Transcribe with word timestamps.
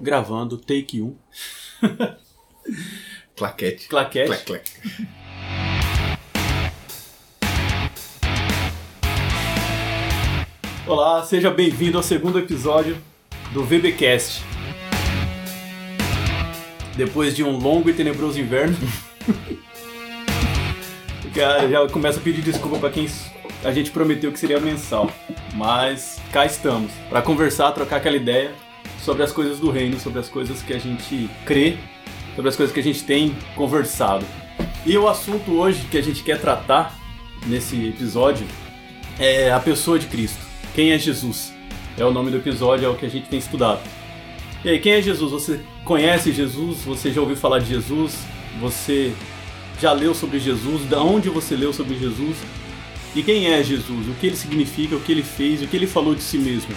Gravando, 0.00 0.56
take 0.56 1.02
1. 1.02 1.16
Claquete. 3.36 3.88
Claquete. 3.88 4.26
Clac, 4.26 4.44
clac. 4.44 4.70
Olá, 10.86 11.24
seja 11.24 11.50
bem-vindo 11.50 11.96
ao 11.96 12.02
segundo 12.02 12.38
episódio 12.38 12.96
do 13.52 13.64
VBcast. 13.64 14.44
Depois 16.96 17.34
de 17.34 17.42
um 17.42 17.58
longo 17.58 17.90
e 17.90 17.92
tenebroso 17.92 18.38
inverno, 18.38 18.76
já, 21.34 21.66
já 21.66 21.88
começo 21.88 22.20
a 22.20 22.22
pedir 22.22 22.42
desculpa 22.42 22.78
para 22.78 22.90
quem 22.90 23.08
a 23.64 23.72
gente 23.72 23.90
prometeu 23.90 24.30
que 24.30 24.38
seria 24.38 24.60
mensal, 24.60 25.10
mas 25.54 26.20
cá 26.32 26.46
estamos 26.46 26.92
para 27.08 27.20
conversar, 27.20 27.72
trocar 27.72 27.96
aquela 27.96 28.16
ideia 28.16 28.52
sobre 29.08 29.22
as 29.22 29.32
coisas 29.32 29.58
do 29.58 29.70
reino, 29.70 29.98
sobre 29.98 30.18
as 30.18 30.28
coisas 30.28 30.60
que 30.60 30.74
a 30.74 30.78
gente 30.78 31.30
crê, 31.46 31.78
sobre 32.34 32.50
as 32.50 32.54
coisas 32.54 32.74
que 32.74 32.80
a 32.80 32.82
gente 32.82 33.02
tem 33.04 33.34
conversado. 33.56 34.22
E 34.84 34.98
o 34.98 35.08
assunto 35.08 35.50
hoje 35.52 35.86
que 35.90 35.96
a 35.96 36.02
gente 36.02 36.22
quer 36.22 36.38
tratar 36.38 36.94
nesse 37.46 37.88
episódio 37.88 38.46
é 39.18 39.50
a 39.50 39.58
pessoa 39.60 39.98
de 39.98 40.08
Cristo. 40.08 40.44
Quem 40.74 40.92
é 40.92 40.98
Jesus? 40.98 41.54
É 41.96 42.04
o 42.04 42.10
nome 42.10 42.30
do 42.30 42.36
episódio, 42.36 42.84
é 42.84 42.88
o 42.90 42.96
que 42.96 43.06
a 43.06 43.08
gente 43.08 43.30
tem 43.30 43.38
estudado. 43.38 43.80
E 44.62 44.68
aí, 44.68 44.78
quem 44.78 44.92
é 44.92 45.00
Jesus? 45.00 45.32
Você 45.32 45.60
conhece 45.86 46.30
Jesus? 46.30 46.82
Você 46.82 47.10
já 47.10 47.22
ouviu 47.22 47.36
falar 47.36 47.60
de 47.60 47.66
Jesus? 47.70 48.14
Você 48.60 49.14
já 49.80 49.94
leu 49.94 50.14
sobre 50.14 50.38
Jesus? 50.38 50.84
Da 50.84 51.02
onde 51.02 51.30
você 51.30 51.56
leu 51.56 51.72
sobre 51.72 51.98
Jesus? 51.98 52.36
E 53.16 53.22
quem 53.22 53.46
é 53.46 53.64
Jesus? 53.64 54.06
O 54.06 54.12
que 54.20 54.26
ele 54.26 54.36
significa? 54.36 54.96
O 54.96 55.00
que 55.00 55.12
ele 55.12 55.22
fez? 55.22 55.62
O 55.62 55.66
que 55.66 55.78
ele 55.78 55.86
falou 55.86 56.14
de 56.14 56.22
si 56.22 56.36
mesmo? 56.36 56.74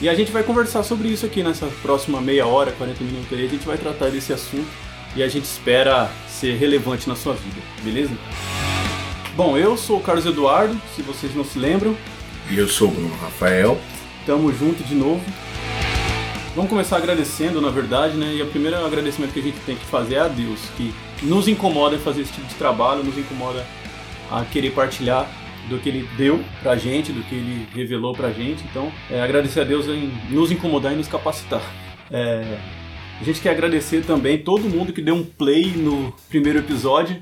E 0.00 0.08
a 0.08 0.14
gente 0.14 0.30
vai 0.30 0.44
conversar 0.44 0.84
sobre 0.84 1.08
isso 1.08 1.26
aqui 1.26 1.42
nessa 1.42 1.66
próxima 1.82 2.20
meia 2.20 2.46
hora, 2.46 2.70
40 2.70 3.02
minutos 3.02 3.36
aí. 3.36 3.44
A 3.44 3.48
gente 3.48 3.66
vai 3.66 3.76
tratar 3.76 4.10
desse 4.10 4.32
assunto 4.32 4.68
e 5.16 5.22
a 5.24 5.28
gente 5.28 5.44
espera 5.44 6.08
ser 6.28 6.56
relevante 6.56 7.08
na 7.08 7.16
sua 7.16 7.34
vida, 7.34 7.60
beleza? 7.82 8.12
Bom, 9.34 9.58
eu 9.58 9.76
sou 9.76 9.98
o 9.98 10.00
Carlos 10.00 10.24
Eduardo, 10.24 10.80
se 10.94 11.02
vocês 11.02 11.34
não 11.34 11.44
se 11.44 11.58
lembram. 11.58 11.96
E 12.48 12.56
eu 12.56 12.68
sou 12.68 12.88
o 12.88 12.90
Bruno 12.92 13.16
Rafael. 13.16 13.76
Tamo 14.24 14.52
junto 14.52 14.84
de 14.84 14.94
novo. 14.94 15.20
Vamos 16.54 16.70
começar 16.70 16.96
agradecendo, 16.96 17.60
na 17.60 17.70
verdade, 17.70 18.16
né? 18.16 18.34
E 18.34 18.42
o 18.42 18.46
primeiro 18.46 18.76
agradecimento 18.84 19.32
que 19.32 19.40
a 19.40 19.42
gente 19.42 19.58
tem 19.66 19.74
que 19.74 19.84
fazer 19.84 20.14
é 20.14 20.20
a 20.20 20.28
Deus, 20.28 20.60
que 20.76 20.94
nos 21.22 21.48
incomoda 21.48 21.96
em 21.96 21.98
fazer 21.98 22.22
esse 22.22 22.32
tipo 22.32 22.46
de 22.46 22.54
trabalho, 22.54 23.02
nos 23.02 23.18
incomoda 23.18 23.66
a 24.30 24.44
querer 24.44 24.70
partilhar 24.70 25.28
do 25.68 25.78
que 25.78 25.88
ele 25.88 26.08
deu 26.16 26.42
pra 26.62 26.76
gente, 26.76 27.12
do 27.12 27.22
que 27.22 27.34
ele 27.34 27.66
revelou 27.74 28.12
pra 28.14 28.30
gente. 28.30 28.64
Então, 28.70 28.92
é, 29.10 29.20
agradecer 29.20 29.60
a 29.60 29.64
Deus 29.64 29.86
em 29.86 30.10
nos 30.30 30.50
incomodar 30.50 30.92
e 30.92 30.96
nos 30.96 31.08
capacitar. 31.08 31.62
É, 32.10 32.58
a 33.20 33.24
gente 33.24 33.40
quer 33.40 33.50
agradecer 33.50 34.04
também 34.04 34.38
todo 34.38 34.68
mundo 34.68 34.92
que 34.92 35.02
deu 35.02 35.14
um 35.14 35.24
play 35.24 35.72
no 35.76 36.14
primeiro 36.28 36.58
episódio. 36.58 37.20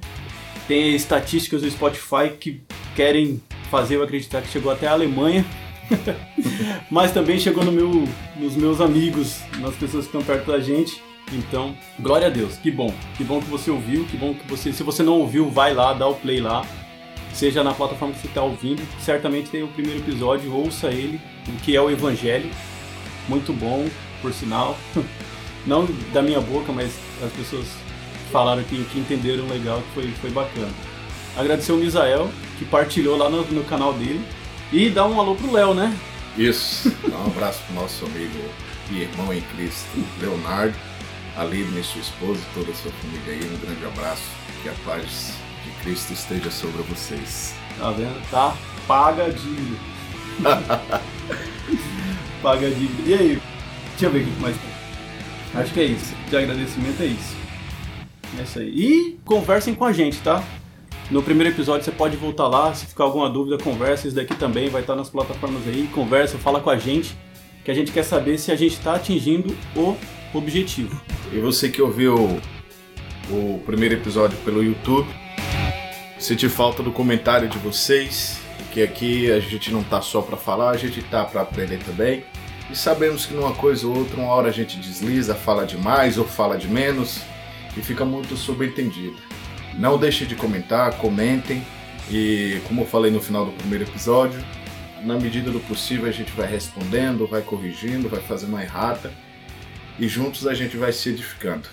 Tem 0.69 0.95
estatísticas 0.95 1.63
do 1.63 1.71
Spotify 1.71 2.31
que 2.39 2.61
querem 2.95 3.41
fazer 3.71 3.97
eu 3.97 4.03
acreditar 4.03 4.43
que 4.43 4.49
chegou 4.49 4.71
até 4.71 4.87
a 4.87 4.93
Alemanha. 4.93 5.45
Mas 6.91 7.13
também 7.13 7.39
chegou 7.39 7.65
no 7.65 7.73
meu, 7.73 8.07
nos 8.37 8.57
meus 8.57 8.81
amigos, 8.81 9.41
nas 9.59 9.75
pessoas 9.77 10.07
que 10.07 10.17
estão 10.17 10.23
perto 10.23 10.51
da 10.51 10.61
gente. 10.61 11.01
Então, 11.33 11.77
glória 11.99 12.27
a 12.27 12.31
Deus, 12.31 12.57
que 12.57 12.71
bom. 12.71 12.93
Que 13.17 13.25
bom 13.25 13.41
que 13.41 13.49
você 13.49 13.71
ouviu, 13.71 14.05
que 14.05 14.17
bom 14.17 14.35
que 14.35 14.47
você. 14.49 14.73
Se 14.73 14.83
você 14.83 15.03
não 15.03 15.15
ouviu, 15.21 15.51
vai 15.51 15.75
lá, 15.75 15.93
dá 15.93 16.07
o 16.07 16.15
play 16.15 16.41
lá. 16.41 16.65
Seja 17.37 17.63
na 17.63 17.75
plataforma 17.75 18.15
que 18.15 18.21
você 18.21 18.29
está 18.29 18.43
ouvindo, 18.43 18.83
certamente 18.99 19.51
tem 19.51 19.63
o 19.63 19.69
primeiro 19.69 20.01
episódio, 20.01 20.51
ouça 20.55 20.87
ele, 20.87 21.21
o 21.47 21.53
que 21.61 21.77
é 21.77 21.81
o 21.83 21.91
Evangelho. 21.91 22.51
Muito 23.29 23.53
bom, 23.53 23.87
por 24.23 24.33
sinal. 24.33 24.75
Não 25.67 25.85
da 26.15 26.23
minha 26.23 26.41
boca, 26.41 26.73
mas 26.73 26.99
as 27.23 27.31
pessoas 27.33 27.67
falaram 28.33 28.63
que, 28.65 28.83
que 28.85 28.99
entenderam 28.99 29.47
legal, 29.49 29.83
que 29.83 29.93
foi, 29.93 30.11
foi 30.13 30.31
bacana. 30.31 30.73
Agradecer 31.37 31.73
o 31.73 31.77
Misael, 31.77 32.31
que 32.59 32.65
partilhou 32.65 33.19
lá 33.19 33.29
no, 33.29 33.45
no 33.45 33.65
canal 33.65 33.93
dele. 33.93 34.25
E 34.73 34.89
dar 34.89 35.07
um 35.07 35.21
alô 35.21 35.35
pro 35.35 35.53
Léo, 35.53 35.75
né? 35.75 35.95
Isso. 36.39 36.91
Dá 37.07 37.19
um 37.21 37.27
abraço 37.27 37.63
pro 37.67 37.75
nosso 37.75 38.07
amigo 38.07 38.49
e 38.91 39.03
irmão 39.03 39.31
em 39.31 39.43
Cristo, 39.43 40.03
Leonardo, 40.23 40.75
Aline, 41.37 41.85
sua 41.85 42.01
esposa 42.01 42.41
e 42.41 42.55
toda 42.55 42.73
a 42.73 42.75
sua 42.75 42.91
família 42.93 43.35
aí. 43.35 43.45
Um 43.45 43.59
grande 43.59 43.85
abraço. 43.85 44.25
Que 44.63 44.71
a 44.71 44.75
paz 44.87 45.35
Cristo 45.87 46.15
esteja 46.15 46.51
sobre 46.51 46.83
vocês. 46.83 47.55
Tá 47.79 47.93
vendo? 47.93 48.21
Tá 48.29 48.57
paga 48.89 49.31
de. 49.31 49.77
paga 52.43 52.69
de. 52.69 52.91
E 53.09 53.15
aí? 53.15 53.43
Deixa 53.91 54.07
eu 54.07 54.11
ver 54.11 54.23
o 54.23 54.25
que 54.25 54.41
mais 54.41 54.57
tem. 54.57 55.63
Acho 55.63 55.73
que 55.73 55.79
é 55.79 55.85
isso. 55.85 56.13
De 56.29 56.37
agradecimento 56.37 57.01
é 57.01 57.07
isso. 57.07 57.37
É 58.37 58.43
isso 58.43 58.59
aí. 58.59 58.69
E 58.69 59.21
conversem 59.25 59.77
com 59.77 59.85
a 59.85 59.93
gente, 59.93 60.19
tá? 60.23 60.43
No 61.09 61.23
primeiro 61.23 61.55
episódio 61.55 61.85
você 61.85 61.93
pode 61.93 62.17
voltar 62.17 62.49
lá, 62.49 62.75
se 62.75 62.87
ficar 62.87 63.05
alguma 63.05 63.31
dúvida, 63.31 63.57
conversa. 63.57 64.09
Isso 64.09 64.17
daqui 64.17 64.35
também 64.35 64.69
vai 64.69 64.81
estar 64.81 64.97
nas 64.97 65.09
plataformas 65.09 65.69
aí. 65.69 65.89
Conversa, 65.95 66.37
fala 66.37 66.59
com 66.59 66.69
a 66.69 66.77
gente, 66.77 67.17
que 67.65 67.71
a 67.71 67.75
gente 67.75 67.93
quer 67.93 68.03
saber 68.03 68.39
se 68.39 68.51
a 68.51 68.57
gente 68.57 68.73
está 68.73 68.97
atingindo 68.97 69.57
o 69.77 69.97
objetivo. 70.35 71.01
E 71.33 71.39
você 71.39 71.69
que 71.69 71.81
ouviu 71.81 72.41
o 73.31 73.63
primeiro 73.65 73.95
episódio 73.95 74.37
pelo 74.39 74.65
YouTube, 74.65 75.09
senti 76.19 76.49
falta 76.49 76.83
do 76.83 76.91
comentário 76.91 77.49
de 77.49 77.59
vocês, 77.59 78.41
que 78.73 78.83
aqui 78.83 79.31
a 79.31 79.41
gente 79.41 79.73
não 79.73 79.83
tá 79.83 80.01
só 80.01 80.21
para 80.21 80.37
falar, 80.37 80.71
a 80.71 80.77
gente 80.77 81.03
tá 81.03 81.25
para 81.25 81.43
aprender 81.43 81.79
também. 81.79 82.25
E 82.71 82.77
sabemos 82.77 83.27
que 83.27 83.35
numa 83.35 83.55
coisa 83.55 83.87
ou 83.87 83.97
outra, 83.97 84.21
uma 84.21 84.33
hora 84.33 84.49
a 84.49 84.53
gente 84.53 84.79
desliza, 84.79 85.35
fala 85.35 85.65
demais 85.65 86.19
ou 86.19 86.25
fala 86.25 86.59
de 86.59 86.69
menos 86.69 87.23
e 87.77 87.81
fica 87.81 88.05
muito 88.05 88.37
subentendido. 88.37 89.17
Não 89.79 89.97
deixem 89.97 90.27
de 90.27 90.35
comentar, 90.35 90.97
comentem 90.99 91.65
e, 92.11 92.61
como 92.67 92.83
eu 92.83 92.87
falei 92.87 93.11
no 93.11 93.21
final 93.21 93.47
do 93.47 93.53
primeiro 93.53 93.85
episódio, 93.85 94.43
na 95.05 95.17
medida 95.19 95.51
do 95.51 95.61
possível 95.61 96.07
a 96.09 96.13
gente 96.13 96.33
vai 96.33 96.47
respondendo, 96.47 97.27
vai 97.27 97.43
corrigindo, 97.43 98.09
vai 98.09 98.21
fazendo 98.21 98.51
uma 98.51 98.63
errata 98.63 99.13
e 99.99 100.09
juntos 100.09 100.47
a 100.47 100.55
gente 100.55 100.77
vai 100.77 100.93
se 100.93 101.11
edificando. 101.11 101.69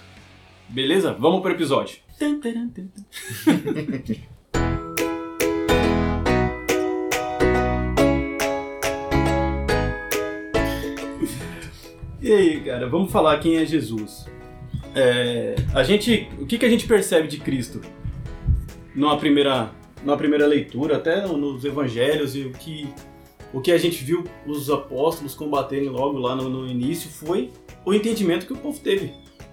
Beleza? 0.70 1.14
Vamos 1.14 1.42
pro 1.42 1.52
episódio. 1.52 1.98
E 12.24 12.32
aí, 12.32 12.62
cara, 12.62 12.88
vamos 12.88 13.12
falar 13.12 13.38
quem 13.40 13.58
é 13.58 13.66
Jesus. 13.66 14.26
É, 14.96 15.56
a 15.74 15.84
gente, 15.84 16.30
o 16.40 16.46
que, 16.46 16.58
que 16.58 16.66
a 16.66 16.70
gente 16.70 16.88
percebe 16.88 17.28
de 17.28 17.38
Cristo 17.38 17.82
numa 18.96 19.18
primeira, 19.18 19.72
numa 20.06 20.16
primeira 20.16 20.48
leitura, 20.48 20.96
até 20.96 21.28
nos 21.28 21.66
Evangelhos 21.66 22.34
e 22.34 22.44
o 22.44 22.52
que 22.52 22.88
o 23.52 23.60
que 23.60 23.74
a 23.74 23.78
gente 23.78 24.02
viu 24.04 24.24
os 24.48 24.70
apóstolos 24.70 25.36
combaterem 25.36 25.90
logo 25.90 26.18
lá 26.18 26.34
no, 26.34 26.50
no 26.50 26.66
início 26.66 27.10
foi 27.10 27.52
o 27.86 27.94
entendimento 27.94 28.48
que 28.48 28.54
o 28.54 28.58
povo 28.58 28.80
teve 28.80 29.12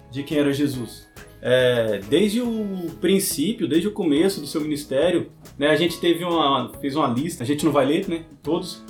de 0.09 0.23
quem 0.23 0.37
era 0.37 0.53
Jesus. 0.53 1.09
É, 1.41 1.99
desde 2.09 2.41
o 2.41 2.89
princípio, 3.01 3.67
desde 3.67 3.89
o 3.89 3.91
começo 3.91 4.39
do 4.39 4.47
seu 4.47 4.61
ministério, 4.61 5.29
né, 5.59 5.67
a 5.67 5.75
gente 5.75 5.99
teve 5.99 6.23
uma, 6.23 6.71
fez 6.79 6.95
uma 6.95 7.07
lista, 7.07 7.43
a 7.43 7.45
gente 7.45 7.65
não 7.65 7.71
vai 7.71 7.85
ler, 7.85 8.07
né, 8.07 8.23
todos, 8.41 8.83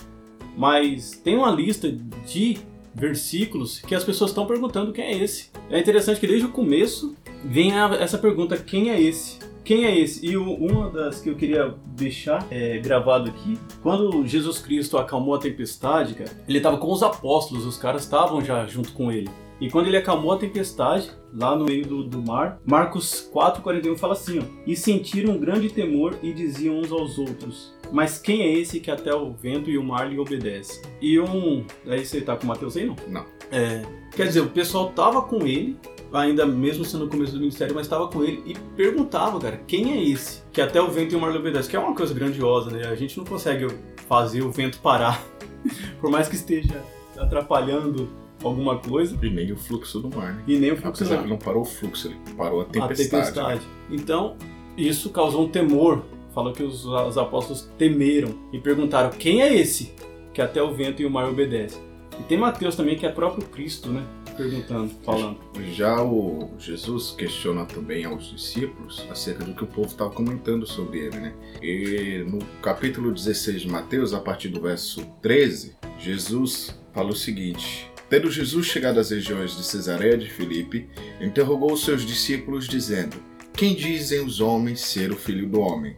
mas 0.56 1.20
tem 1.24 1.36
uma 1.36 1.50
lista 1.50 1.92
de 1.92 2.58
versículos 2.94 3.80
que 3.80 3.96
as 3.96 4.04
pessoas 4.04 4.32
estão 4.32 4.46
perguntando 4.46 4.92
quem 4.92 5.06
é 5.06 5.18
esse. 5.18 5.50
É 5.70 5.80
interessante 5.80 6.20
que 6.20 6.28
desde 6.28 6.46
o 6.46 6.52
começo 6.52 7.16
vem 7.44 7.74
a, 7.74 7.96
essa 7.96 8.18
pergunta: 8.18 8.58
quem 8.58 8.90
é 8.90 9.02
esse? 9.02 9.40
Quem 9.64 9.86
é 9.86 9.98
esse? 9.98 10.26
E 10.26 10.36
o, 10.36 10.54
uma 10.56 10.90
das 10.90 11.22
que 11.22 11.30
eu 11.30 11.36
queria 11.36 11.74
deixar 11.96 12.46
é, 12.50 12.80
gravado 12.80 13.30
aqui, 13.30 13.58
quando 13.82 14.26
Jesus 14.26 14.60
Cristo 14.60 14.98
acalmou 14.98 15.36
a 15.36 15.40
tempestade, 15.40 16.16
cara, 16.16 16.32
ele 16.48 16.58
estava 16.58 16.78
com 16.78 16.92
os 16.92 17.04
apóstolos, 17.04 17.66
os 17.66 17.78
caras 17.78 18.04
estavam 18.04 18.44
já 18.44 18.66
junto 18.66 18.92
com 18.94 19.12
ele. 19.12 19.30
E 19.60 19.70
quando 19.70 19.86
ele 19.86 19.98
acalmou 19.98 20.32
a 20.32 20.38
tempestade, 20.38 21.12
lá 21.32 21.56
no 21.56 21.66
meio 21.66 21.86
do, 21.86 22.04
do 22.04 22.20
mar, 22.20 22.60
Marcos 22.66 23.30
4,41 23.32 23.96
fala 23.96 24.14
assim: 24.14 24.40
ó, 24.40 24.44
E 24.66 24.76
sentiram 24.76 25.36
um 25.36 25.40
grande 25.40 25.70
temor 25.70 26.18
e 26.24 26.34
diziam 26.34 26.80
uns 26.80 26.92
aos 26.92 27.20
outros: 27.20 27.72
Mas 27.92 28.18
quem 28.18 28.42
é 28.42 28.54
esse 28.54 28.80
que 28.80 28.90
até 28.90 29.14
o 29.14 29.32
vento 29.34 29.70
e 29.70 29.78
o 29.78 29.84
mar 29.84 30.10
lhe 30.10 30.18
obedece? 30.18 30.82
E 31.02 31.20
um. 31.20 31.66
Aí 31.86 32.06
você 32.06 32.22
tá 32.22 32.36
com 32.36 32.46
o 32.46 32.48
Mateus 32.48 32.78
aí, 32.78 32.86
não? 32.86 32.96
Não. 33.08 33.26
É, 33.52 33.82
quer 34.16 34.28
dizer, 34.28 34.40
o 34.42 34.48
pessoal 34.50 34.92
tava 34.92 35.22
com 35.24 35.46
ele, 35.46 35.78
ainda 36.14 36.46
mesmo 36.46 36.86
sendo 36.86 37.04
no 37.06 37.12
começo 37.12 37.34
do 37.34 37.40
ministério, 37.40 37.76
mas 37.76 37.86
estava 37.86 38.08
com 38.08 38.24
ele 38.24 38.42
e 38.46 38.54
perguntava, 38.78 39.40
cara, 39.40 39.58
quem 39.68 39.92
é 39.92 40.04
esse? 40.10 40.42
Que 40.54 40.62
até 40.62 40.82
o 40.82 40.90
vento 40.90 41.14
e 41.14 41.18
o 41.18 41.20
mar 41.20 41.32
lhe 41.32 41.38
obedece, 41.38 41.70
que 41.70 41.76
é 41.76 41.80
uma 41.80 41.94
coisa 41.94 42.14
grandiosa, 42.14 42.72
né? 42.72 42.88
A 42.88 42.96
gente 42.96 43.18
não 43.18 43.26
consegue 43.26 43.68
fazer 44.08 44.42
o 44.42 44.50
vento 44.52 44.80
parar, 44.80 45.22
por 46.00 46.10
mais 46.10 46.30
que 46.30 46.36
esteja 46.36 46.82
atrapalhando 47.18 48.10
alguma 48.44 48.78
coisa. 48.80 49.18
E 49.22 49.30
nem 49.30 49.52
o 49.52 49.58
fluxo 49.58 50.00
do 50.00 50.10
mar, 50.16 50.34
né? 50.34 50.44
E 50.48 50.58
nem 50.58 50.72
o 50.72 50.78
fluxo 50.78 51.04
Apesar 51.04 51.16
do 51.18 51.22
mar. 51.24 51.30
não 51.30 51.38
parou 51.38 51.62
o 51.62 51.66
fluxo, 51.66 52.08
ele 52.08 52.18
parou 52.38 52.62
a 52.62 52.64
A 52.64 52.66
tempestade. 52.68 53.10
tempestade. 53.10 53.62
Então, 53.90 54.36
isso 54.78 55.10
causou 55.10 55.46
um 55.46 55.50
temor. 55.50 56.04
Falou 56.34 56.54
que 56.54 56.64
os, 56.64 56.86
os 56.86 57.18
apóstolos 57.18 57.70
temeram 57.78 58.34
e 58.54 58.60
perguntaram: 58.60 59.10
quem 59.10 59.42
é 59.42 59.54
esse 59.54 59.94
que 60.34 60.42
até 60.42 60.62
o 60.62 60.74
vento 60.74 61.02
e 61.02 61.06
o 61.06 61.10
mar 61.10 61.28
obedecem? 61.30 61.82
E 62.20 62.24
tem 62.24 62.38
Mateus 62.38 62.76
também, 62.76 62.98
que 62.98 63.06
é 63.06 63.10
próprio 63.10 63.48
Cristo, 63.48 63.90
né? 63.90 64.06
Perguntando, 64.38 64.92
falando. 65.04 65.38
Já 65.74 66.02
o 66.02 66.52
Jesus 66.58 67.16
questiona 67.18 67.66
também 67.66 68.06
aos 68.06 68.30
discípulos 68.30 69.06
acerca 69.10 69.44
do 69.44 69.54
que 69.54 69.64
o 69.64 69.68
povo 69.68 69.88
estava 69.88 70.10
comentando 70.10 70.66
sobre 70.66 71.00
ele, 71.00 71.18
né? 71.18 71.34
E 71.62 72.24
no 72.28 72.40
capítulo 72.62 73.12
16 73.12 73.62
de 73.62 73.68
Mateus, 73.68 74.14
a 74.14 74.20
partir 74.20 74.50
do 74.50 74.62
verso 74.62 75.06
13, 75.22 75.76
Jesus 76.00 76.80
fala 76.94 77.10
o 77.10 77.16
seguinte: 77.16 77.92
Tendo 78.10 78.30
Jesus 78.30 78.68
chegado 78.68 79.00
às 79.00 79.10
regiões 79.10 79.56
de 79.56 79.64
Cesareia 79.64 80.18
de 80.18 80.30
Filipe, 80.30 80.90
interrogou 81.20 81.74
os 81.74 81.84
seus 81.84 82.06
discípulos, 82.06 82.68
dizendo: 82.68 83.18
Quem 83.54 83.74
dizem 83.74 84.24
os 84.24 84.40
homens 84.40 84.82
ser 84.82 85.12
o 85.12 85.16
filho 85.16 85.48
do 85.48 85.60
homem? 85.60 85.96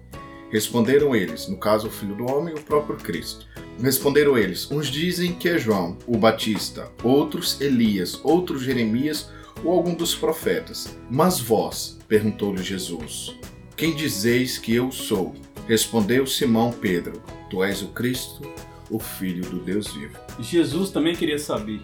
Responderam 0.53 1.15
eles, 1.15 1.47
no 1.47 1.57
caso 1.57 1.87
o 1.87 1.91
filho 1.91 2.13
do 2.13 2.31
homem, 2.31 2.53
o 2.53 2.61
próprio 2.61 2.95
Cristo. 2.95 3.47
Responderam 3.81 4.37
eles: 4.37 4.69
Uns 4.69 4.85
dizem 4.85 5.33
que 5.33 5.49
é 5.49 5.57
João, 5.57 5.97
o 6.05 6.15
Batista, 6.15 6.91
outros 7.03 7.59
Elias, 7.59 8.21
outros 8.23 8.61
Jeremias 8.61 9.31
ou 9.63 9.71
algum 9.71 9.95
dos 9.95 10.13
profetas. 10.13 10.95
Mas 11.09 11.39
vós, 11.39 11.97
perguntou-lhe 12.07 12.61
Jesus, 12.61 13.35
quem 13.75 13.95
dizeis 13.95 14.59
que 14.59 14.75
eu 14.75 14.91
sou? 14.91 15.33
Respondeu 15.67 16.27
Simão 16.27 16.71
Pedro: 16.71 17.19
Tu 17.49 17.63
és 17.63 17.81
o 17.81 17.87
Cristo, 17.87 18.47
o 18.91 18.99
Filho 18.99 19.43
do 19.49 19.57
Deus 19.57 19.91
vivo. 19.91 20.15
Jesus 20.39 20.91
também 20.91 21.15
queria 21.15 21.39
saber 21.39 21.81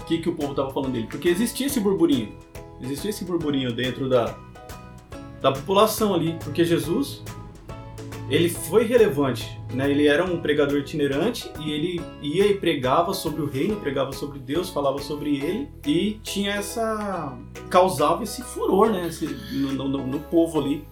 o 0.00 0.04
que, 0.06 0.16
que 0.16 0.30
o 0.30 0.34
povo 0.34 0.52
estava 0.52 0.72
falando 0.72 0.92
dele, 0.92 1.08
porque 1.10 1.28
existia 1.28 1.66
esse 1.66 1.78
burburinho, 1.78 2.32
existia 2.80 3.10
esse 3.10 3.26
burburinho 3.26 3.70
dentro 3.70 4.08
da, 4.08 4.34
da 5.42 5.52
população 5.52 6.14
ali, 6.14 6.38
porque 6.42 6.64
Jesus 6.64 7.22
ele 8.30 8.48
foi 8.48 8.84
relevante, 8.84 9.58
né? 9.72 9.90
Ele 9.90 10.06
era 10.06 10.22
um 10.22 10.40
pregador 10.40 10.78
itinerante 10.78 11.50
e 11.60 11.70
ele 11.72 12.00
ia 12.20 12.46
e 12.46 12.54
pregava 12.54 13.14
sobre 13.14 13.40
o 13.40 13.46
reino, 13.46 13.76
pregava 13.76 14.12
sobre 14.12 14.38
Deus, 14.38 14.68
falava 14.68 14.98
sobre 14.98 15.36
ele 15.36 15.68
e 15.86 16.20
tinha 16.22 16.52
essa 16.52 17.36
causava 17.70 18.22
esse 18.22 18.42
furor, 18.42 18.90
né? 18.90 19.06
Esse, 19.06 19.26
no, 19.26 19.88
no, 19.88 20.06
no, 20.06 20.20
povo 20.20 20.60
ali. 20.60 20.84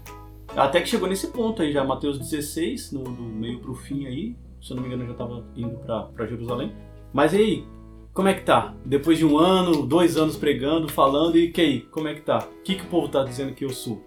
Até 0.57 0.81
que 0.81 0.89
chegou 0.89 1.09
nesse 1.09 1.29
ponto 1.29 1.61
aí 1.61 1.73
já, 1.73 1.85
Mateus 1.85 2.19
16, 2.19 2.93
no, 2.93 3.05
do 3.05 3.23
meio 3.23 3.59
pro 3.59 3.75
fim 3.75 4.07
aí, 4.07 4.35
se 4.63 4.73
eu 4.73 4.77
não 4.77 4.83
me 4.83 4.89
engano 4.89 5.05
já 5.05 5.13
estava 5.13 5.45
indo 5.55 5.77
para 5.77 6.27
Jerusalém. 6.27 6.73
Mas 7.13 7.35
aí, 7.35 7.67
como 8.15 8.29
é 8.29 8.35
que 8.35 8.45
tá? 8.45 8.75
Depois 8.83 9.19
de 9.19 9.27
um 9.27 9.39
ano, 9.39 9.87
dois 9.87 10.17
anos 10.17 10.37
pregando, 10.37 10.89
falando, 10.89 11.37
e 11.37 11.51
que 11.51 11.61
aí, 11.61 11.81
como 11.83 12.09
é 12.09 12.15
que 12.15 12.23
tá? 12.23 12.49
O 12.61 12.63
que, 12.63 12.77
que 12.77 12.85
o 12.85 12.89
povo 12.89 13.09
tá 13.09 13.23
dizendo 13.23 13.53
que 13.53 13.65
eu 13.65 13.71
sou? 13.71 14.03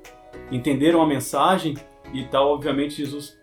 Entenderam 0.52 1.00
a 1.00 1.06
mensagem? 1.06 1.76
E 2.14 2.26
tal, 2.26 2.54
obviamente 2.54 2.96
Jesus 2.96 3.38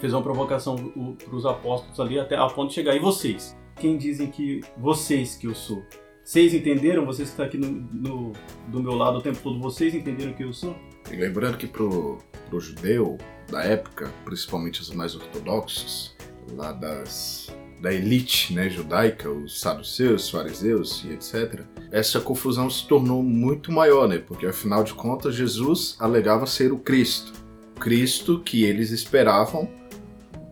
fez 0.00 0.12
uma 0.12 0.22
provocação 0.22 0.76
para 0.76 1.36
os 1.36 1.44
apóstolos 1.44 2.00
ali 2.00 2.18
até 2.18 2.36
a 2.36 2.46
ponto 2.46 2.68
de 2.68 2.74
chegar. 2.74 2.96
E 2.96 2.98
vocês? 2.98 3.56
Quem 3.76 3.96
dizem 3.96 4.30
que 4.30 4.60
vocês 4.76 5.36
que 5.36 5.46
eu 5.46 5.54
sou? 5.54 5.84
Vocês 6.24 6.54
entenderam? 6.54 7.04
Vocês 7.04 7.28
que 7.28 7.32
estão 7.32 7.46
aqui 7.46 7.58
no, 7.58 7.70
no, 7.70 8.32
do 8.68 8.82
meu 8.82 8.94
lado 8.94 9.18
o 9.18 9.22
tempo 9.22 9.38
todo, 9.42 9.58
vocês 9.58 9.94
entenderam 9.94 10.32
que 10.32 10.44
eu 10.44 10.52
sou? 10.52 10.76
E 11.10 11.16
lembrando 11.16 11.56
que 11.56 11.66
pro, 11.66 12.18
pro 12.48 12.60
judeu 12.60 13.18
da 13.50 13.64
época, 13.64 14.12
principalmente 14.24 14.80
os 14.80 14.90
mais 14.90 15.14
ortodoxos, 15.14 16.16
lá 16.56 16.72
das 16.72 17.52
da 17.80 17.92
elite 17.92 18.52
né, 18.52 18.68
judaica, 18.68 19.30
os 19.30 19.58
saduceus, 19.58 20.28
fariseus 20.28 21.02
e 21.04 21.12
etc., 21.12 21.62
essa 21.90 22.20
confusão 22.20 22.68
se 22.68 22.86
tornou 22.86 23.22
muito 23.22 23.72
maior, 23.72 24.06
né? 24.06 24.18
Porque 24.18 24.46
afinal 24.46 24.84
de 24.84 24.92
contas 24.92 25.34
Jesus 25.34 25.96
alegava 25.98 26.46
ser 26.46 26.72
o 26.72 26.78
Cristo. 26.78 27.32
Cristo 27.80 28.38
que 28.38 28.62
eles 28.62 28.90
esperavam 28.90 29.68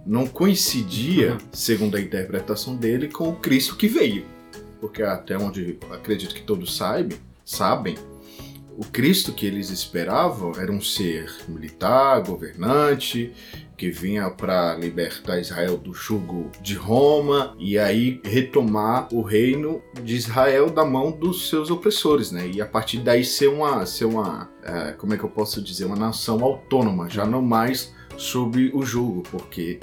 não 0.04 0.26
coincidia, 0.26 1.32
uhum. 1.32 1.38
segundo 1.52 1.96
a 1.96 2.00
interpretação 2.00 2.74
dele, 2.74 3.08
com 3.08 3.28
o 3.28 3.36
Cristo 3.36 3.76
que 3.76 3.86
veio. 3.86 4.24
Porque 4.80 5.02
até 5.02 5.36
onde 5.36 5.78
acredito 5.90 6.34
que 6.34 6.42
todos 6.42 6.76
saibam, 6.76 7.18
sabem, 7.44 7.96
o 8.76 8.84
Cristo 8.84 9.32
que 9.32 9.44
eles 9.44 9.70
esperavam 9.70 10.52
era 10.58 10.72
um 10.72 10.80
ser 10.80 11.30
militar, 11.46 12.22
governante, 12.22 13.32
que 13.78 13.90
vinha 13.90 14.28
para 14.28 14.74
libertar 14.74 15.38
Israel 15.38 15.78
do 15.78 15.94
jugo 15.94 16.50
de 16.60 16.74
Roma 16.74 17.54
e 17.60 17.78
aí 17.78 18.20
retomar 18.24 19.08
o 19.14 19.22
reino 19.22 19.80
de 20.02 20.16
Israel 20.16 20.68
da 20.68 20.84
mão 20.84 21.12
dos 21.12 21.48
seus 21.48 21.70
opressores, 21.70 22.32
né? 22.32 22.50
E 22.52 22.60
a 22.60 22.66
partir 22.66 22.98
daí 22.98 23.24
ser 23.24 23.46
uma, 23.46 23.86
ser 23.86 24.06
uma, 24.06 24.50
é, 24.64 24.92
como 24.92 25.14
é 25.14 25.16
que 25.16 25.22
eu 25.22 25.30
posso 25.30 25.62
dizer, 25.62 25.84
uma 25.84 25.94
nação 25.94 26.42
autônoma, 26.42 27.08
já 27.08 27.24
não 27.24 27.40
mais 27.40 27.94
sob 28.16 28.72
o 28.74 28.82
jugo, 28.82 29.22
porque 29.30 29.78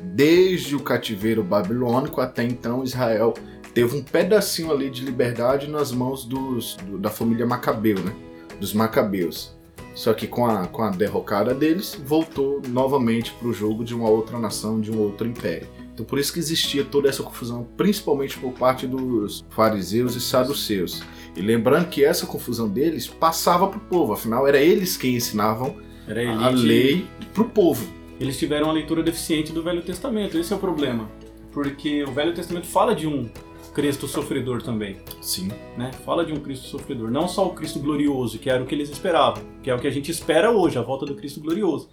desde 0.00 0.74
o 0.74 0.80
cativeiro 0.80 1.44
babilônico 1.44 2.20
até 2.20 2.42
então 2.42 2.82
Israel 2.82 3.32
teve 3.72 3.96
um 3.96 4.02
pedacinho 4.02 4.72
ali 4.72 4.90
de 4.90 5.04
liberdade 5.04 5.70
nas 5.70 5.92
mãos 5.92 6.24
dos, 6.24 6.74
do, 6.76 6.98
da 6.98 7.10
família 7.10 7.46
Macabeu, 7.46 8.00
né? 8.00 8.12
Dos 8.58 8.74
Macabeus. 8.74 9.55
Só 9.96 10.12
que 10.12 10.26
com 10.26 10.46
a, 10.46 10.66
com 10.66 10.82
a 10.82 10.90
derrocada 10.90 11.54
deles, 11.54 11.98
voltou 12.04 12.60
novamente 12.68 13.32
para 13.32 13.48
o 13.48 13.52
jogo 13.52 13.82
de 13.82 13.94
uma 13.94 14.08
outra 14.10 14.38
nação, 14.38 14.78
de 14.78 14.92
um 14.92 14.98
outro 15.00 15.26
império. 15.26 15.66
Então 15.94 16.04
por 16.04 16.18
isso 16.18 16.34
que 16.34 16.38
existia 16.38 16.84
toda 16.84 17.08
essa 17.08 17.22
confusão, 17.22 17.66
principalmente 17.78 18.38
por 18.38 18.52
parte 18.52 18.86
dos 18.86 19.42
fariseus 19.48 20.14
e 20.14 20.20
saduceus. 20.20 21.02
E 21.34 21.40
lembrando 21.40 21.88
que 21.88 22.04
essa 22.04 22.26
confusão 22.26 22.68
deles 22.68 23.06
passava 23.06 23.66
para 23.66 23.78
o 23.78 23.80
povo, 23.80 24.12
afinal 24.12 24.46
era 24.46 24.58
eles 24.58 24.98
quem 24.98 25.16
ensinavam 25.16 25.74
a 26.06 26.50
lei 26.50 27.06
para 27.32 27.42
o 27.42 27.48
povo. 27.48 27.90
Eles 28.20 28.38
tiveram 28.38 28.66
uma 28.66 28.74
leitura 28.74 29.02
deficiente 29.02 29.50
do 29.50 29.62
Velho 29.62 29.80
Testamento, 29.80 30.36
esse 30.36 30.52
é 30.52 30.56
o 30.56 30.58
problema. 30.58 31.10
Porque 31.52 32.04
o 32.04 32.12
Velho 32.12 32.34
Testamento 32.34 32.66
fala 32.66 32.94
de 32.94 33.06
um 33.06 33.30
Cristo 33.76 34.08
sofredor 34.08 34.62
também. 34.62 34.96
Sim. 35.20 35.48
Né? 35.76 35.90
Fala 36.06 36.24
de 36.24 36.32
um 36.32 36.36
Cristo 36.36 36.66
sofredor. 36.66 37.10
Não 37.10 37.28
só 37.28 37.46
o 37.46 37.50
Cristo 37.50 37.78
glorioso, 37.78 38.38
que 38.38 38.48
era 38.48 38.62
o 38.62 38.66
que 38.66 38.74
eles 38.74 38.88
esperavam, 38.88 39.42
que 39.62 39.68
é 39.68 39.74
o 39.74 39.78
que 39.78 39.86
a 39.86 39.90
gente 39.90 40.10
espera 40.10 40.50
hoje, 40.50 40.78
a 40.78 40.80
volta 40.80 41.04
do 41.04 41.14
Cristo 41.14 41.40
glorioso. 41.40 41.90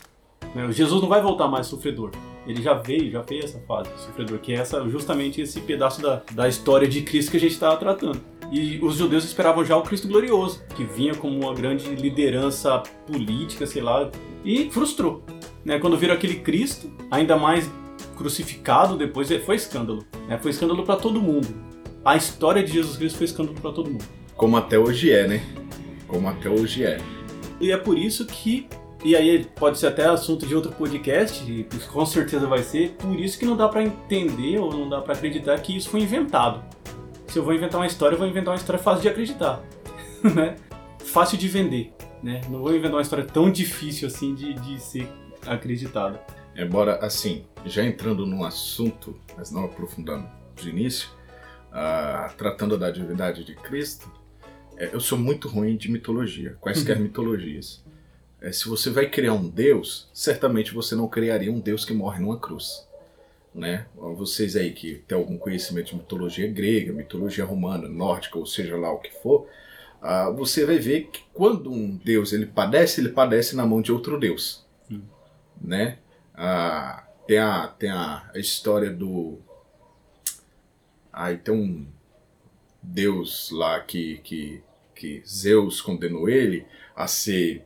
Né? 0.55 0.71
Jesus 0.71 1.01
não 1.01 1.09
vai 1.09 1.21
voltar 1.21 1.49
mais 1.49 1.67
sofredor. 1.67 2.11
Ele 2.47 2.61
já 2.61 2.73
veio, 2.73 3.11
já 3.11 3.21
fez 3.21 3.43
essa 3.43 3.59
fase 3.67 3.89
sofredor, 3.97 4.39
que 4.39 4.53
é 4.53 4.59
essa, 4.59 4.81
justamente 4.87 5.41
esse 5.41 5.59
pedaço 5.59 6.01
da, 6.01 6.21
da 6.31 6.47
história 6.47 6.87
de 6.87 7.01
Cristo 7.01 7.31
que 7.31 7.37
a 7.37 7.39
gente 7.41 7.51
estava 7.51 7.75
tratando. 7.75 8.21
E 8.49 8.79
os 8.81 8.95
judeus 8.95 9.25
esperavam 9.25 9.65
já 9.65 9.75
o 9.75 9.81
Cristo 9.81 10.07
glorioso, 10.07 10.63
que 10.77 10.85
vinha 10.85 11.13
como 11.13 11.37
uma 11.37 11.53
grande 11.53 11.93
liderança 11.95 12.81
política, 13.05 13.67
sei 13.67 13.81
lá, 13.81 14.09
e 14.45 14.69
frustrou. 14.71 15.21
Né? 15.65 15.77
Quando 15.79 15.97
viram 15.97 16.13
aquele 16.13 16.35
Cristo, 16.35 16.89
ainda 17.11 17.35
mais 17.35 17.69
crucificado 18.15 18.95
depois, 18.95 19.27
foi 19.45 19.57
escândalo. 19.57 20.05
Né? 20.29 20.37
Foi 20.37 20.51
escândalo 20.51 20.83
para 20.83 20.95
todo 20.95 21.21
mundo 21.21 21.72
a 22.03 22.15
história 22.15 22.63
de 22.63 22.73
Jesus 22.73 22.97
Cristo 22.97 23.17
foi 23.17 23.25
escândalo 23.25 23.59
para 23.59 23.71
todo 23.71 23.89
mundo. 23.89 24.05
Como 24.35 24.57
até 24.57 24.77
hoje 24.77 25.11
é, 25.11 25.27
né? 25.27 25.41
Como 26.07 26.27
até 26.27 26.49
hoje 26.49 26.83
é. 26.83 26.99
E 27.59 27.71
é 27.71 27.77
por 27.77 27.97
isso 27.97 28.25
que 28.25 28.67
e 29.03 29.17
aí 29.17 29.45
pode 29.55 29.77
ser 29.77 29.87
até 29.87 30.05
assunto 30.05 30.47
de 30.47 30.55
outro 30.55 30.71
podcast, 30.71 31.43
e 31.51 31.65
com 31.91 32.05
certeza 32.05 32.47
vai 32.47 32.63
ser, 32.63 32.91
por 32.91 33.19
isso 33.19 33.37
que 33.37 33.45
não 33.45 33.57
dá 33.57 33.67
para 33.67 33.83
entender 33.83 34.57
ou 34.57 34.71
não 34.71 34.87
dá 34.87 35.01
para 35.01 35.13
acreditar 35.13 35.59
que 35.59 35.75
isso 35.75 35.89
foi 35.89 35.99
inventado. 35.99 36.63
Se 37.27 37.37
eu 37.37 37.43
vou 37.43 37.53
inventar 37.53 37.81
uma 37.81 37.87
história, 37.87 38.15
eu 38.15 38.19
vou 38.19 38.27
inventar 38.27 38.53
uma 38.53 38.57
história 38.57 38.81
fácil 38.81 39.01
de 39.01 39.09
acreditar, 39.09 39.61
né? 40.23 40.55
Fácil 40.99 41.37
de 41.37 41.49
vender, 41.49 41.93
né? 42.21 42.39
Não 42.49 42.61
vou 42.61 42.69
inventar 42.69 42.93
uma 42.93 43.01
história 43.01 43.25
tão 43.25 43.51
difícil 43.51 44.07
assim 44.07 44.33
de, 44.33 44.53
de 44.53 44.79
ser 44.79 45.05
acreditada. 45.45 46.21
Embora, 46.55 46.97
assim, 47.05 47.43
já 47.65 47.83
entrando 47.83 48.25
no 48.25 48.45
assunto, 48.45 49.19
mas 49.35 49.51
não 49.51 49.65
aprofundando 49.65 50.25
de 50.55 50.69
início, 50.69 51.09
tratando 52.37 52.77
da 52.77 52.91
divindade 52.91 53.43
de 53.43 53.55
Cristo, 53.55 54.09
é, 54.77 54.89
eu 54.93 54.99
sou 54.99 55.17
muito 55.17 55.47
ruim 55.47 55.75
de 55.75 55.89
mitologia, 55.89 56.57
quaisquer 56.59 56.97
uhum. 56.97 57.03
mitologias. 57.03 57.83
É, 58.41 58.51
se 58.51 58.67
você 58.67 58.89
vai 58.89 59.09
criar 59.09 59.33
um 59.33 59.47
Deus, 59.47 60.09
certamente 60.13 60.73
você 60.73 60.95
não 60.95 61.07
criaria 61.07 61.51
um 61.51 61.59
Deus 61.59 61.85
que 61.85 61.93
morre 61.93 62.19
numa 62.19 62.39
cruz. 62.39 62.87
Né? 63.53 63.85
Vocês 63.95 64.55
aí 64.55 64.71
que 64.71 64.95
têm 65.07 65.17
algum 65.17 65.37
conhecimento 65.37 65.91
de 65.91 65.95
mitologia 65.95 66.51
grega, 66.51 66.91
mitologia 66.91 67.45
romana, 67.45 67.87
nórdica, 67.87 68.37
ou 68.37 68.45
seja 68.45 68.75
lá 68.75 68.91
o 68.91 68.97
que 68.97 69.11
for, 69.21 69.47
uh, 70.01 70.33
você 70.35 70.65
vai 70.65 70.79
ver 70.79 71.09
que 71.11 71.21
quando 71.33 71.71
um 71.71 71.95
Deus 71.95 72.33
ele 72.33 72.47
padece, 72.47 72.99
ele 72.99 73.09
padece 73.09 73.55
na 73.55 73.65
mão 73.65 73.81
de 73.81 73.91
outro 73.91 74.19
Deus. 74.19 74.65
Uhum. 74.89 75.03
Né? 75.61 75.99
Uh, 76.33 77.03
tem 77.27 77.37
a, 77.37 77.67
tem 77.67 77.91
a 77.91 78.31
história 78.35 78.91
do 78.91 79.37
Aí 81.13 81.37
tem 81.37 81.53
um 81.53 81.85
deus 82.81 83.51
lá 83.51 83.79
que, 83.79 84.19
que, 84.23 84.61
que 84.95 85.21
Zeus 85.25 85.79
condenou 85.79 86.27
ele 86.27 86.65
a 86.95 87.05
ser 87.05 87.63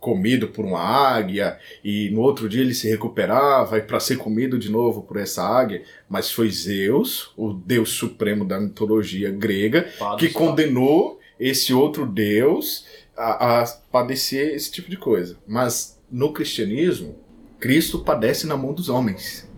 comido 0.00 0.48
por 0.48 0.64
uma 0.64 0.80
águia 0.80 1.58
e 1.84 2.08
no 2.10 2.20
outro 2.20 2.48
dia 2.48 2.62
ele 2.62 2.72
se 2.72 2.88
recuperava 2.88 3.80
para 3.80 4.00
ser 4.00 4.16
comido 4.16 4.58
de 4.58 4.70
novo 4.70 5.02
por 5.02 5.16
essa 5.16 5.42
águia, 5.42 5.82
mas 6.08 6.30
foi 6.30 6.50
Zeus, 6.50 7.32
o 7.36 7.52
deus 7.52 7.90
supremo 7.90 8.44
da 8.44 8.60
mitologia 8.60 9.30
grega, 9.30 9.88
que 10.18 10.30
condenou 10.30 11.20
esse 11.38 11.74
outro 11.74 12.06
deus 12.06 12.86
a, 13.16 13.62
a 13.62 13.66
padecer 13.90 14.54
esse 14.54 14.70
tipo 14.70 14.88
de 14.88 14.96
coisa. 14.96 15.36
Mas 15.46 16.00
no 16.10 16.32
cristianismo, 16.32 17.16
Cristo 17.58 17.98
padece 17.98 18.46
na 18.46 18.56
mão 18.56 18.72
dos 18.72 18.88
homens. 18.88 19.48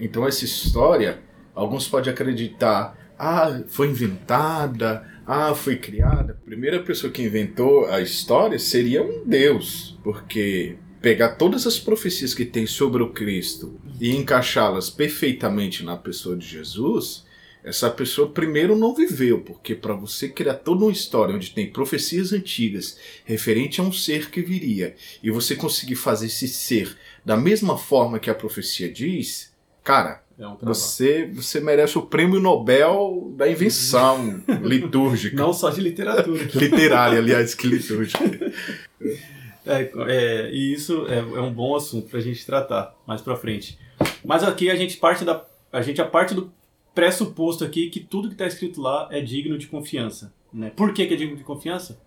Então 0.00 0.26
essa 0.26 0.44
história 0.44 1.18
Alguns 1.54 1.86
podem 1.86 2.12
acreditar, 2.12 2.98
ah, 3.18 3.62
foi 3.68 3.88
inventada, 3.88 5.06
ah, 5.26 5.54
foi 5.54 5.76
criada. 5.76 6.32
A 6.32 6.44
primeira 6.44 6.82
pessoa 6.82 7.12
que 7.12 7.22
inventou 7.22 7.86
a 7.86 8.00
história 8.00 8.58
seria 8.58 9.02
um 9.02 9.24
Deus, 9.24 9.98
porque 10.02 10.76
pegar 11.00 11.36
todas 11.36 11.66
as 11.66 11.78
profecias 11.78 12.34
que 12.34 12.44
tem 12.44 12.66
sobre 12.66 13.02
o 13.02 13.10
Cristo 13.10 13.78
e 14.00 14.16
encaixá-las 14.16 14.90
perfeitamente 14.90 15.84
na 15.84 15.96
pessoa 15.96 16.36
de 16.36 16.46
Jesus, 16.46 17.24
essa 17.62 17.90
pessoa 17.90 18.30
primeiro 18.30 18.76
não 18.76 18.94
viveu, 18.94 19.40
porque 19.40 19.74
para 19.74 19.94
você 19.94 20.28
criar 20.28 20.54
toda 20.54 20.84
uma 20.84 20.92
história 20.92 21.34
onde 21.34 21.50
tem 21.50 21.70
profecias 21.70 22.32
antigas 22.32 22.98
referente 23.24 23.80
a 23.80 23.84
um 23.84 23.92
ser 23.92 24.30
que 24.30 24.42
viria 24.42 24.94
e 25.22 25.30
você 25.30 25.56
conseguir 25.56 25.94
fazer 25.94 26.26
esse 26.26 26.46
ser 26.46 26.94
da 27.24 27.38
mesma 27.38 27.78
forma 27.78 28.18
que 28.18 28.28
a 28.28 28.34
profecia 28.34 28.92
diz, 28.92 29.53
cara, 29.84 30.24
é 30.36 30.48
um 30.48 30.56
você, 30.56 31.26
você 31.26 31.60
merece 31.60 31.96
o 31.96 32.02
prêmio 32.02 32.40
Nobel 32.40 33.32
da 33.36 33.48
invenção 33.48 34.42
litúrgica. 34.62 35.36
Não 35.36 35.52
só 35.52 35.70
de 35.70 35.80
literatura. 35.80 36.42
Literária, 36.54 37.18
aliás, 37.18 37.54
que 37.54 37.66
litúrgica. 37.66 38.24
É, 39.66 39.90
é, 40.08 40.50
e 40.52 40.74
isso 40.74 41.06
é, 41.08 41.20
é, 41.20 41.40
um 41.40 41.50
bom 41.50 41.74
assunto 41.74 42.10
para 42.10 42.18
a 42.18 42.22
gente 42.22 42.44
tratar 42.44 42.94
mais 43.06 43.22
para 43.22 43.34
frente. 43.34 43.78
Mas 44.22 44.44
aqui 44.44 44.70
a 44.70 44.76
gente 44.76 44.98
parte 44.98 45.24
da 45.24 45.42
a 45.72 45.80
gente 45.80 46.02
a 46.02 46.04
parte 46.04 46.34
do 46.34 46.52
pressuposto 46.94 47.64
aqui 47.64 47.88
que 47.88 48.00
tudo 48.00 48.28
que 48.28 48.34
está 48.34 48.46
escrito 48.46 48.82
lá 48.82 49.08
é 49.10 49.22
digno 49.22 49.56
de 49.56 49.66
confiança. 49.66 50.34
Né? 50.52 50.70
Por 50.76 50.92
que, 50.92 51.06
que 51.06 51.14
é 51.14 51.16
digno 51.16 51.34
de 51.34 51.42
confiança? 51.42 51.98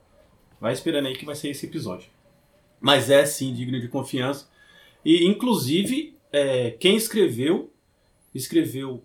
Vai 0.61 0.71
esperando 0.71 1.07
aí 1.07 1.15
que 1.15 1.25
vai 1.25 1.35
ser 1.35 1.49
esse 1.49 1.65
episódio. 1.65 2.09
Mas 2.79 3.09
é 3.09 3.25
sim 3.25 3.51
digno 3.51 3.81
de 3.81 3.87
confiança. 3.87 4.47
E 5.03 5.25
inclusive 5.25 6.15
é, 6.31 6.71
quem 6.71 6.95
escreveu 6.95 7.71
escreveu 8.33 9.03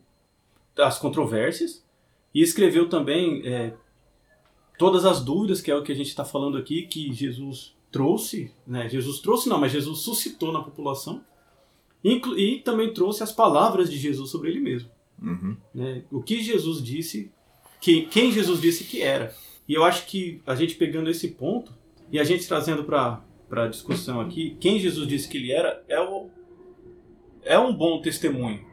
as 0.77 0.99
controvérsias 0.99 1.85
e 2.35 2.43
escreveu 2.43 2.89
também 2.89 3.47
é, 3.47 3.75
todas 4.79 5.05
as 5.05 5.25
dúvidas, 5.25 5.61
que 5.61 5.71
é 5.71 5.77
o 5.77 5.83
que 5.83 5.93
a 5.93 5.95
gente 5.95 6.09
está 6.09 6.25
falando 6.25 6.59
aqui, 6.59 6.83
que 6.83 7.13
Jesus 7.13 7.75
trouxe, 7.91 8.51
né? 8.67 8.89
Jesus 8.89 9.21
trouxe 9.21 9.49
não, 9.49 9.59
mas 9.59 9.73
Jesus 9.73 10.01
suscitou 10.01 10.51
na 10.53 10.63
população 10.63 11.23
e, 12.03 12.59
também 12.65 12.93
trouxe 12.93 13.23
as 13.23 13.31
palavras 13.31 13.89
de 13.91 13.97
Jesus 13.97 14.31
sobre 14.31 14.51
ele 14.51 14.61
mesmo. 14.61 14.91
Uhum. 15.23 15.57
Né? 15.73 16.03
O 16.11 16.21
que 16.21 16.43
Jesus 16.43 16.83
disse, 16.83 17.31
que, 17.81 18.07
quem 18.07 18.33
Jesus 18.33 18.61
disse 18.61 18.85
que 18.85 19.03
era. 19.03 19.35
E 19.69 19.75
eu 19.75 19.85
acho 19.85 20.07
que 20.07 20.41
a 20.45 20.55
gente 20.55 20.75
pegando 20.75 21.09
esse 21.09 21.29
ponto 21.29 21.73
e 22.11 22.19
a 22.19 22.25
gente 22.25 22.49
trazendo 22.49 22.83
para 22.83 23.23
a 23.53 23.69
discussão 23.69 24.21
aqui, 24.21 24.57
quem 24.59 24.81
Jesus 24.81 25.07
disse 25.07 25.29
que 25.29 25.37
ele 25.37 25.53
era 25.53 25.85
é, 25.87 26.01
o, 26.01 26.29
é 27.45 27.59
um 27.59 27.75
bom 27.75 28.01
testemunho 28.01 28.73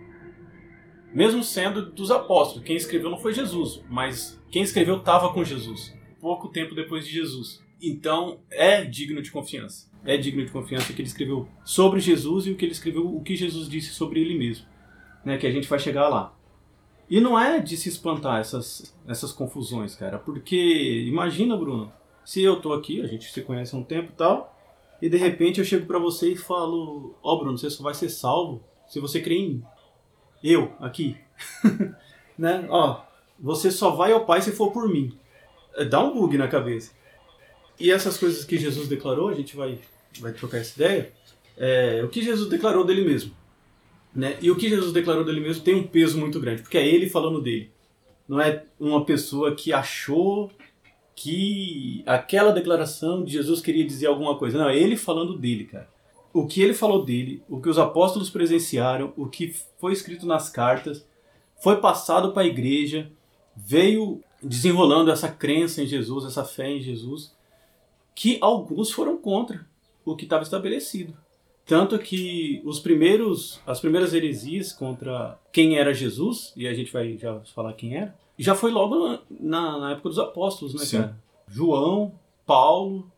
mesmo 1.14 1.44
sendo 1.44 1.92
dos 1.92 2.12
apóstolos. 2.12 2.64
Quem 2.64 2.76
escreveu 2.76 3.10
não 3.10 3.18
foi 3.18 3.34
Jesus, 3.34 3.84
mas 3.90 4.40
quem 4.50 4.62
escreveu 4.62 4.98
estava 4.98 5.34
com 5.34 5.44
Jesus, 5.44 5.96
pouco 6.20 6.50
tempo 6.50 6.76
depois 6.76 7.06
de 7.06 7.14
Jesus. 7.14 7.64
Então 7.82 8.40
é 8.50 8.84
digno 8.84 9.22
de 9.22 9.32
confiança. 9.32 9.90
É 10.06 10.18
digno 10.18 10.46
de 10.46 10.52
confiança 10.52 10.94
que 10.94 11.02
ele 11.02 11.08
escreveu 11.08 11.48
sobre 11.64 12.00
Jesus 12.00 12.46
e 12.46 12.52
o 12.52 12.56
que 12.56 12.66
ele 12.66 12.72
escreveu, 12.72 13.06
o 13.06 13.22
que 13.22 13.36
Jesus 13.36 13.68
disse 13.68 13.90
sobre 13.90 14.22
ele 14.22 14.38
mesmo, 14.38 14.66
né? 15.26 15.38
Que 15.38 15.48
a 15.48 15.52
gente 15.52 15.68
vai 15.68 15.80
chegar 15.80 16.08
lá. 16.08 16.34
E 17.10 17.20
não 17.20 17.38
é 17.38 17.60
de 17.60 17.76
se 17.76 17.90
espantar 17.90 18.40
essas, 18.40 18.96
essas 19.08 19.34
confusões, 19.34 19.96
cara, 19.96 20.20
porque 20.20 21.04
imagina, 21.08 21.58
Bruno, 21.58 21.92
se 22.24 22.42
eu 22.42 22.62
tô 22.62 22.72
aqui, 22.72 23.02
a 23.02 23.08
gente 23.08 23.32
se 23.32 23.42
conhece 23.42 23.76
há 23.76 23.80
um 23.80 23.84
tempo 23.84 24.12
e 24.14 24.16
tal, 24.16 24.56
e 25.02 25.10
de 25.10 25.18
repente 25.18 25.60
eu 25.60 25.66
chego 25.66 25.86
para 25.86 26.00
você 26.00 26.34
e 26.34 26.38
falo: 26.38 27.16
Ó, 27.22 27.34
oh, 27.34 27.40
Bruno, 27.40 27.58
você 27.58 27.70
só 27.70 27.84
vai 27.84 27.94
ser 27.94 28.10
salvo 28.10 28.64
se 28.88 29.00
você 29.00 29.22
crer 29.22 29.38
em 29.38 29.50
mim 29.50 29.64
eu 30.44 30.74
aqui, 30.80 31.18
né? 32.38 32.66
Ó, 32.70 33.02
você 33.40 33.72
só 33.72 33.92
vai 33.92 34.12
ao 34.12 34.26
Pai 34.26 34.42
se 34.42 34.52
for 34.52 34.72
por 34.72 34.88
mim. 34.88 35.18
É, 35.76 35.86
dá 35.86 36.02
um 36.02 36.14
bug 36.14 36.38
na 36.38 36.48
cabeça. 36.48 36.94
E 37.80 37.92
essas 37.92 38.18
coisas 38.18 38.44
que 38.44 38.58
Jesus 38.58 38.88
declarou, 38.88 39.30
a 39.30 39.34
gente 39.34 39.56
vai, 39.56 39.80
vai 40.20 40.34
trocar 40.34 40.58
essa 40.58 40.82
ideia. 40.82 41.14
É, 41.58 42.02
o 42.04 42.10
que 42.10 42.22
Jesus 42.22 42.50
declarou 42.50 42.86
dele 42.86 43.04
mesmo. 43.04 43.34
Né? 44.14 44.38
E 44.42 44.50
o 44.50 44.56
que 44.56 44.68
Jesus 44.68 44.92
declarou 44.92 45.24
dele 45.24 45.40
mesmo 45.40 45.64
tem 45.64 45.76
um 45.76 45.88
peso 45.88 46.18
muito 46.18 46.40
grande, 46.40 46.62
porque 46.62 46.78
é 46.78 46.88
ele 46.88 47.10
falando 47.10 47.42
dele. 47.42 47.72
Não 48.28 48.40
é 48.40 48.64
uma 48.80 49.06
pessoa 49.06 49.56
que 49.56 49.72
achou 49.72 50.52
que 51.22 52.04
aquela 52.06 52.52
declaração 52.52 53.24
de 53.24 53.34
Jesus 53.34 53.62
queria 53.62 53.86
dizer 53.86 54.08
alguma 54.08 54.38
coisa. 54.38 54.58
Não, 54.58 54.70
é 54.70 54.78
ele 54.78 54.96
falando 54.96 55.38
dele, 55.38 55.66
cara 55.66 55.88
o 56.34 56.46
que 56.46 56.62
ele 56.62 56.74
falou 56.74 57.04
dele, 57.04 57.44
o 57.50 57.60
que 57.60 57.70
os 57.70 57.78
apóstolos 57.78 58.30
presenciaram, 58.30 59.14
o 59.18 59.28
que 59.28 59.54
foi 59.80 59.94
escrito 59.94 60.26
nas 60.26 60.50
cartas, 60.50 61.06
foi 61.62 61.78
passado 61.78 62.32
para 62.32 62.44
a 62.44 62.48
igreja, 62.48 63.12
veio 63.56 64.22
desenrolando 64.42 65.12
essa 65.12 65.28
crença 65.28 65.82
em 65.82 65.88
Jesus, 65.88 66.26
essa 66.26 66.46
fé 66.46 66.70
em 66.70 66.82
Jesus, 66.82 67.36
que 68.16 68.38
alguns 68.42 68.92
foram 68.92 69.18
contra 69.18 69.66
o 70.06 70.16
que 70.16 70.24
estava 70.24 70.44
estabelecido. 70.44 71.14
Tanto 71.66 72.00
que 72.00 72.62
os 72.64 72.80
primeiros, 72.80 73.60
as 73.66 73.80
primeiras 73.80 74.14
heresias 74.14 74.72
contra 74.72 75.38
quem 75.52 75.78
era 75.78 75.94
Jesus, 75.94 76.54
e 76.56 76.68
a 76.68 76.74
gente 76.74 76.92
vai 76.92 77.18
já 77.18 77.40
falar 77.54 77.74
quem 77.74 77.96
era, 77.96 78.16
já 78.44 78.56
foi 78.56 78.72
logo 78.72 79.20
na, 79.30 79.78
na 79.80 79.92
época 79.92 80.10
dos 80.10 80.20
apóstolos, 80.20 80.74
né, 80.74 80.86
Sim. 80.86 80.98
cara? 80.98 81.18
João, 81.48 82.14
Paulo, 82.46 83.12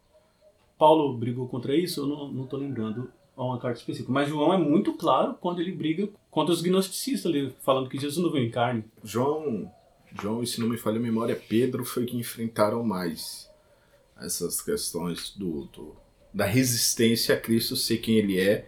Paulo 0.77 1.15
brigou 1.17 1.47
contra 1.47 1.75
isso, 1.75 2.01
eu 2.01 2.07
não, 2.07 2.31
não 2.31 2.45
tô 2.45 2.57
lembrando 2.57 3.11
uma 3.37 3.57
carta 3.59 3.79
específica. 3.79 4.11
Mas 4.11 4.29
João 4.29 4.53
é 4.53 4.57
muito 4.57 4.93
claro 4.93 5.35
quando 5.39 5.59
ele 5.59 5.71
briga 5.71 6.09
contra 6.29 6.53
os 6.53 6.61
gnosticistas 6.61 7.31
ali, 7.31 7.53
falando 7.61 7.89
que 7.89 7.99
Jesus 7.99 8.23
não 8.23 8.31
veio 8.31 8.47
em 8.47 8.51
carne. 8.51 8.83
João, 9.03 9.71
João, 10.19 10.41
e 10.41 10.47
se 10.47 10.59
não 10.59 10.67
me 10.67 10.77
falha 10.77 10.97
a 10.97 11.01
memória, 11.01 11.39
Pedro 11.47 11.85
foi 11.85 12.05
que 12.05 12.17
enfrentaram 12.17 12.83
mais 12.83 13.49
essas 14.19 14.61
questões 14.61 15.35
do, 15.35 15.65
do, 15.65 15.95
da 16.33 16.45
resistência 16.45 17.35
a 17.35 17.39
Cristo 17.39 17.75
ser 17.75 17.97
quem 17.97 18.15
ele 18.15 18.39
é, 18.39 18.67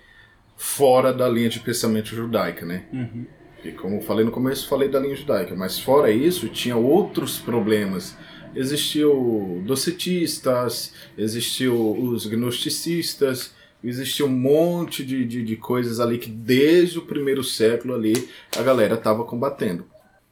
fora 0.55 1.13
da 1.13 1.27
linha 1.27 1.49
de 1.49 1.59
pensamento 1.59 2.07
judaica, 2.07 2.65
né? 2.65 2.87
Uhum. 2.91 3.25
E 3.63 3.71
como 3.71 4.01
falei 4.01 4.25
no 4.25 4.31
começo, 4.31 4.67
falei 4.67 4.89
da 4.89 4.99
linha 4.99 5.15
judaica, 5.15 5.55
mas 5.55 5.79
fora 5.79 6.11
isso, 6.11 6.49
tinha 6.49 6.75
outros 6.75 7.39
problemas 7.39 8.15
existiu 8.55 9.61
docetistas, 9.65 10.93
existiu 11.17 11.97
os 11.99 12.25
gnosticistas, 12.25 13.53
existiu 13.83 14.27
um 14.27 14.31
monte 14.31 15.03
de, 15.03 15.25
de, 15.25 15.43
de, 15.43 15.55
coisas 15.55 15.99
ali 15.99 16.17
que 16.17 16.29
desde 16.29 16.99
o 16.99 17.05
primeiro 17.05 17.43
século 17.43 17.93
ali 17.93 18.29
a 18.57 18.61
galera 18.61 18.95
estava 18.95 19.25
combatendo. 19.25 19.85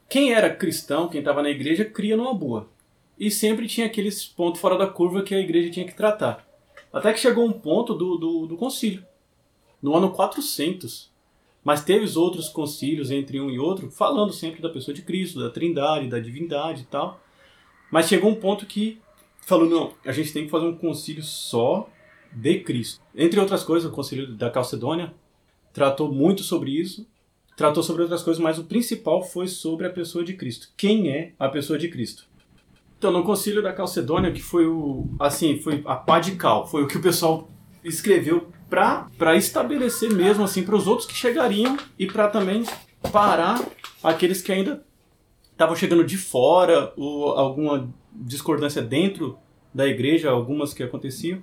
Quem 0.08 0.32
era 0.32 0.54
cristão, 0.54 1.08
quem 1.08 1.20
estava 1.20 1.42
na 1.42 1.50
igreja, 1.50 1.84
cria 1.84 2.16
numa 2.16 2.34
boa. 2.34 2.68
E 3.18 3.30
sempre 3.30 3.66
tinha 3.66 3.86
aqueles 3.86 4.24
pontos 4.24 4.60
fora 4.60 4.76
da 4.76 4.86
curva 4.86 5.22
que 5.22 5.34
a 5.34 5.40
igreja 5.40 5.70
tinha 5.70 5.86
que 5.86 5.94
tratar. 5.94 6.46
Até 6.92 7.12
que 7.12 7.20
chegou 7.20 7.46
um 7.46 7.52
ponto 7.52 7.94
do, 7.94 8.16
do, 8.16 8.46
do 8.46 8.56
concílio, 8.56 9.04
no 9.82 9.94
ano 9.96 10.10
400. 10.10 11.11
Mas 11.64 11.84
teve 11.84 12.04
os 12.04 12.16
outros 12.16 12.48
concílios 12.48 13.10
entre 13.10 13.40
um 13.40 13.50
e 13.50 13.58
outro, 13.58 13.90
falando 13.90 14.32
sempre 14.32 14.60
da 14.60 14.68
pessoa 14.68 14.94
de 14.94 15.02
Cristo, 15.02 15.40
da 15.40 15.50
trindade, 15.50 16.08
da 16.08 16.18
divindade 16.18 16.82
e 16.82 16.86
tal. 16.86 17.20
Mas 17.90 18.08
chegou 18.08 18.30
um 18.30 18.34
ponto 18.34 18.66
que 18.66 19.00
falou: 19.46 19.68
não, 19.68 19.92
a 20.04 20.12
gente 20.12 20.32
tem 20.32 20.44
que 20.44 20.50
fazer 20.50 20.66
um 20.66 20.76
concílio 20.76 21.22
só 21.22 21.88
de 22.32 22.60
Cristo. 22.60 23.00
Entre 23.14 23.38
outras 23.38 23.62
coisas, 23.62 23.90
o 23.90 23.94
concílio 23.94 24.34
da 24.34 24.50
Calcedônia 24.50 25.14
tratou 25.72 26.12
muito 26.12 26.42
sobre 26.42 26.70
isso, 26.70 27.06
tratou 27.56 27.82
sobre 27.82 28.02
outras 28.02 28.22
coisas, 28.22 28.42
mas 28.42 28.58
o 28.58 28.64
principal 28.64 29.22
foi 29.22 29.46
sobre 29.46 29.86
a 29.86 29.90
pessoa 29.90 30.24
de 30.24 30.34
Cristo. 30.34 30.68
Quem 30.76 31.10
é 31.10 31.32
a 31.38 31.48
pessoa 31.48 31.78
de 31.78 31.88
Cristo? 31.88 32.26
Então, 32.98 33.10
no 33.10 33.24
concílio 33.24 33.62
da 33.62 33.72
Calcedônia, 33.72 34.32
que 34.32 34.40
foi 34.40 34.66
o 34.66 35.08
assim, 35.18 35.58
foi 35.58 35.82
a 35.84 35.96
pá 35.96 36.20
de 36.20 36.36
cal, 36.36 36.66
foi 36.66 36.82
o 36.82 36.86
que 36.86 36.96
o 36.96 37.02
pessoal 37.02 37.48
escreveu 37.84 38.48
para 38.72 39.36
estabelecer 39.36 40.10
mesmo 40.10 40.42
assim 40.42 40.62
para 40.62 40.74
os 40.74 40.86
outros 40.86 41.06
que 41.06 41.14
chegariam 41.14 41.76
e 41.98 42.06
para 42.06 42.26
também 42.28 42.64
parar 43.12 43.62
aqueles 44.02 44.40
que 44.40 44.50
ainda 44.50 44.82
estavam 45.50 45.76
chegando 45.76 46.02
de 46.02 46.16
fora, 46.16 46.90
ou 46.96 47.32
alguma 47.32 47.92
discordância 48.10 48.80
dentro 48.80 49.36
da 49.74 49.86
igreja, 49.86 50.30
algumas 50.30 50.72
que 50.72 50.82
aconteciam. 50.82 51.42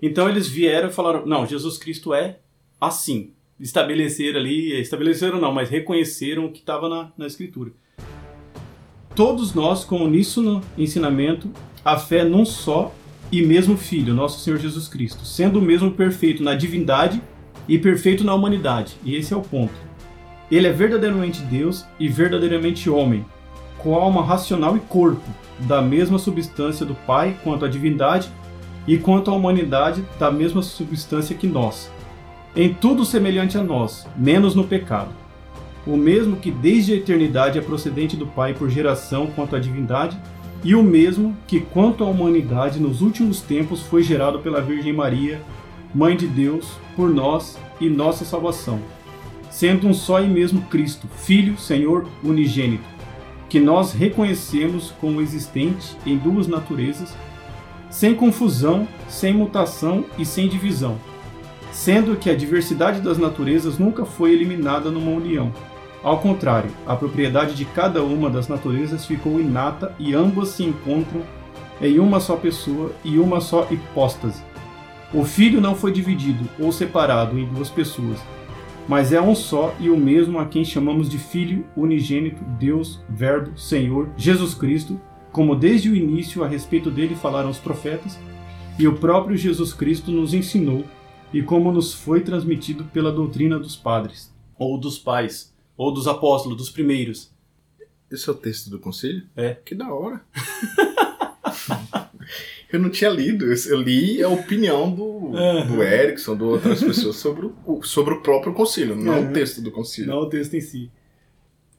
Então 0.00 0.30
eles 0.30 0.48
vieram 0.48 0.88
e 0.88 0.92
falaram: 0.92 1.26
não, 1.26 1.46
Jesus 1.46 1.76
Cristo 1.76 2.14
é 2.14 2.38
assim. 2.80 3.34
Estabeleceram 3.60 4.40
ali, 4.40 4.72
estabeleceram 4.80 5.38
não, 5.38 5.52
mas 5.52 5.68
reconheceram 5.68 6.46
o 6.46 6.52
que 6.52 6.60
estava 6.60 6.88
na, 6.88 7.12
na 7.18 7.26
Escritura. 7.26 7.70
Todos 9.14 9.52
nós, 9.52 9.84
com 9.84 10.02
uníssono 10.02 10.62
ensinamento, 10.78 11.52
a 11.84 11.98
fé 11.98 12.24
num 12.24 12.46
só 12.46 12.94
e 13.32 13.40
mesmo 13.40 13.78
Filho, 13.78 14.12
nosso 14.12 14.40
Senhor 14.40 14.58
Jesus 14.58 14.86
Cristo, 14.86 15.24
sendo 15.24 15.58
o 15.58 15.62
mesmo 15.62 15.90
perfeito 15.90 16.42
na 16.42 16.54
divindade 16.54 17.22
e 17.66 17.78
perfeito 17.78 18.22
na 18.22 18.34
humanidade. 18.34 18.94
E 19.02 19.16
esse 19.16 19.32
é 19.32 19.36
o 19.36 19.40
ponto. 19.40 19.72
Ele 20.50 20.66
é 20.66 20.72
verdadeiramente 20.72 21.40
Deus 21.40 21.86
e 21.98 22.08
verdadeiramente 22.08 22.90
homem, 22.90 23.24
com 23.78 23.94
alma 23.94 24.22
racional 24.22 24.76
e 24.76 24.80
corpo, 24.80 25.22
da 25.60 25.80
mesma 25.80 26.18
substância 26.18 26.84
do 26.84 26.94
Pai 26.94 27.34
quanto 27.42 27.64
à 27.64 27.68
divindade, 27.68 28.30
e 28.86 28.98
quanto 28.98 29.30
à 29.30 29.34
humanidade, 29.34 30.04
da 30.18 30.30
mesma 30.30 30.60
substância 30.60 31.36
que 31.36 31.46
nós. 31.46 31.90
Em 32.54 32.74
tudo 32.74 33.04
semelhante 33.04 33.56
a 33.56 33.62
nós, 33.62 34.06
menos 34.14 34.54
no 34.54 34.64
pecado. 34.64 35.10
o 35.86 35.96
mesmo 35.96 36.36
que 36.36 36.50
desde 36.50 36.92
a 36.92 36.96
eternidade 36.96 37.58
é 37.58 37.62
procedente 37.62 38.16
do 38.16 38.26
Pai 38.26 38.54
por 38.54 38.68
geração 38.68 39.26
quanto 39.28 39.56
à 39.56 39.58
divindade, 39.58 40.16
e 40.64 40.74
o 40.74 40.82
mesmo 40.82 41.36
que 41.46 41.60
quanto 41.60 42.04
à 42.04 42.06
humanidade 42.06 42.78
nos 42.78 43.00
últimos 43.00 43.40
tempos 43.40 43.82
foi 43.82 44.02
gerado 44.02 44.38
pela 44.38 44.60
Virgem 44.60 44.92
Maria, 44.92 45.42
Mãe 45.94 46.16
de 46.16 46.26
Deus, 46.26 46.78
por 46.96 47.10
nós 47.10 47.58
e 47.80 47.88
nossa 47.88 48.24
salvação, 48.24 48.80
sendo 49.50 49.86
um 49.86 49.92
só 49.92 50.22
e 50.22 50.28
mesmo 50.28 50.62
Cristo, 50.62 51.06
Filho, 51.16 51.58
Senhor 51.58 52.06
unigênito, 52.22 52.84
que 53.48 53.60
nós 53.60 53.92
reconhecemos 53.92 54.92
como 55.00 55.20
existente 55.20 55.96
em 56.06 56.16
duas 56.16 56.46
naturezas, 56.46 57.14
sem 57.90 58.14
confusão, 58.14 58.88
sem 59.08 59.34
mutação 59.34 60.04
e 60.16 60.24
sem 60.24 60.48
divisão, 60.48 60.96
sendo 61.70 62.16
que 62.16 62.30
a 62.30 62.36
diversidade 62.36 63.00
das 63.00 63.18
naturezas 63.18 63.78
nunca 63.78 64.06
foi 64.06 64.32
eliminada 64.32 64.90
numa 64.90 65.10
união 65.10 65.52
ao 66.02 66.18
contrário, 66.18 66.70
a 66.86 66.96
propriedade 66.96 67.54
de 67.54 67.64
cada 67.64 68.02
uma 68.02 68.28
das 68.28 68.48
naturezas 68.48 69.06
ficou 69.06 69.40
inata 69.40 69.94
e 69.98 70.14
ambas 70.14 70.48
se 70.48 70.64
encontram 70.64 71.22
em 71.80 72.00
uma 72.00 72.18
só 72.18 72.36
pessoa 72.36 72.92
e 73.04 73.18
uma 73.18 73.40
só 73.40 73.68
hipóstase. 73.70 74.42
O 75.14 75.24
Filho 75.24 75.60
não 75.60 75.76
foi 75.76 75.92
dividido 75.92 76.48
ou 76.58 76.72
separado 76.72 77.38
em 77.38 77.46
duas 77.46 77.70
pessoas, 77.70 78.18
mas 78.88 79.12
é 79.12 79.20
um 79.20 79.34
só 79.34 79.74
e 79.78 79.90
o 79.90 79.96
mesmo 79.96 80.40
a 80.40 80.46
quem 80.46 80.64
chamamos 80.64 81.08
de 81.08 81.18
Filho 81.18 81.64
unigênito, 81.76 82.42
Deus, 82.58 83.00
Verbo, 83.08 83.56
Senhor, 83.56 84.08
Jesus 84.16 84.54
Cristo, 84.54 85.00
como 85.30 85.54
desde 85.54 85.88
o 85.88 85.96
início 85.96 86.42
a 86.42 86.48
respeito 86.48 86.90
dele 86.90 87.14
falaram 87.14 87.50
os 87.50 87.58
profetas, 87.58 88.18
e 88.78 88.88
o 88.88 88.94
próprio 88.94 89.36
Jesus 89.36 89.72
Cristo 89.72 90.10
nos 90.10 90.34
ensinou, 90.34 90.84
e 91.32 91.42
como 91.42 91.70
nos 91.70 91.94
foi 91.94 92.20
transmitido 92.20 92.84
pela 92.84 93.12
doutrina 93.12 93.58
dos 93.58 93.76
padres, 93.76 94.34
ou 94.58 94.78
dos 94.78 94.98
pais, 94.98 95.51
ou 95.82 95.92
dos 95.92 96.06
apóstolos, 96.06 96.56
dos 96.56 96.70
primeiros. 96.70 97.30
Esse 98.10 98.28
é 98.28 98.32
o 98.32 98.36
texto 98.36 98.70
do 98.70 98.78
concílio? 98.78 99.26
É. 99.34 99.54
Que 99.64 99.74
da 99.74 99.92
hora. 99.92 100.24
eu 102.72 102.78
não 102.78 102.90
tinha 102.90 103.10
lido. 103.10 103.46
Eu 103.46 103.80
li 103.80 104.22
a 104.22 104.28
opinião 104.28 104.94
do, 104.94 105.04
uhum. 105.04 105.66
do 105.66 105.82
Erickson, 105.82 106.36
de 106.36 106.42
outras 106.42 106.82
pessoas, 106.82 107.16
sobre 107.16 107.50
o, 107.66 107.82
sobre 107.82 108.14
o 108.14 108.20
próprio 108.20 108.52
concílio, 108.52 108.94
não 108.94 109.20
uhum. 109.20 109.30
o 109.30 109.32
texto 109.32 109.60
do 109.60 109.70
concílio. 109.70 110.10
Não 110.10 110.20
o 110.20 110.28
texto 110.28 110.54
em 110.54 110.60
si. 110.60 110.90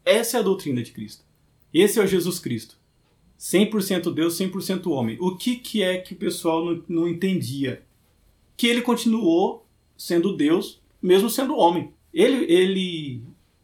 Essa 0.03 0.37
é 0.37 0.39
a 0.39 0.43
doutrina 0.43 0.81
de 0.83 0.91
Cristo. 0.91 1.23
Esse 1.73 1.99
é 1.99 2.03
o 2.03 2.07
Jesus 2.07 2.39
Cristo. 2.39 2.77
100% 3.39 4.13
Deus, 4.13 4.37
100% 4.37 4.87
homem. 4.87 5.17
O 5.19 5.35
que, 5.35 5.55
que 5.55 5.81
é 5.81 5.97
que 5.97 6.13
o 6.13 6.17
pessoal 6.17 6.65
não, 6.65 6.83
não 6.87 7.07
entendia? 7.07 7.83
Que 8.57 8.67
ele 8.67 8.81
continuou 8.81 9.65
sendo 9.97 10.35
Deus, 10.35 10.81
mesmo 11.01 11.29
sendo 11.29 11.55
homem. 11.55 11.93
Ele, 12.13 12.45
ele 12.51 13.21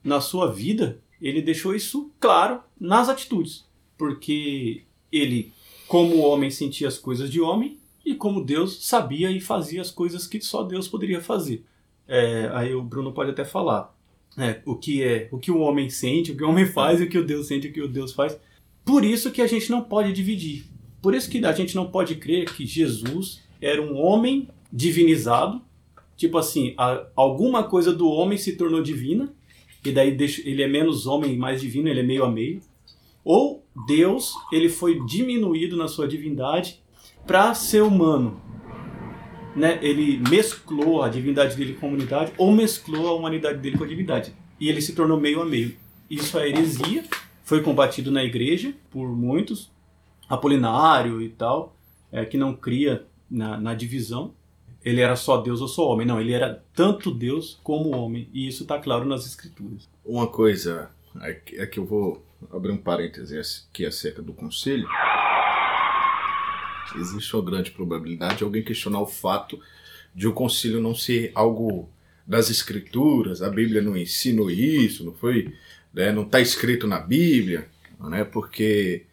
na 0.10 0.20
sua 0.20 0.52
vida, 0.52 1.00
ele 1.22 1.42
deixou 1.42 1.76
isso 1.76 2.12
claro 2.20 2.62
nas 2.80 3.08
atitudes. 3.08 3.66
Porque 3.98 4.84
ele, 5.12 5.54
como 5.88 6.20
homem, 6.20 6.50
sentia 6.50 6.88
as 6.88 6.98
coisas 6.98 7.30
de 7.30 7.40
homem 7.40 7.78
e 8.06 8.16
como 8.16 8.44
Deus 8.44 8.86
sabia 8.86 9.30
e 9.30 9.40
fazia 9.40 9.82
as 9.82 9.92
coisas 9.92 10.26
que 10.26 10.42
só 10.42 10.64
Deus 10.64 10.88
poderia 10.88 11.22
fazer. 11.22 11.64
É, 12.08 12.50
aí 12.54 12.74
o 12.74 12.82
Bruno 12.82 13.14
pode 13.14 13.30
até 13.30 13.46
falar 13.46 13.96
né, 14.36 14.62
o 14.66 14.76
que 14.76 15.04
é 15.04 15.30
o 15.32 15.38
que 15.38 15.52
o 15.52 15.60
homem 15.60 15.90
sente, 15.90 16.32
o 16.32 16.36
que 16.36 16.44
o 16.44 16.50
homem 16.50 16.66
faz, 16.66 17.00
o 17.00 17.08
que 17.08 17.18
o 17.18 17.26
Deus 17.26 17.48
sente, 17.48 17.68
o 17.68 17.74
que 17.74 17.82
o 17.82 17.88
Deus 17.88 18.14
faz. 18.14 18.40
Por 18.84 19.06
isso 19.06 19.32
que 19.32 19.42
a 19.42 19.48
gente 19.48 19.70
não 19.70 19.84
pode 19.84 20.12
dividir. 20.12 20.66
Por 21.02 21.14
isso 21.14 21.30
que 21.30 21.46
a 21.46 21.52
gente 21.52 21.76
não 21.76 21.92
pode 21.92 22.16
crer 22.16 22.52
que 22.52 22.66
Jesus 22.66 23.42
era 23.62 23.82
um 23.82 23.96
homem 23.96 24.50
divinizado, 24.72 25.62
tipo 26.16 26.38
assim, 26.38 26.74
a, 26.78 27.06
alguma 27.16 27.64
coisa 27.64 27.94
do 27.94 28.10
homem 28.10 28.38
se 28.38 28.56
tornou 28.56 28.82
divina 28.82 29.34
e 29.84 29.92
daí 29.92 30.12
deixa, 30.12 30.42
ele 30.48 30.62
é 30.62 30.68
menos 30.68 31.08
homem 31.08 31.34
e 31.34 31.38
mais 31.38 31.62
divino, 31.62 31.88
ele 31.88 32.02
é 32.02 32.04
meio 32.04 32.24
a 32.24 32.32
meio. 32.32 32.62
Ou 33.24 33.64
Deus, 33.88 34.34
ele 34.52 34.70
foi 34.70 35.06
diminuído 35.06 35.78
na 35.78 35.88
sua 35.88 36.08
divindade 36.08 36.82
para 37.26 37.54
ser 37.54 37.82
humano. 37.84 38.42
Né? 39.56 39.80
Ele 39.82 40.18
mesclou 40.30 41.02
a 41.02 41.10
divindade 41.10 41.56
dele 41.56 41.74
com 41.74 41.86
a 41.86 41.90
humanidade, 41.90 42.32
ou 42.38 42.52
mesclou 42.52 43.08
a 43.08 43.14
humanidade 43.14 43.60
dele 43.60 43.78
com 43.78 43.84
a 43.84 43.88
divindade. 43.88 44.34
E 44.60 44.68
ele 44.68 44.82
se 44.82 44.94
tornou 44.94 45.20
meio 45.20 45.42
a 45.42 45.46
meio. 45.46 45.76
Isso 46.10 46.38
é 46.38 46.50
heresia, 46.50 47.04
foi 47.44 47.62
combatido 47.62 48.12
na 48.12 48.24
igreja 48.24 48.74
por 48.90 49.08
muitos, 49.10 49.72
Apolinário 50.28 51.24
e 51.24 51.30
tal, 51.30 51.76
é, 52.12 52.24
que 52.24 52.38
não 52.38 52.56
cria 52.56 53.04
na, 53.30 53.60
na 53.60 53.74
divisão 53.74 54.32
ele 54.84 55.02
era 55.02 55.16
só 55.16 55.38
Deus 55.38 55.62
ou 55.62 55.68
só 55.68 55.88
homem. 55.88 56.08
Não, 56.08 56.20
ele 56.20 56.34
era 56.34 56.64
tanto 56.74 57.12
Deus 57.12 57.60
como 57.64 57.96
homem. 57.96 58.30
E 58.34 58.48
isso 58.48 58.64
está 58.64 58.80
claro 58.80 59.06
nas 59.06 59.26
Escrituras. 59.26 59.88
Uma 60.06 60.28
coisa 60.28 60.90
é 61.22 61.66
que 61.66 61.80
eu 61.80 61.86
vou 61.86 62.24
abrir 62.52 62.72
um 62.72 62.78
parêntese 62.78 63.38
aqui 63.38 63.86
acerca 63.86 64.22
do 64.22 64.34
conselho. 64.34 64.88
Existe 66.96 67.36
uma 67.36 67.46
grande 67.46 67.72
probabilidade 67.72 68.38
de 68.38 68.44
alguém 68.44 68.64
questionar 68.64 69.02
o 69.02 69.08
fato 69.08 69.60
de 70.16 70.28
o 70.28 70.34
concílio 70.34 70.82
não 70.82 70.96
ser 70.96 71.32
algo 71.36 71.90
das 72.26 72.50
escrituras, 72.50 73.42
a 73.42 73.50
Bíblia 73.50 73.82
não 73.82 73.98
ensina 73.98 74.42
isso, 74.52 75.04
não 75.04 75.14
foi, 75.14 75.54
né, 75.94 76.12
não 76.12 76.24
está 76.24 76.40
escrito 76.40 76.88
na 76.88 77.00
Bíblia, 77.00 77.68
né, 78.00 78.24
porque 78.24 79.06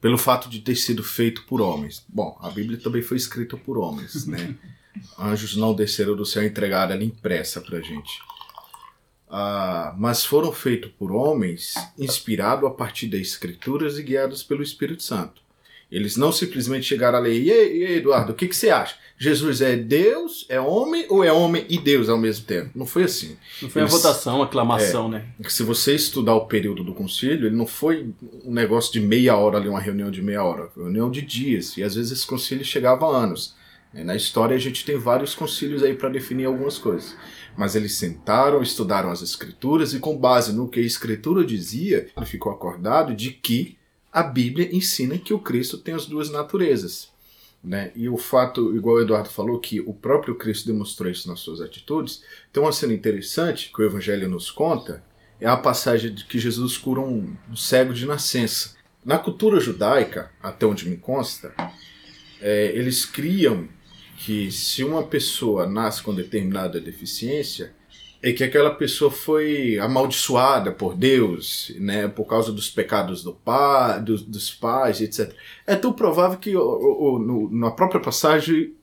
pelo 0.00 0.18
fato 0.18 0.48
de 0.48 0.60
ter 0.60 0.76
sido 0.76 1.02
feito 1.02 1.44
por 1.44 1.60
homens. 1.60 2.04
Bom, 2.08 2.36
a 2.40 2.50
Bíblia 2.50 2.78
também 2.78 3.02
foi 3.02 3.16
escrita 3.16 3.56
por 3.56 3.78
homens, 3.78 4.26
né? 4.26 4.54
Anjos 5.18 5.56
não 5.56 5.74
desceram 5.74 6.16
do 6.16 6.26
céu 6.26 6.42
e 6.42 6.46
entregaram 6.46 6.94
ela 6.94 7.04
impressa 7.04 7.60
para 7.60 7.80
gente. 7.80 8.20
Ah, 9.30 9.94
mas 9.98 10.24
foram 10.24 10.52
feitos 10.52 10.90
por 10.98 11.12
homens 11.12 11.74
inspirados 11.98 12.68
a 12.68 12.70
partir 12.70 13.08
das 13.08 13.20
Escrituras 13.20 13.98
e 13.98 14.02
guiados 14.02 14.42
pelo 14.42 14.62
Espírito 14.62 15.02
Santo. 15.02 15.42
Eles 15.90 16.16
não 16.16 16.30
simplesmente 16.30 16.84
chegaram 16.84 17.16
a 17.16 17.20
ler, 17.20 17.40
e 17.40 17.50
aí, 17.50 17.96
Eduardo, 17.96 18.32
o 18.32 18.34
que, 18.34 18.46
que 18.46 18.56
você 18.56 18.68
acha? 18.68 18.96
Jesus 19.16 19.62
é 19.62 19.74
Deus, 19.74 20.44
é 20.48 20.60
homem 20.60 21.06
ou 21.08 21.24
é 21.24 21.32
homem 21.32 21.64
e 21.68 21.78
Deus 21.78 22.10
ao 22.10 22.18
mesmo 22.18 22.44
tempo? 22.44 22.70
Não 22.74 22.86
foi 22.86 23.04
assim. 23.04 23.36
Não 23.60 23.70
foi 23.70 23.82
Eles, 23.82 23.92
a 23.92 23.96
votação, 23.96 24.42
a 24.42 24.44
aclamação, 24.44 25.08
é, 25.08 25.10
né? 25.10 25.24
Se 25.48 25.62
você 25.62 25.94
estudar 25.94 26.34
o 26.34 26.46
período 26.46 26.84
do 26.84 26.94
concílio, 26.94 27.46
ele 27.46 27.56
não 27.56 27.66
foi 27.66 28.12
um 28.44 28.52
negócio 28.52 28.92
de 28.92 29.00
meia 29.00 29.34
hora 29.36 29.56
ali, 29.56 29.68
uma 29.68 29.80
reunião 29.80 30.10
de 30.10 30.22
meia 30.22 30.44
hora, 30.44 30.68
foi 30.68 30.82
uma 30.82 30.90
reunião 30.90 31.10
de 31.10 31.22
dias. 31.22 31.76
E 31.76 31.82
às 31.82 31.94
vezes 31.94 32.12
esse 32.12 32.26
concílio 32.26 32.64
chegava 32.64 33.06
a 33.06 33.16
anos. 33.16 33.56
Na 33.92 34.14
história 34.14 34.54
a 34.54 34.60
gente 34.60 34.84
tem 34.84 34.98
vários 34.98 35.34
concílios 35.34 35.82
aí 35.82 35.94
para 35.94 36.08
definir 36.08 36.44
algumas 36.44 36.78
coisas. 36.78 37.16
Mas 37.56 37.74
eles 37.74 37.94
sentaram, 37.94 38.62
estudaram 38.62 39.10
as 39.10 39.22
escrituras 39.22 39.94
e 39.94 39.98
com 39.98 40.16
base 40.16 40.52
no 40.52 40.68
que 40.68 40.80
a 40.80 40.82
escritura 40.82 41.44
dizia, 41.44 42.08
ele 42.16 42.26
ficou 42.26 42.52
acordado 42.52 43.14
de 43.14 43.30
que 43.30 43.76
a 44.12 44.22
Bíblia 44.22 44.74
ensina 44.74 45.18
que 45.18 45.32
o 45.32 45.38
Cristo 45.38 45.78
tem 45.78 45.94
as 45.94 46.06
duas 46.06 46.30
naturezas. 46.30 47.10
Né? 47.62 47.90
E 47.96 48.08
o 48.08 48.16
fato, 48.16 48.76
igual 48.76 48.96
o 48.96 49.00
Eduardo 49.00 49.28
falou, 49.28 49.58
que 49.58 49.80
o 49.80 49.92
próprio 49.92 50.36
Cristo 50.36 50.66
demonstrou 50.66 51.10
isso 51.10 51.28
nas 51.28 51.40
suas 51.40 51.60
atitudes, 51.60 52.22
tem 52.52 52.62
uma 52.62 52.72
cena 52.72 52.92
interessante 52.92 53.72
que 53.74 53.82
o 53.82 53.84
Evangelho 53.84 54.28
nos 54.28 54.50
conta, 54.50 55.02
é 55.40 55.46
a 55.46 55.56
passagem 55.56 56.12
de 56.12 56.24
que 56.24 56.38
Jesus 56.38 56.76
cura 56.76 57.00
um, 57.00 57.36
um 57.50 57.56
cego 57.56 57.92
de 57.92 58.06
nascença. 58.06 58.76
Na 59.04 59.18
cultura 59.18 59.60
judaica, 59.60 60.30
até 60.42 60.66
onde 60.66 60.88
me 60.88 60.96
consta, 60.96 61.54
é, 62.40 62.72
eles 62.74 63.04
criam 63.04 63.68
que 64.18 64.50
se 64.50 64.82
uma 64.84 65.02
pessoa 65.02 65.66
nasce 65.66 66.02
com 66.02 66.14
determinada 66.14 66.80
deficiência, 66.80 67.72
é 68.20 68.32
que 68.32 68.42
aquela 68.42 68.74
pessoa 68.74 69.10
foi 69.10 69.78
amaldiçoada 69.78 70.72
por 70.72 70.96
Deus, 70.96 71.72
né, 71.78 72.08
por 72.08 72.24
causa 72.24 72.52
dos 72.52 72.68
pecados 72.68 73.22
do 73.22 73.32
pai, 73.32 74.02
dos, 74.02 74.22
dos 74.22 74.50
pais, 74.50 75.00
etc. 75.00 75.32
É 75.66 75.76
tão 75.76 75.92
provável 75.92 76.36
que 76.36 76.56
o, 76.56 76.60
o, 76.60 77.18
no, 77.18 77.50
na 77.50 77.70
própria 77.70 78.00
passagem 78.00 78.74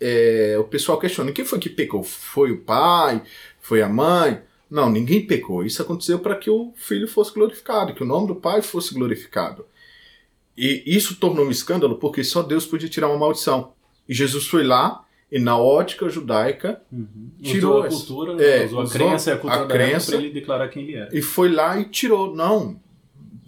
é, 0.00 0.56
o 0.58 0.64
pessoal 0.64 0.98
questiona 0.98 1.32
quem 1.32 1.44
foi 1.44 1.58
que 1.58 1.70
pecou? 1.70 2.02
Foi 2.02 2.50
o 2.50 2.60
pai? 2.62 3.22
Foi 3.60 3.82
a 3.82 3.88
mãe? 3.88 4.42
Não, 4.68 4.90
ninguém 4.90 5.26
pecou. 5.26 5.64
Isso 5.64 5.80
aconteceu 5.80 6.18
para 6.18 6.36
que 6.36 6.50
o 6.50 6.72
filho 6.76 7.06
fosse 7.08 7.32
glorificado, 7.32 7.94
que 7.94 8.02
o 8.02 8.06
nome 8.06 8.26
do 8.26 8.34
pai 8.34 8.62
fosse 8.62 8.92
glorificado. 8.92 9.64
E 10.56 10.82
isso 10.86 11.16
tornou 11.16 11.46
um 11.46 11.50
escândalo 11.50 11.96
porque 11.98 12.24
só 12.24 12.42
Deus 12.42 12.66
podia 12.66 12.88
tirar 12.88 13.08
uma 13.08 13.18
maldição. 13.18 13.75
E 14.08 14.14
Jesus 14.14 14.46
foi 14.46 14.64
lá 14.64 15.04
e 15.30 15.38
na 15.38 15.58
ótica 15.58 16.08
judaica 16.08 16.80
uhum. 16.90 17.30
tirou 17.42 17.82
a 17.82 17.88
cultura, 17.88 18.34
né? 18.34 18.62
é, 18.62 18.64
usou 18.66 18.80
a 18.80 18.88
crença 18.88 19.32
a 19.34 19.36
cultura 19.36 19.64
a 19.64 19.66
crença, 19.66 20.12
para 20.12 20.20
ele 20.20 20.32
declarar 20.32 20.68
quem 20.68 20.84
ele 20.84 20.94
era. 20.94 21.16
E 21.16 21.20
foi 21.20 21.50
lá 21.50 21.78
e 21.78 21.84
tirou. 21.86 22.34
Não, 22.34 22.80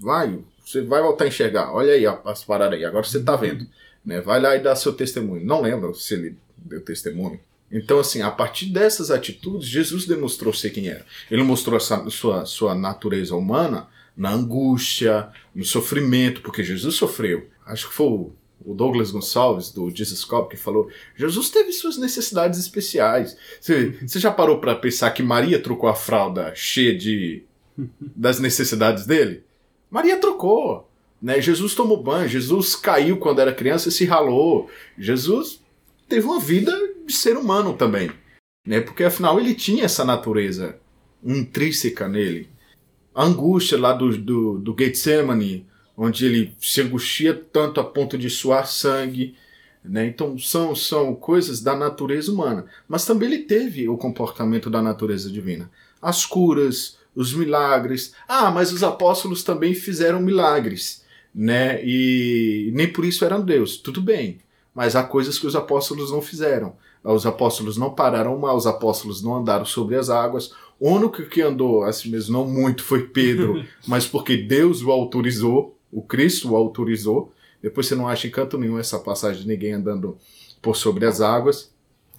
vai, 0.00 0.38
você 0.64 0.82
vai 0.82 1.00
voltar 1.00 1.24
a 1.24 1.28
enxergar. 1.28 1.72
Olha 1.72 1.92
aí 1.92 2.04
as 2.06 2.44
paradas 2.44 2.78
aí, 2.78 2.84
agora 2.84 3.04
você 3.04 3.18
está 3.18 3.34
uhum. 3.34 3.40
vendo. 3.40 3.66
Né? 4.04 4.20
Vai 4.20 4.40
lá 4.40 4.56
e 4.56 4.60
dá 4.60 4.74
seu 4.74 4.92
testemunho. 4.92 5.44
Não 5.44 5.60
lembro 5.60 5.94
se 5.94 6.14
ele 6.14 6.36
deu 6.56 6.80
testemunho. 6.80 7.40
Então, 7.70 8.00
assim, 8.00 8.22
a 8.22 8.30
partir 8.30 8.66
dessas 8.66 9.10
atitudes, 9.10 9.68
Jesus 9.68 10.06
demonstrou 10.06 10.52
ser 10.52 10.70
quem 10.70 10.88
era. 10.88 11.04
Ele 11.30 11.42
mostrou 11.42 11.76
essa, 11.76 12.08
sua, 12.08 12.46
sua 12.46 12.74
natureza 12.74 13.36
humana 13.36 13.86
na 14.16 14.30
angústia, 14.30 15.28
no 15.54 15.64
sofrimento, 15.64 16.40
porque 16.40 16.64
Jesus 16.64 16.94
sofreu. 16.96 17.46
Acho 17.64 17.88
que 17.88 17.94
foi 17.94 18.06
o 18.06 18.32
o 18.68 18.74
Douglas 18.74 19.10
Gonçalves, 19.10 19.70
do 19.70 19.88
Jesus 19.88 20.26
Cop, 20.26 20.50
que 20.50 20.60
falou: 20.60 20.90
Jesus 21.16 21.48
teve 21.48 21.72
suas 21.72 21.96
necessidades 21.96 22.60
especiais. 22.60 23.34
Você, 23.58 23.96
já 24.18 24.30
parou 24.30 24.58
para 24.58 24.74
pensar 24.74 25.10
que 25.12 25.22
Maria 25.22 25.58
trocou 25.58 25.88
a 25.88 25.94
fralda 25.94 26.52
cheia 26.54 26.96
de 26.96 27.44
das 28.14 28.38
necessidades 28.38 29.06
dele? 29.06 29.42
Maria 29.90 30.18
trocou. 30.18 30.86
Né? 31.20 31.40
Jesus 31.40 31.74
tomou 31.74 32.02
banho, 32.02 32.28
Jesus 32.28 32.76
caiu 32.76 33.16
quando 33.16 33.40
era 33.40 33.54
criança 33.54 33.88
e 33.88 33.92
se 33.92 34.04
ralou. 34.04 34.68
Jesus 34.98 35.62
teve 36.06 36.26
uma 36.26 36.38
vida 36.38 36.76
de 37.06 37.12
ser 37.14 37.38
humano 37.38 37.72
também. 37.72 38.10
Né? 38.66 38.82
Porque 38.82 39.02
afinal 39.02 39.40
ele 39.40 39.54
tinha 39.54 39.84
essa 39.86 40.04
natureza 40.04 40.78
intrínseca 41.24 42.06
nele. 42.06 42.50
A 43.14 43.24
angústia 43.24 43.78
lá 43.78 43.94
do, 43.94 44.16
do, 44.18 44.58
do 44.58 44.76
Getsemane, 44.78 45.66
onde 46.00 46.24
ele 46.24 46.54
se 46.60 46.80
angustia 46.80 47.34
tanto 47.34 47.80
a 47.80 47.84
ponto 47.84 48.16
de 48.16 48.30
suar 48.30 48.68
sangue. 48.68 49.34
Né? 49.84 50.06
Então 50.06 50.38
são, 50.38 50.72
são 50.76 51.12
coisas 51.12 51.60
da 51.60 51.74
natureza 51.74 52.30
humana. 52.30 52.66
Mas 52.86 53.04
também 53.04 53.28
ele 53.28 53.38
teve 53.40 53.88
o 53.88 53.96
comportamento 53.96 54.70
da 54.70 54.80
natureza 54.80 55.28
divina. 55.28 55.68
As 56.00 56.24
curas, 56.24 56.98
os 57.16 57.34
milagres. 57.34 58.14
Ah, 58.28 58.48
mas 58.48 58.72
os 58.72 58.84
apóstolos 58.84 59.42
também 59.42 59.74
fizeram 59.74 60.20
milagres. 60.20 61.04
Né? 61.34 61.84
E 61.84 62.70
nem 62.72 62.86
por 62.86 63.04
isso 63.04 63.24
eram 63.24 63.44
Deus. 63.44 63.76
Tudo 63.76 64.00
bem. 64.00 64.38
Mas 64.72 64.94
há 64.94 65.02
coisas 65.02 65.36
que 65.36 65.48
os 65.48 65.56
apóstolos 65.56 66.12
não 66.12 66.22
fizeram. 66.22 66.76
Os 67.02 67.26
apóstolos 67.26 67.76
não 67.76 67.90
pararam 67.90 68.38
mal, 68.38 68.56
os 68.56 68.66
apóstolos 68.66 69.20
não 69.20 69.36
andaram 69.36 69.64
sobre 69.64 69.96
as 69.96 70.10
águas. 70.10 70.52
O 70.78 70.90
único 70.90 71.24
que 71.24 71.42
andou, 71.42 71.82
assim 71.82 72.08
mesmo, 72.10 72.34
não 72.34 72.46
muito, 72.46 72.84
foi 72.84 73.04
Pedro, 73.08 73.64
mas 73.86 74.06
porque 74.06 74.36
Deus 74.36 74.82
o 74.82 74.92
autorizou, 74.92 75.77
o 75.92 76.02
Cristo 76.02 76.52
o 76.52 76.56
autorizou. 76.56 77.32
Depois 77.62 77.86
você 77.86 77.94
não 77.94 78.08
acha 78.08 78.26
em 78.26 78.30
canto 78.30 78.58
nenhum 78.58 78.78
essa 78.78 78.98
passagem 78.98 79.42
de 79.42 79.48
ninguém 79.48 79.72
andando 79.72 80.16
por 80.62 80.76
sobre 80.76 81.06
as 81.06 81.20
águas. 81.20 81.70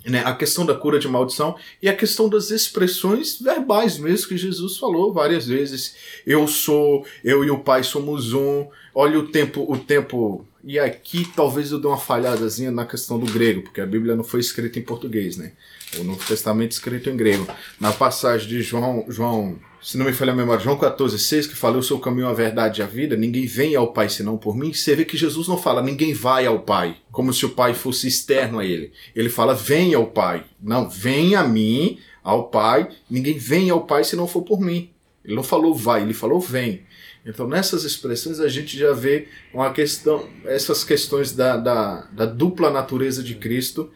Né, 0.06 0.24
a 0.26 0.34
questão 0.34 0.66
da 0.66 0.74
cura 0.74 0.98
de 0.98 1.10
maldição 1.10 1.58
e 1.82 1.90
a 1.90 1.96
questão 1.96 2.30
das 2.30 2.52
expressões 2.52 3.38
verbais 3.38 3.98
mesmo 3.98 4.30
que 4.30 4.38
Jesus 4.38 4.78
falou 4.78 5.12
várias 5.12 5.46
vezes. 5.46 5.96
Eu 6.26 6.48
sou, 6.48 7.06
eu 7.22 7.44
e 7.44 7.52
o 7.52 7.60
Pai 7.60 7.84
somos 7.84 8.32
um. 8.32 8.68
Olha 8.96 9.20
o 9.20 9.28
tempo, 9.28 9.66
o 9.70 9.78
tempo. 9.78 10.46
E 10.64 10.80
aqui 10.80 11.30
talvez 11.36 11.72
eu 11.72 11.82
dê 11.82 11.88
uma 11.88 11.98
falhadazinha 11.98 12.72
na 12.72 12.86
questão 12.86 13.20
do 13.20 13.32
grego, 13.32 13.64
porque 13.64 13.82
a 13.82 13.86
Bíblia 13.86 14.16
não 14.16 14.24
foi 14.24 14.40
escrita 14.40 14.80
em 14.80 14.84
português, 14.84 15.36
né? 15.36 15.52
O 15.98 16.04
Novo 16.04 16.26
Testamento 16.26 16.72
escrito 16.72 17.10
em 17.10 17.18
grego. 17.18 17.46
Na 17.78 17.92
passagem 17.92 18.48
de 18.48 18.62
João, 18.62 19.06
João 19.10 19.60
se 19.82 19.98
não 19.98 20.06
me 20.06 20.14
falha 20.14 20.34
a 20.34 20.36
memória, 20.36 20.64
João 20.64 20.78
14, 20.78 21.18
6, 21.18 21.48
que 21.48 21.56
fala: 21.56 21.78
Eu 21.78 21.82
sou 21.82 21.98
o 21.98 22.02
caminho, 22.02 22.28
a 22.28 22.34
verdade 22.34 22.82
e 22.82 22.84
a 22.84 22.88
vida, 22.88 23.16
ninguém 23.16 23.46
vem 23.46 23.76
ao 23.76 23.94
Pai 23.94 24.10
senão 24.10 24.38
por 24.38 24.56
mim. 24.56 24.74
Você 24.74 24.96
vê 24.96 25.06
que 25.06 25.18
Jesus 25.18 25.48
não 25.48 25.58
fala 25.58 25.82
ninguém 25.82 26.14
vai 26.14 26.46
ao 26.46 26.60
Pai, 26.60 26.98
como 27.12 27.34
se 27.34 27.46
o 27.46 27.50
Pai 27.50 27.74
fosse 27.74 28.08
externo 28.08 28.60
a 28.60 28.66
ele. 28.66 28.92
Ele 29.16 29.30
fala: 29.30 29.54
Vem 29.54 29.94
ao 29.94 30.08
Pai. 30.08 30.44
Não, 30.62 30.90
vem 30.90 31.36
a 31.36 31.44
mim, 31.44 32.00
ao 32.24 32.50
Pai, 32.50 32.90
ninguém 33.10 33.38
vem 33.38 33.70
ao 33.70 33.86
Pai 33.86 34.04
se 34.04 34.16
não 34.16 34.28
for 34.28 34.42
por 34.42 34.60
mim. 34.60 34.92
Ele 35.24 35.36
não 35.36 35.44
falou 35.44 35.74
vai, 35.74 36.02
ele 36.02 36.14
falou 36.14 36.40
vem. 36.40 36.84
Então, 37.26 37.48
nessas 37.48 37.84
expressões, 37.84 38.40
a 38.40 38.48
gente 38.48 38.78
já 38.78 38.94
vê 38.94 39.28
uma 39.54 39.72
questão, 39.72 40.28
essas 40.46 40.84
questões 40.84 41.34
da, 41.34 41.58
da, 41.58 42.02
da 42.12 42.26
dupla 42.26 42.72
natureza 42.72 43.22
de 43.22 43.36
Cristo 43.36 43.92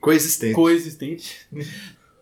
coexistente. 0.00 0.54
Coexistente. 0.54 1.46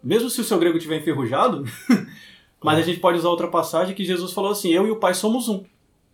Mesmo 0.03 0.31
se 0.31 0.41
o 0.41 0.45
seu 0.45 0.59
grego 0.59 0.77
estiver 0.77 0.99
enferrujado. 0.99 1.65
Mas 2.63 2.79
a 2.79 2.83
gente 2.83 3.01
pode 3.01 3.19
usar 3.19 3.29
outra 3.29 3.49
passagem 3.49 3.95
que 3.95 4.05
Jesus 4.05 4.33
falou 4.33 4.53
assim: 4.53 4.71
Eu 4.71 4.87
e 4.87 4.91
o 4.91 4.97
Pai 4.97 5.15
somos 5.15 5.49
um. 5.49 5.63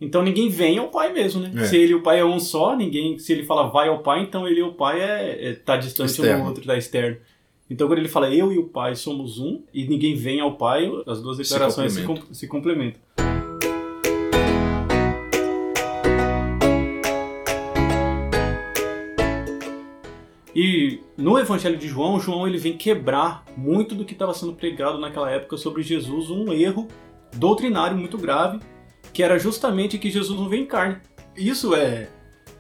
Então 0.01 0.23
ninguém 0.23 0.49
vem 0.49 0.79
ao 0.79 0.89
Pai 0.89 1.13
mesmo, 1.13 1.41
né? 1.41 1.51
É. 1.57 1.65
Se 1.65 1.77
ele 1.77 1.93
e 1.93 1.95
o 1.95 2.03
Pai 2.03 2.21
é 2.21 2.25
um 2.25 2.39
só, 2.39 2.77
ninguém. 2.77 3.19
Se 3.19 3.33
ele 3.33 3.45
fala 3.45 3.69
vai 3.69 3.89
ao 3.89 3.99
Pai, 3.99 4.23
então 4.23 4.47
ele 4.47 4.61
e 4.61 4.63
o 4.63 4.73
Pai 4.73 5.01
é, 5.01 5.51
é 5.51 5.53
tá 5.55 5.77
distante 5.77 6.11
externo. 6.11 6.41
um 6.41 6.43
do 6.45 6.49
outro, 6.49 6.65
tá 6.65 6.77
externo. 6.77 7.17
Então 7.71 7.87
quando 7.87 7.99
ele 7.99 8.09
fala 8.09 8.33
eu 8.33 8.53
e 8.53 8.59
o 8.59 8.65
Pai 8.65 8.95
somos 8.95 9.39
um 9.39 9.63
e 9.75 9.87
ninguém 9.87 10.15
vem 10.15 10.41
ao 10.41 10.55
Pai, 10.57 10.91
as 11.07 11.21
duas 11.21 11.37
declarações 11.37 11.93
se, 11.93 12.03
complementam. 12.03 12.35
Se, 12.35 12.41
se 12.41 12.49
complementam. 12.49 13.28
E 20.61 20.99
no 21.17 21.39
Evangelho 21.39 21.79
de 21.79 21.87
João, 21.87 22.19
João 22.19 22.45
ele 22.45 22.59
vem 22.59 22.77
quebrar 22.77 23.45
muito 23.57 23.95
do 23.95 24.05
que 24.05 24.13
estava 24.13 24.35
sendo 24.35 24.55
pregado 24.55 24.99
naquela 24.99 25.31
época 25.31 25.57
sobre 25.57 25.85
Jesus, 25.85 26.31
um 26.31 26.53
erro 26.53 26.89
doutrinário 27.37 27.97
muito 27.97 28.19
grave, 28.19 28.59
que 29.13 29.23
era 29.23 29.39
justamente 29.39 29.99
que 29.99 30.11
Jesus 30.11 30.37
não 30.37 30.49
veio 30.49 30.65
em 30.65 30.67
carne. 30.67 30.97
Isso 31.37 31.77
é 31.77 32.11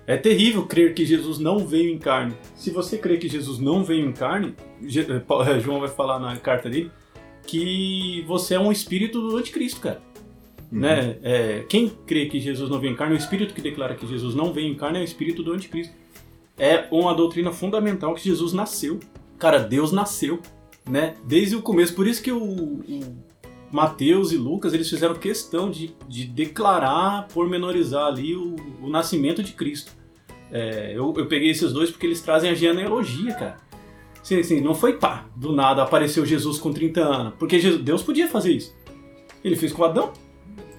é 0.06 0.16
terrível 0.16 0.64
crer 0.64 0.94
que 0.94 1.04
Jesus 1.04 1.40
não 1.40 1.66
veio 1.66 1.92
em 1.92 1.98
carne. 1.98 2.36
Se 2.54 2.70
você 2.70 2.96
crer 2.96 3.18
que 3.18 3.28
Jesus 3.28 3.58
não 3.58 3.82
veio 3.82 4.08
em 4.08 4.12
carne, 4.12 4.54
eh, 4.80 5.60
João 5.60 5.80
vai 5.80 5.88
falar 5.88 6.20
na 6.20 6.36
carta 6.36 6.70
dele 6.70 6.92
que 7.48 8.22
você 8.28 8.54
é 8.54 8.60
um 8.60 8.70
espírito 8.70 9.20
do 9.20 9.36
anticristo, 9.36 9.80
cara. 9.80 10.00
Uhum. 10.70 10.78
Né? 10.78 11.16
É, 11.20 11.64
quem 11.68 11.88
crê 11.88 12.26
que 12.26 12.38
Jesus 12.38 12.70
não 12.70 12.78
veio 12.78 12.92
em 12.92 12.96
carne, 12.96 13.16
o 13.16 13.18
espírito 13.18 13.52
que 13.52 13.60
declara 13.60 13.96
que 13.96 14.06
Jesus 14.06 14.36
não 14.36 14.52
veio 14.52 14.68
em 14.68 14.76
carne 14.76 14.98
é 14.98 15.00
o 15.00 15.04
espírito 15.04 15.42
do 15.42 15.52
anticristo 15.52 15.92
é 16.58 16.86
uma 16.90 17.14
doutrina 17.14 17.52
fundamental 17.52 18.14
que 18.14 18.24
Jesus 18.24 18.52
nasceu. 18.52 18.98
Cara, 19.38 19.58
Deus 19.58 19.92
nasceu, 19.92 20.40
né? 20.88 21.14
Desde 21.24 21.56
o 21.56 21.62
começo. 21.62 21.94
Por 21.94 22.06
isso 22.06 22.22
que 22.22 22.32
o, 22.32 22.42
o 22.42 23.00
Mateus 23.70 24.32
e 24.32 24.36
Lucas 24.36 24.74
eles 24.74 24.88
fizeram 24.88 25.14
questão 25.14 25.70
de, 25.70 25.94
de 26.08 26.24
declarar, 26.24 27.28
pormenorizar 27.28 28.06
ali 28.06 28.34
o, 28.34 28.56
o 28.82 28.88
nascimento 28.88 29.42
de 29.42 29.52
Cristo. 29.52 29.92
É, 30.50 30.92
eu, 30.94 31.12
eu 31.16 31.26
peguei 31.26 31.50
esses 31.50 31.72
dois 31.72 31.90
porque 31.90 32.06
eles 32.06 32.20
trazem 32.20 32.50
a 32.50 32.54
genealogia, 32.54 33.34
cara. 33.34 33.56
Sim, 34.22 34.42
sim, 34.42 34.60
não 34.60 34.74
foi 34.74 34.94
pá, 34.94 35.26
do 35.36 35.52
nada 35.52 35.82
apareceu 35.82 36.26
Jesus 36.26 36.58
com 36.58 36.72
30 36.72 37.00
anos. 37.00 37.34
Porque 37.38 37.58
Jesus, 37.58 37.82
Deus 37.82 38.02
podia 38.02 38.28
fazer 38.28 38.52
isso. 38.52 38.74
Ele 39.44 39.56
fez 39.56 39.72
com 39.72 39.84
Adão. 39.84 40.12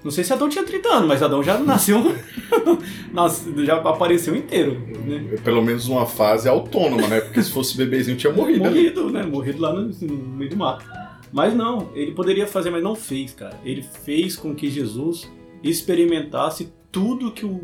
Não 0.02 0.10
sei 0.10 0.24
se 0.24 0.32
Adão 0.32 0.48
tinha 0.48 0.64
30 0.64 0.88
anos, 0.88 1.08
mas 1.08 1.22
Adão 1.22 1.42
já 1.42 1.58
nasceu. 1.58 2.14
já 3.64 3.76
apareceu 3.76 4.34
inteiro. 4.34 4.80
Né? 5.04 5.36
Pelo 5.44 5.62
menos 5.62 5.88
uma 5.88 6.06
fase 6.06 6.48
autônoma, 6.48 7.06
né? 7.06 7.20
Porque 7.20 7.42
se 7.42 7.50
fosse 7.50 7.76
bebezinho 7.76 8.16
tinha 8.16 8.32
morrido. 8.32 8.64
Morrido, 8.64 9.10
né? 9.10 9.22
Morrido 9.22 9.60
lá 9.60 9.72
no, 9.72 9.82
no 9.82 10.16
meio 10.36 10.50
do 10.50 10.56
mato. 10.56 10.84
Mas 11.32 11.54
não, 11.54 11.90
ele 11.94 12.12
poderia 12.12 12.46
fazer, 12.46 12.70
mas 12.70 12.82
não 12.82 12.96
fez, 12.96 13.32
cara. 13.32 13.58
Ele 13.64 13.82
fez 13.82 14.36
com 14.36 14.54
que 14.54 14.68
Jesus 14.70 15.30
experimentasse 15.62 16.72
tudo 16.90 17.30
que 17.30 17.46
o, 17.46 17.62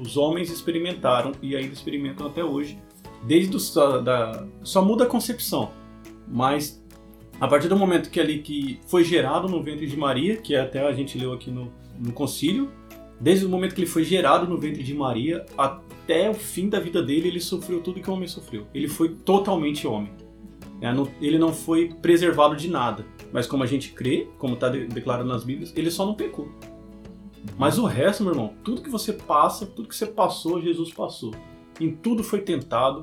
os 0.00 0.16
homens 0.16 0.50
experimentaram 0.50 1.32
e 1.42 1.54
ainda 1.54 1.72
experimentam 1.72 2.26
até 2.26 2.42
hoje. 2.44 2.78
Desde 3.24 3.56
o, 3.56 4.00
da, 4.00 4.46
só 4.62 4.82
muda 4.82 5.04
a 5.04 5.06
concepção, 5.06 5.70
mas 6.26 6.81
a 7.42 7.48
partir 7.48 7.66
do 7.66 7.76
momento 7.76 8.08
que 8.08 8.20
ali 8.20 8.38
que 8.38 8.78
foi 8.86 9.02
gerado 9.02 9.48
no 9.48 9.60
ventre 9.60 9.84
de 9.84 9.96
Maria, 9.96 10.36
que 10.36 10.54
até 10.54 10.86
a 10.86 10.92
gente 10.92 11.18
leu 11.18 11.32
aqui 11.32 11.50
no, 11.50 11.72
no 11.98 12.12
concílio, 12.12 12.70
desde 13.18 13.44
o 13.44 13.48
momento 13.48 13.74
que 13.74 13.80
ele 13.80 13.90
foi 13.90 14.04
gerado 14.04 14.46
no 14.46 14.56
ventre 14.56 14.80
de 14.80 14.94
Maria 14.94 15.44
até 15.58 16.30
o 16.30 16.34
fim 16.34 16.68
da 16.68 16.78
vida 16.78 17.02
dele, 17.02 17.26
ele 17.26 17.40
sofreu 17.40 17.80
tudo 17.80 18.00
que 18.00 18.08
o 18.08 18.12
homem 18.12 18.28
sofreu. 18.28 18.68
Ele 18.72 18.86
foi 18.86 19.08
totalmente 19.08 19.88
homem. 19.88 20.12
É, 20.80 20.88
ele 21.20 21.36
não 21.36 21.52
foi 21.52 21.92
preservado 22.00 22.54
de 22.54 22.68
nada. 22.70 23.04
Mas 23.32 23.44
como 23.44 23.64
a 23.64 23.66
gente 23.66 23.90
crê, 23.90 24.28
como 24.38 24.54
está 24.54 24.68
declarado 24.68 25.28
nas 25.28 25.42
Bíblias, 25.42 25.72
ele 25.74 25.90
só 25.90 26.06
não 26.06 26.14
pecou. 26.14 26.48
Mas 27.58 27.76
o 27.76 27.86
resto, 27.86 28.22
meu 28.22 28.34
irmão, 28.34 28.54
tudo 28.62 28.82
que 28.82 28.88
você 28.88 29.12
passa, 29.12 29.66
tudo 29.66 29.88
que 29.88 29.96
você 29.96 30.06
passou, 30.06 30.62
Jesus 30.62 30.92
passou. 30.92 31.34
Em 31.80 31.90
tudo 31.90 32.22
foi 32.22 32.40
tentado, 32.40 33.02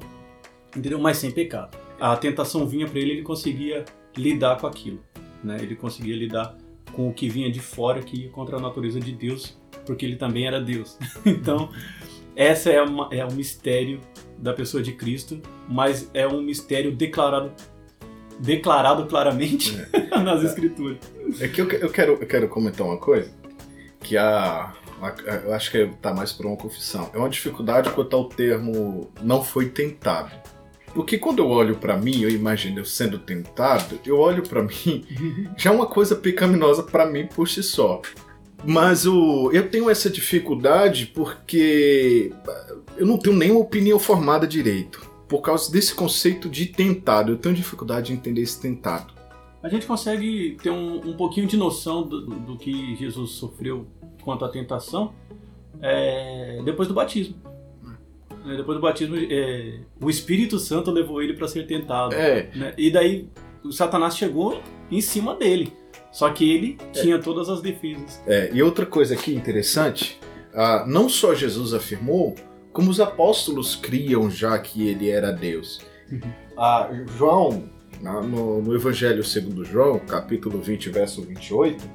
entendeu? 0.73 0.97
Mas 0.97 1.17
sem 1.17 1.29
pecado. 1.29 1.77
A 1.99 2.15
tentação 2.15 2.65
vinha 2.65 2.87
para 2.87 2.99
ele, 2.99 3.11
ele 3.11 3.21
conseguia 3.21 3.83
lidar 4.17 4.57
com 4.57 4.67
aquilo. 4.67 4.99
Né? 5.43 5.57
Ele 5.61 5.75
conseguia 5.75 6.15
lidar 6.15 6.57
com 6.93 7.09
o 7.09 7.13
que 7.13 7.29
vinha 7.29 7.51
de 7.51 7.59
fora, 7.59 8.01
que 8.01 8.23
ia 8.23 8.29
contra 8.29 8.57
a 8.57 8.59
natureza 8.59 8.99
de 8.99 9.11
Deus, 9.11 9.57
porque 9.85 10.05
ele 10.05 10.15
também 10.15 10.47
era 10.47 10.59
Deus. 10.59 10.97
então, 11.25 11.69
essa 12.35 12.69
é, 12.69 12.81
uma, 12.81 13.09
é 13.11 13.25
um 13.25 13.31
mistério 13.31 13.99
da 14.37 14.53
pessoa 14.53 14.81
de 14.81 14.93
Cristo, 14.93 15.41
mas 15.67 16.09
é 16.13 16.27
um 16.27 16.41
mistério 16.41 16.95
declarado 16.95 17.51
declarado 18.39 19.05
claramente 19.05 19.77
é. 19.91 20.17
nas 20.23 20.43
escrituras. 20.43 20.97
É 21.41 21.47
que 21.49 21.59
eu, 21.59 21.69
eu, 21.69 21.89
quero, 21.89 22.13
eu 22.13 22.25
quero 22.25 22.47
comentar 22.47 22.87
uma 22.87 22.97
coisa, 22.97 23.29
que 23.99 24.15
a, 24.15 24.73
a 25.01 25.15
eu 25.43 25.53
acho 25.53 25.69
que 25.71 25.87
tá 26.01 26.13
mais 26.13 26.31
para 26.31 26.47
uma 26.47 26.55
confissão. 26.55 27.09
É 27.13 27.17
uma 27.17 27.29
dificuldade 27.29 27.89
quanto 27.89 28.15
ao 28.15 28.29
termo 28.29 29.11
não 29.21 29.43
foi 29.43 29.67
tentado. 29.67 30.31
Porque 30.93 31.17
quando 31.17 31.39
eu 31.39 31.47
olho 31.49 31.75
para 31.75 31.95
mim, 31.95 32.21
eu 32.21 32.29
imagino 32.29 32.79
eu 32.79 32.85
sendo 32.85 33.19
tentado, 33.19 33.99
eu 34.05 34.17
olho 34.17 34.43
para 34.43 34.63
mim, 34.63 35.05
já 35.55 35.69
é 35.69 35.73
uma 35.73 35.85
coisa 35.85 36.15
pecaminosa 36.15 36.83
para 36.83 37.05
mim 37.05 37.27
por 37.27 37.47
si 37.47 37.61
só. 37.61 38.01
Mas 38.65 39.05
o, 39.05 39.51
eu 39.51 39.69
tenho 39.69 39.89
essa 39.89 40.09
dificuldade 40.09 41.11
porque 41.13 42.33
eu 42.97 43.05
não 43.05 43.17
tenho 43.17 43.35
nenhuma 43.35 43.61
opinião 43.61 43.97
formada 43.97 44.45
direito. 44.45 45.07
Por 45.27 45.41
causa 45.41 45.71
desse 45.71 45.93
conceito 45.93 46.49
de 46.49 46.65
tentado, 46.65 47.31
eu 47.31 47.37
tenho 47.37 47.55
dificuldade 47.55 48.07
de 48.07 48.13
entender 48.13 48.41
esse 48.41 48.59
tentado. 48.59 49.13
A 49.61 49.69
gente 49.69 49.85
consegue 49.85 50.57
ter 50.61 50.69
um, 50.69 51.09
um 51.09 51.13
pouquinho 51.15 51.45
de 51.45 51.55
noção 51.55 52.03
do, 52.03 52.21
do, 52.21 52.57
que 52.57 52.95
Jesus 52.95 53.31
sofreu 53.31 53.85
quanto 54.23 54.45
à 54.45 54.49
tentação 54.49 55.13
é, 55.81 56.61
depois 56.63 56.87
do 56.87 56.93
batismo. 56.93 57.35
Né? 58.45 58.57
Depois 58.57 58.77
do 58.77 58.81
batismo, 58.81 59.15
é, 59.17 59.79
o 60.01 60.09
Espírito 60.09 60.59
Santo 60.59 60.91
levou 60.91 61.21
ele 61.21 61.33
para 61.33 61.47
ser 61.47 61.65
tentado. 61.65 62.13
É. 62.15 62.49
Né? 62.55 62.73
E 62.77 62.91
daí 62.91 63.29
o 63.63 63.71
Satanás 63.71 64.17
chegou 64.17 64.61
em 64.91 65.01
cima 65.01 65.35
dele. 65.35 65.73
Só 66.11 66.29
que 66.31 66.49
ele 66.49 66.77
tinha 66.91 67.19
todas 67.19 67.49
as 67.49 67.61
defesas. 67.61 68.21
É, 68.25 68.49
e 68.51 68.63
outra 68.63 68.85
coisa 68.85 69.13
aqui 69.13 69.33
interessante, 69.35 70.19
ah, 70.53 70.83
não 70.87 71.07
só 71.07 71.35
Jesus 71.35 71.73
afirmou, 71.73 72.33
como 72.73 72.89
os 72.89 72.99
apóstolos 72.99 73.75
criam 73.75 74.29
já 74.29 74.57
que 74.57 74.87
ele 74.87 75.09
era 75.09 75.31
Deus. 75.31 75.81
Ah, 76.57 76.89
João, 77.17 77.69
no, 78.01 78.61
no 78.61 78.75
Evangelho 78.75 79.23
segundo 79.23 79.63
João, 79.63 79.99
capítulo 79.99 80.59
20, 80.59 80.89
verso 80.89 81.21
28, 81.21 81.89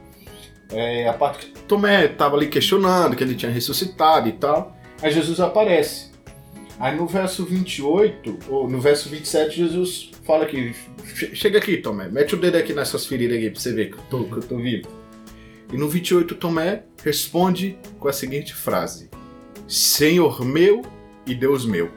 é 0.72 1.06
a 1.06 1.12
parte 1.12 1.46
que 1.46 1.60
Tomé 1.64 2.06
estava 2.06 2.36
ali 2.36 2.48
questionando 2.48 3.14
que 3.14 3.22
ele 3.22 3.34
tinha 3.34 3.52
ressuscitado 3.52 4.28
e 4.28 4.32
tal. 4.32 4.74
Aí 5.02 5.10
Jesus 5.10 5.38
aparece. 5.40 6.13
Aí 6.78 6.96
no 6.96 7.06
verso 7.06 7.44
28, 7.44 8.38
ou 8.48 8.68
no 8.68 8.80
verso 8.80 9.08
27, 9.08 9.56
Jesus 9.56 10.10
fala 10.24 10.46
"Che- 10.48 11.34
chega 11.34 11.58
aqui, 11.58 11.76
Tomé, 11.76 12.08
mete 12.08 12.34
o 12.34 12.38
dedo 12.38 12.56
aqui 12.56 12.72
nessas 12.72 13.06
feridas 13.06 13.36
aqui 13.38 13.50
pra 13.50 13.60
você 13.60 13.72
ver 13.72 13.90
que 13.90 13.98
eu 13.98 14.02
tô, 14.10 14.24
que 14.24 14.32
eu 14.36 14.42
tô 14.42 14.56
vivo. 14.56 14.88
E 15.72 15.76
no 15.76 15.88
28, 15.88 16.34
Tomé 16.34 16.82
responde 17.04 17.78
com 17.98 18.08
a 18.08 18.12
seguinte 18.12 18.54
frase: 18.54 19.08
Senhor 19.68 20.44
meu 20.44 20.82
e 21.26 21.34
Deus 21.34 21.64
meu. 21.64 21.90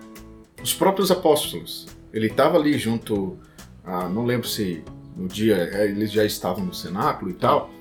Os 0.62 0.74
próprios 0.74 1.12
apóstolos, 1.12 1.88
ele 2.13 2.28
estava 2.28 2.58
ali 2.58 2.78
junto, 2.78 3.38
não 4.13 4.26
lembro 4.26 4.48
se 4.48 4.84
no 5.16 5.28
dia 5.28 5.56
eh, 5.74 5.86
eles 5.86 6.12
já 6.12 6.24
estavam 6.24 6.63
no 6.66 6.74
cenáculo 6.74 7.32
e 7.32 7.34
tal, 7.34 7.72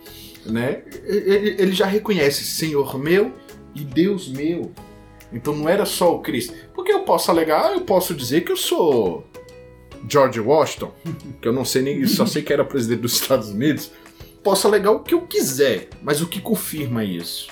né? 0.46 0.82
Ele 1.04 1.72
já 1.72 1.86
reconhece 1.86 2.42
Senhor 2.44 2.98
meu 2.98 3.34
e 3.74 3.80
Deus 3.80 4.28
meu. 4.28 4.72
Então 5.32 5.54
não 5.54 5.68
era 5.68 5.84
só 5.84 6.14
o 6.14 6.20
Cristo. 6.20 6.54
Porque 6.86 7.00
eu 7.00 7.02
posso 7.02 7.32
alegar, 7.32 7.72
eu 7.72 7.80
posso 7.80 8.14
dizer 8.14 8.44
que 8.44 8.52
eu 8.52 8.56
sou 8.56 9.26
George 10.08 10.38
Washington, 10.38 10.94
que 11.42 11.48
eu 11.48 11.52
não 11.52 11.64
sei 11.64 11.82
nem, 11.82 12.06
só 12.06 12.24
sei 12.24 12.42
que 12.42 12.52
era 12.52 12.64
presidente 12.64 13.00
dos 13.00 13.20
Estados 13.20 13.48
Unidos. 13.48 13.90
Posso 14.40 14.68
alegar 14.68 14.92
o 14.92 15.00
que 15.00 15.12
eu 15.12 15.22
quiser, 15.22 15.88
mas 16.00 16.22
o 16.22 16.28
que 16.28 16.40
confirma 16.40 17.02
isso? 17.02 17.48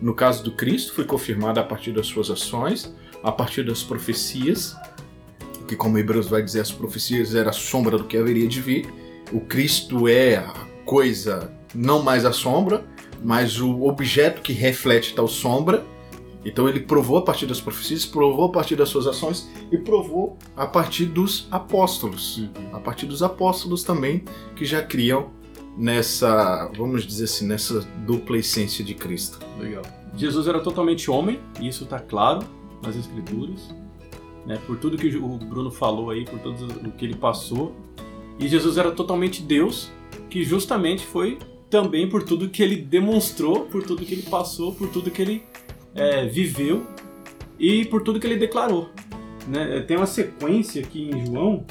No 0.00 0.14
caso 0.14 0.42
do 0.42 0.50
Cristo, 0.52 0.94
foi 0.94 1.04
confirmado 1.04 1.60
a 1.60 1.62
partir 1.62 1.92
das 1.92 2.06
suas 2.06 2.30
ações, 2.30 2.90
a 3.22 3.30
partir 3.30 3.64
das 3.64 3.82
profecias, 3.82 4.74
que 5.68 5.76
como 5.76 5.98
Hebreus 5.98 6.26
vai 6.26 6.42
dizer, 6.42 6.60
as 6.60 6.72
profecias 6.72 7.34
eram 7.34 7.50
a 7.50 7.52
sombra 7.52 7.98
do 7.98 8.04
que 8.04 8.16
haveria 8.16 8.48
de 8.48 8.62
vir. 8.62 8.88
O 9.30 9.42
Cristo 9.42 10.08
é 10.08 10.36
a 10.36 10.54
coisa, 10.86 11.52
não 11.74 12.02
mais 12.02 12.24
a 12.24 12.32
sombra, 12.32 12.82
mas 13.22 13.60
o 13.60 13.82
objeto 13.82 14.40
que 14.40 14.54
reflete 14.54 15.14
tal 15.14 15.28
sombra. 15.28 15.84
Então 16.44 16.68
ele 16.68 16.80
provou 16.80 17.16
a 17.16 17.22
partir 17.22 17.46
das 17.46 17.60
profecias, 17.60 18.04
provou 18.04 18.46
a 18.46 18.48
partir 18.50 18.76
das 18.76 18.88
suas 18.88 19.06
ações 19.06 19.50
e 19.72 19.78
provou 19.78 20.36
a 20.56 20.66
partir 20.66 21.06
dos 21.06 21.48
apóstolos. 21.50 22.48
A 22.72 22.78
partir 22.78 23.06
dos 23.06 23.22
apóstolos 23.22 23.82
também, 23.82 24.24
que 24.54 24.64
já 24.64 24.82
criam 24.82 25.30
nessa, 25.76 26.70
vamos 26.76 27.06
dizer 27.06 27.24
assim, 27.24 27.46
nessa 27.46 27.80
dupla 28.06 28.38
essência 28.38 28.84
de 28.84 28.94
Cristo. 28.94 29.38
Legal. 29.58 29.82
Jesus 30.16 30.46
era 30.46 30.60
totalmente 30.60 31.10
homem, 31.10 31.40
e 31.60 31.66
isso 31.66 31.84
está 31.84 31.98
claro 31.98 32.46
nas 32.82 32.94
escrituras, 32.94 33.74
né? 34.46 34.60
Por 34.66 34.76
tudo 34.78 34.96
que 34.96 35.16
o 35.16 35.38
Bruno 35.38 35.70
falou 35.70 36.10
aí, 36.10 36.24
por 36.24 36.38
tudo 36.38 36.88
o 36.88 36.92
que 36.92 37.04
ele 37.04 37.16
passou. 37.16 37.74
E 38.38 38.46
Jesus 38.46 38.76
era 38.76 38.92
totalmente 38.92 39.42
Deus, 39.42 39.90
que 40.30 40.44
justamente 40.44 41.04
foi 41.04 41.38
também 41.68 42.08
por 42.08 42.22
tudo 42.22 42.48
que 42.48 42.62
ele 42.62 42.76
demonstrou, 42.76 43.60
por 43.66 43.82
tudo 43.82 44.04
que 44.04 44.14
ele 44.14 44.22
passou, 44.22 44.72
por 44.72 44.88
tudo 44.88 45.10
que 45.10 45.22
ele 45.22 45.42
é, 45.94 46.26
viveu 46.26 46.86
e 47.58 47.84
por 47.84 48.02
tudo 48.02 48.20
que 48.20 48.26
ele 48.26 48.36
declarou. 48.36 48.90
Né? 49.46 49.80
Tem 49.82 49.96
uma 49.96 50.06
sequência 50.06 50.82
aqui 50.82 51.10
em 51.10 51.26
João, 51.26 51.64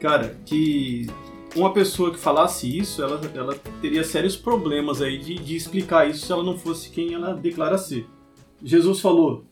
cara, 0.00 0.36
que 0.44 1.06
uma 1.54 1.72
pessoa 1.72 2.10
que 2.10 2.18
falasse 2.18 2.78
isso, 2.78 3.02
ela, 3.02 3.20
ela 3.34 3.54
teria 3.80 4.02
sérios 4.04 4.36
problemas 4.36 5.02
aí 5.02 5.18
de, 5.18 5.34
de 5.34 5.54
explicar 5.54 6.08
isso 6.08 6.26
se 6.26 6.32
ela 6.32 6.42
não 6.42 6.58
fosse 6.58 6.90
quem 6.90 7.14
ela 7.14 7.34
declara 7.34 7.76
ser. 7.76 8.06
Jesus 8.62 9.00
falou: 9.00 9.44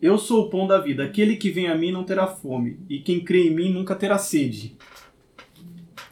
Eu 0.00 0.18
sou 0.18 0.44
o 0.46 0.50
pão 0.50 0.66
da 0.66 0.78
vida. 0.78 1.04
Aquele 1.04 1.36
que 1.36 1.50
vem 1.50 1.68
a 1.68 1.74
mim 1.76 1.92
não 1.92 2.04
terá 2.04 2.26
fome, 2.26 2.80
e 2.88 2.98
quem 2.98 3.20
crê 3.20 3.48
em 3.48 3.54
mim 3.54 3.72
nunca 3.72 3.94
terá 3.94 4.18
sede. 4.18 4.76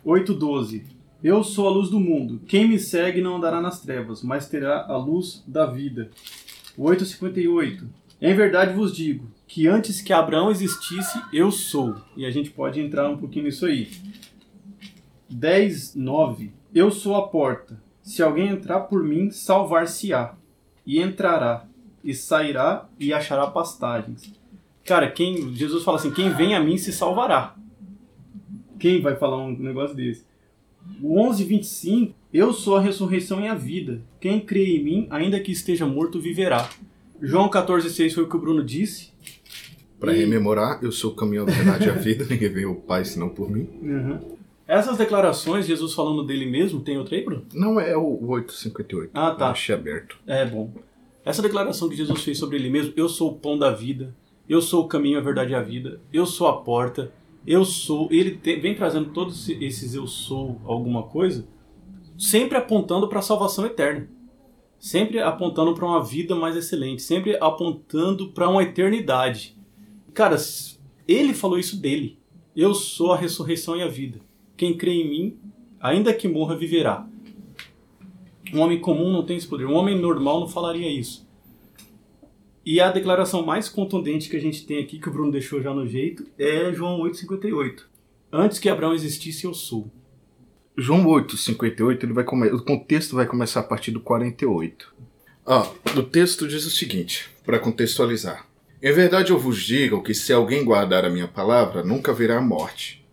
8:12 0.05 0.85
Eu 1.23 1.43
sou 1.43 1.67
a 1.67 1.71
luz 1.71 1.89
do 1.91 1.99
mundo. 1.99 2.41
Quem 2.47 2.69
me 2.69 2.79
segue 2.79 3.21
não 3.21 3.37
andará 3.37 3.61
nas 3.61 3.81
trevas, 3.81 4.23
mas 4.23 4.49
terá 4.49 4.87
a 4.87 4.97
luz 4.97 5.43
da 5.47 5.67
vida. 5.67 6.11
8:58 6.79 7.85
Em 8.21 8.35
verdade 8.35 8.75
vos 8.75 8.95
digo 8.95 9.31
que 9.47 9.69
antes 9.69 10.01
que 10.01 10.13
Abraão 10.13 10.51
existisse, 10.51 11.21
eu 11.33 11.51
sou. 11.51 11.97
E 12.17 12.25
a 12.25 12.31
gente 12.31 12.51
pode 12.51 12.81
entrar 12.81 13.09
um 13.11 13.19
pouquinho 13.19 13.45
nisso 13.45 13.67
aí. 13.67 13.91
10, 15.29 15.95
9. 15.95 16.53
Eu 16.75 16.91
sou 16.91 17.17
a 17.17 17.29
porta. 17.29 17.79
Se 18.03 18.23
alguém 18.23 18.49
entrar 18.49 18.81
por 18.81 19.05
mim, 19.05 19.31
salvar-se-á. 19.31 20.35
E 20.87 21.01
entrará, 21.01 21.67
e 22.03 22.15
sairá, 22.15 22.89
e 22.99 23.13
achará 23.13 23.47
pastagens. 23.47 24.33
Cara, 24.85 25.11
quem 25.11 25.55
Jesus 25.55 25.85
fala 25.85 25.99
assim: 25.99 26.11
quem 26.11 26.31
vem 26.31 26.55
a 26.55 26.61
mim 26.61 26.77
se 26.77 26.93
salvará. 26.93 27.55
Quem 28.79 29.01
vai 29.01 29.15
falar 29.17 29.37
um 29.37 29.57
negócio 29.57 29.95
desse? 29.95 30.25
O 31.01 31.21
11, 31.21 31.45
25. 31.45 32.15
Eu 32.33 32.53
sou 32.53 32.77
a 32.77 32.81
ressurreição 32.81 33.41
e 33.41 33.49
a 33.49 33.55
vida. 33.55 34.01
Quem 34.21 34.41
crê 34.41 34.77
em 34.77 34.83
mim, 34.85 35.07
ainda 35.11 35.39
que 35.39 35.53
esteja 35.53 35.87
morto, 35.87 36.19
viverá. 36.21 36.69
João 37.21 37.49
14, 37.49 37.91
6 37.91 38.15
foi 38.15 38.25
o 38.25 38.29
que 38.29 38.37
o 38.37 38.41
Bruno 38.41 38.65
disse. 38.65 39.11
Para 40.01 40.15
E- 40.15 40.21
rememorar, 40.21 40.81
eu 40.83 40.91
sou 40.91 41.13
o 41.13 41.15
caminho, 41.15 41.43
a 41.43 41.45
verdade 41.45 41.87
e 41.87 41.91
a 41.91 41.95
vida, 41.95 42.25
ninguém 42.31 42.49
veio 42.49 42.71
ao 42.71 42.75
Pai 42.77 43.05
senão 43.05 43.29
por 43.29 43.51
mim. 43.51 43.69
Uhum. 43.83 44.19
Essas 44.67 44.97
declarações, 44.97 45.67
Jesus 45.67 45.93
falando 45.93 46.25
dele 46.25 46.47
mesmo, 46.47 46.81
tem 46.81 46.97
outra 46.97 47.15
aí, 47.17 47.25
Bruno? 47.25 47.45
Não 47.53 47.79
é 47.79 47.97
o 47.97 48.19
858. 48.27 49.11
Ah, 49.13 49.33
tá. 49.33 49.47
Eu 49.47 49.51
Achei 49.51 49.75
aberto. 49.75 50.17
É 50.27 50.47
bom. 50.47 50.73
Essa 51.25 51.43
declaração 51.43 51.89
que 51.89 51.97
Jesus 51.97 52.23
fez 52.23 52.39
sobre 52.39 52.57
ele 52.57 52.71
mesmo, 52.71 52.93
eu 52.97 53.09
sou 53.09 53.31
o 53.33 53.35
pão 53.35 53.59
da 53.59 53.71
vida, 53.71 54.15
eu 54.49 54.61
sou 54.63 54.85
o 54.85 54.89
caminho, 54.89 55.19
a 55.19 55.23
verdade 55.23 55.53
e 55.53 55.55
a 55.55 55.63
vida, 55.63 56.01
eu 56.13 56.25
sou 56.27 56.49
a 56.49 56.63
porta, 56.63 57.13
eu 57.47 57.65
sou. 57.65 58.09
Ele 58.11 58.33
te- 58.33 58.57
vem 58.57 58.75
trazendo 58.75 59.11
todos 59.11 59.43
esse- 59.49 59.63
esses 59.65 59.95
eu 59.95 60.07
sou 60.07 60.61
alguma 60.65 61.03
coisa, 61.05 61.45
sempre 62.19 62.57
apontando 62.57 63.09
para 63.09 63.19
a 63.19 63.23
salvação 63.23 63.67
eterna. 63.67 64.09
Sempre 64.79 65.21
apontando 65.21 65.75
para 65.75 65.87
uma 65.87 66.03
vida 66.03 66.35
mais 66.35 66.57
excelente, 66.57 67.03
sempre 67.03 67.37
apontando 67.41 68.33
para 68.33 68.49
uma 68.49 68.63
eternidade. 68.63 69.57
Cara, 70.13 70.37
ele 71.07 71.35
falou 71.35 71.59
isso 71.59 71.81
dele. 71.81 72.19
Eu 72.55 72.75
sou 72.75 73.13
a 73.13 73.17
ressurreição 73.17 73.77
e 73.77 73.83
a 73.83 73.89
vida. 73.89 74.21
Quem 74.57 74.77
crê 74.77 74.93
em 74.93 75.09
mim, 75.09 75.39
ainda 75.81 76.13
que 76.13 76.29
morra, 76.29 76.57
viverá. 76.57 77.07
Um 78.53 78.61
homem 78.61 78.81
comum 78.81 79.11
não 79.11 79.25
tem 79.25 79.37
esse 79.37 79.47
poder. 79.47 79.67
Um 79.67 79.75
homem 79.75 79.99
normal 79.99 80.41
não 80.41 80.49
falaria 80.49 80.91
isso. 80.91 81.27
E 82.65 82.81
a 82.81 82.93
declaração 82.93 83.45
mais 83.45 83.69
contundente 83.69 84.29
que 84.29 84.37
a 84.37 84.41
gente 84.41 84.65
tem 84.67 84.79
aqui, 84.79 84.99
que 84.99 85.09
o 85.09 85.13
Bruno 85.13 85.33
deixou 85.33 85.61
já 85.61 85.75
no 85.75 85.87
jeito, 85.87 86.27
é 86.39 86.73
João 86.73 87.01
8,58. 87.01 87.85
Antes 88.31 88.59
que 88.59 88.69
Abraão 88.69 88.95
existisse, 88.95 89.45
eu 89.45 89.55
sou. 89.55 89.91
João 90.77 91.07
8, 91.07 91.37
58, 91.37 92.07
ele 92.07 92.13
vai 92.15 92.25
come... 92.25 92.49
o 92.49 92.63
contexto 92.63 93.15
vai 93.15 93.27
começar 93.27 93.61
a 93.61 93.65
partir 93.65 93.91
do 93.91 94.01
48. 94.01 94.95
Ó, 95.45 95.71
o 95.97 96.03
texto 96.03 96.49
diz 96.49 96.65
o 96.65 96.71
seguinte, 96.71 97.29
para 97.45 97.59
contextualizar. 97.59 98.47
Em 98.83 98.93
verdade 98.93 99.33
eu 99.33 99.39
vos 99.39 99.63
digo 99.63 100.03
que 100.03 100.15
se 100.15 100.33
alguém 100.33 100.65
guardar 100.65 101.05
a 101.05 101.11
minha 101.11 101.29
palavra, 101.29 101.83
nunca 101.85 102.13
verá 102.13 102.39
a 102.39 102.43
morte. 102.43 103.05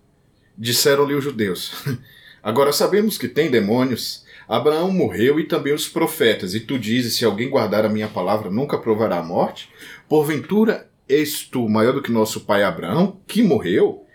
Disseram-lhe 0.57 1.13
os 1.13 1.23
judeus. 1.23 1.73
Agora 2.41 2.71
sabemos 2.71 3.17
que 3.17 3.27
tem 3.27 3.51
demônios. 3.51 4.25
Abraão 4.47 4.91
morreu 4.91 5.39
e 5.39 5.43
também 5.43 5.73
os 5.73 5.87
profetas, 5.87 6.55
e 6.55 6.61
tu 6.61 6.79
dizes: 6.79 7.15
se 7.15 7.25
alguém 7.25 7.49
guardar 7.49 7.85
a 7.85 7.89
minha 7.89 8.07
palavra, 8.07 8.49
nunca 8.49 8.77
provará 8.77 9.19
a 9.19 9.23
morte? 9.23 9.69
Porventura 10.07 10.89
és 11.07 11.43
tu 11.43 11.67
maior 11.67 11.93
do 11.93 12.01
que 12.01 12.11
nosso 12.11 12.41
pai 12.41 12.63
Abraão, 12.63 13.19
que 13.27 13.43
morreu? 13.43 14.05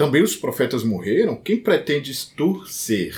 Também 0.00 0.22
os 0.22 0.34
profetas 0.34 0.82
morreram? 0.82 1.36
Quem 1.36 1.58
pretendes 1.58 2.24
tu 2.24 2.64
ser? 2.66 3.14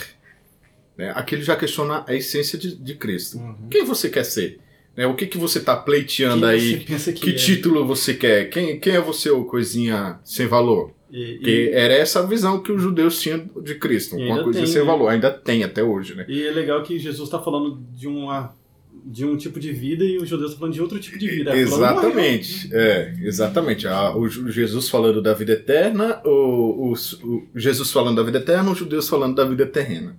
Né? 0.99 1.12
Aqui 1.14 1.37
ele 1.37 1.45
já 1.45 1.55
questiona 1.55 2.05
a 2.09 2.12
essência 2.12 2.59
de, 2.59 2.75
de 2.75 2.97
Cristo. 2.97 3.38
Quem 3.71 3.85
você 3.85 4.11
quer 4.11 4.25
ser? 4.25 4.59
Né? 4.97 5.07
O 5.07 5.14
que, 5.14 5.27
que 5.29 5.38
você 5.38 5.61
está 5.61 5.77
pleiteando 5.77 6.45
aí? 6.45 6.81
que 6.81 7.12
Que 7.12 7.31
é? 7.31 7.35
título 7.35 7.87
você 7.87 8.14
quer? 8.14 8.51
Quem, 8.51 8.81
quem 8.81 8.97
é 8.97 9.01
você, 9.01 9.31
ô 9.31 9.45
coisinha 9.45 10.18
sem 10.25 10.49
valor? 10.49 10.92
E, 11.09 11.38
e- 11.49 11.71
era 11.71 11.95
essa 11.95 12.18
a 12.18 12.27
visão 12.27 12.61
que 12.61 12.73
os 12.73 12.83
judeus 12.83 13.21
tinham 13.21 13.49
de 13.62 13.77
Cristo. 13.77 14.16
Uma 14.16 14.42
coisa 14.42 14.59
tem, 14.59 14.66
sem 14.66 14.81
né? 14.81 14.87
valor. 14.87 15.07
Ainda 15.07 15.31
tem 15.31 15.62
até 15.62 15.85
hoje, 15.85 16.16
né? 16.16 16.27
e 16.29 16.45
é 16.45 16.51
legal 16.51 16.83
que 16.83 16.99
Jesus 16.99 17.29
está 17.29 17.38
falando 17.38 17.81
de 17.92 18.09
uma 18.09 18.57
de 19.05 19.25
um 19.25 19.37
tipo 19.37 19.59
de 19.61 19.73
vida 19.73 20.05
e 20.05 20.17
os 20.19 20.29
judeus 20.29 20.51
estão 20.51 20.61
falando 20.61 20.75
de 20.75 20.81
outro 20.83 20.99
tipo 21.01 21.19
de 21.19 21.29
vida. 21.29 21.51
Falando, 21.51 21.61
Exatamente, 22.07 22.69
é, 22.73 23.15
exatamente. 23.23 23.87
Ah, 23.88 24.17
o 24.17 24.29
Jesus 24.29 24.88
falando 24.88 25.21
da 25.21 25.35
vida 25.35 25.53
eterna, 25.53 26.21
o, 26.25 26.93
o- 26.93 26.95
o 26.95 27.49
Jesus 27.59 27.91
falando 27.91 28.17
da 28.17 28.23
vida 28.23 28.38
eterna, 28.38 28.71
os 28.71 28.79
judeus 28.79 29.09
falando 29.09 29.35
da 29.35 29.45
vida 29.45 29.67
terrena. 29.67 30.17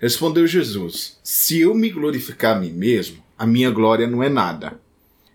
Respondeu 0.00 0.46
Jesus: 0.46 1.18
Se 1.22 1.60
eu 1.60 1.74
me 1.74 1.90
glorificar 1.90 2.56
a 2.56 2.60
mim 2.60 2.70
mesmo, 2.72 3.22
a 3.38 3.46
minha 3.46 3.70
glória 3.70 4.06
não 4.06 4.22
é 4.22 4.28
nada. 4.28 4.78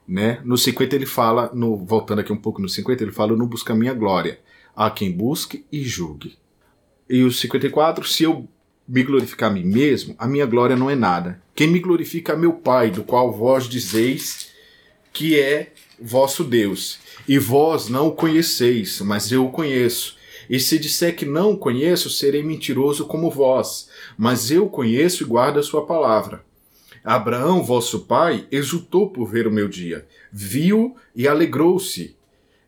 Né? 0.08 0.42
No 0.44 0.58
50 0.58 0.94
ele 0.96 1.06
fala, 1.06 1.50
no, 1.54 1.78
voltando 1.78 2.20
aqui 2.20 2.34
um 2.34 2.38
pouco 2.38 2.62
no 2.62 2.68
50, 2.68 3.04
ele 3.04 3.12
fala: 3.12 3.32
Eu 3.32 3.38
não 3.38 3.48
busco 3.48 3.72
a 3.72 3.76
minha 3.76 3.94
glória. 3.94 4.40
Há 4.76 4.90
quem 4.90 5.12
busque 5.12 5.66
e 5.72 5.84
julgue. 5.84 6.38
E 7.10 7.24
o 7.24 7.32
54, 7.32 8.06
se 8.08 8.24
eu 8.24 8.48
me 8.92 9.04
glorificar 9.04 9.50
a 9.50 9.54
mim 9.54 9.64
mesmo, 9.64 10.14
a 10.18 10.28
minha 10.28 10.46
glória 10.46 10.76
não 10.76 10.90
é 10.90 10.96
nada. 10.96 11.42
Quem 11.56 11.68
me 11.68 11.80
glorifica 11.80 12.34
é 12.34 12.36
meu 12.36 12.52
Pai, 12.52 12.92
do 12.92 13.06
qual 13.06 13.32
vós 13.32 13.64
dizeis 13.64 14.50
que 15.14 15.40
é 15.40 15.72
vosso 15.98 16.44
Deus. 16.44 17.00
E 17.26 17.40
vós 17.40 17.88
não 17.88 18.10
o 18.10 18.12
conheceis, 18.12 19.00
mas 19.00 19.32
eu 19.32 19.46
o 19.46 19.52
conheço. 19.52 20.18
E 20.50 20.60
se 20.60 20.78
disser 20.78 21.16
que 21.16 21.26
não 21.26 21.52
o 21.52 21.58
conheço, 21.58 22.10
serei 22.10 22.44
mentiroso 22.44 23.06
como 23.06 23.32
vós. 23.32 23.88
Mas 24.18 24.52
eu 24.52 24.66
o 24.66 24.70
conheço 24.70 25.24
e 25.24 25.26
guardo 25.26 25.60
a 25.60 25.64
sua 25.64 25.86
palavra. 25.86 26.44
Abraão, 27.02 27.64
vosso 27.64 28.02
pai, 28.02 28.46
exultou 28.52 29.10
por 29.10 29.26
ver 29.26 29.48
o 29.48 29.54
meu 29.54 29.70
dia. 29.70 30.06
Viu 30.34 30.98
e 31.16 31.30
alegrou-se. 31.30 32.18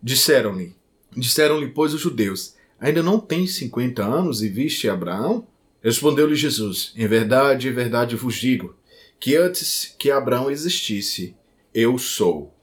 Disseram-lhe, 0.01 0.73
disseram-lhe, 1.15 1.67
pois, 1.67 1.93
os 1.93 1.99
judeus: 1.99 2.55
Ainda 2.79 3.03
não 3.03 3.19
tens 3.19 3.55
cinquenta 3.55 4.05
anos 4.05 4.41
e 4.41 4.47
viste 4.47 4.87
Abraão? 4.87 5.45
Respondeu-lhe 5.83 6.35
Jesus: 6.35 6.93
Em 6.95 7.05
verdade, 7.07 7.67
em 7.67 7.73
verdade 7.73 8.15
vos 8.15 8.35
digo, 8.35 8.75
que 9.19 9.35
antes 9.35 9.93
que 9.99 10.09
Abraão 10.09 10.49
existisse, 10.49 11.35
eu 11.73 11.97
sou. 11.97 12.53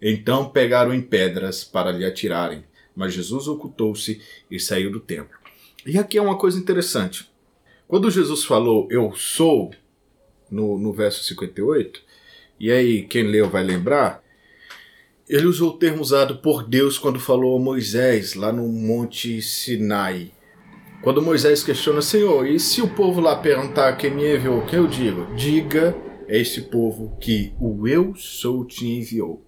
Então 0.00 0.48
pegaram 0.48 0.94
em 0.94 1.02
pedras 1.02 1.62
para 1.62 1.92
lhe 1.92 2.06
atirarem, 2.06 2.64
mas 2.96 3.12
Jesus 3.12 3.46
ocultou-se 3.46 4.20
e 4.50 4.58
saiu 4.58 4.90
do 4.90 4.98
templo. 4.98 5.38
E 5.84 5.98
aqui 5.98 6.16
é 6.16 6.22
uma 6.22 6.38
coisa 6.38 6.58
interessante. 6.58 7.30
Quando 7.86 8.10
Jesus 8.10 8.44
falou 8.44 8.88
eu 8.90 9.12
sou, 9.14 9.72
no, 10.50 10.78
no 10.78 10.92
verso 10.92 11.22
58, 11.24 12.02
e 12.58 12.70
aí 12.70 13.02
quem 13.02 13.24
leu 13.24 13.50
vai 13.50 13.62
lembrar, 13.62 14.22
ele 15.28 15.46
usou 15.46 15.70
o 15.70 15.78
termo 15.78 16.00
usado 16.00 16.38
por 16.38 16.66
Deus 16.66 16.98
quando 16.98 17.20
falou 17.20 17.56
a 17.56 17.60
Moisés 17.60 18.34
lá 18.34 18.52
no 18.52 18.66
Monte 18.66 19.40
Sinai. 19.42 20.32
Quando 21.02 21.22
Moisés 21.22 21.62
questiona, 21.62 22.02
Senhor, 22.02 22.46
e 22.46 22.60
se 22.60 22.82
o 22.82 22.88
povo 22.88 23.20
lá 23.20 23.34
perguntar 23.34 23.96
quem 23.96 24.10
me 24.10 24.34
enviou, 24.34 24.58
o 24.58 24.66
que 24.66 24.76
eu 24.76 24.86
digo? 24.86 25.34
Diga 25.34 25.96
a 26.28 26.34
esse 26.34 26.62
povo 26.62 27.16
que 27.18 27.54
o 27.58 27.88
eu 27.88 28.14
sou 28.14 28.66
te 28.66 28.86
enviou. 28.86 29.42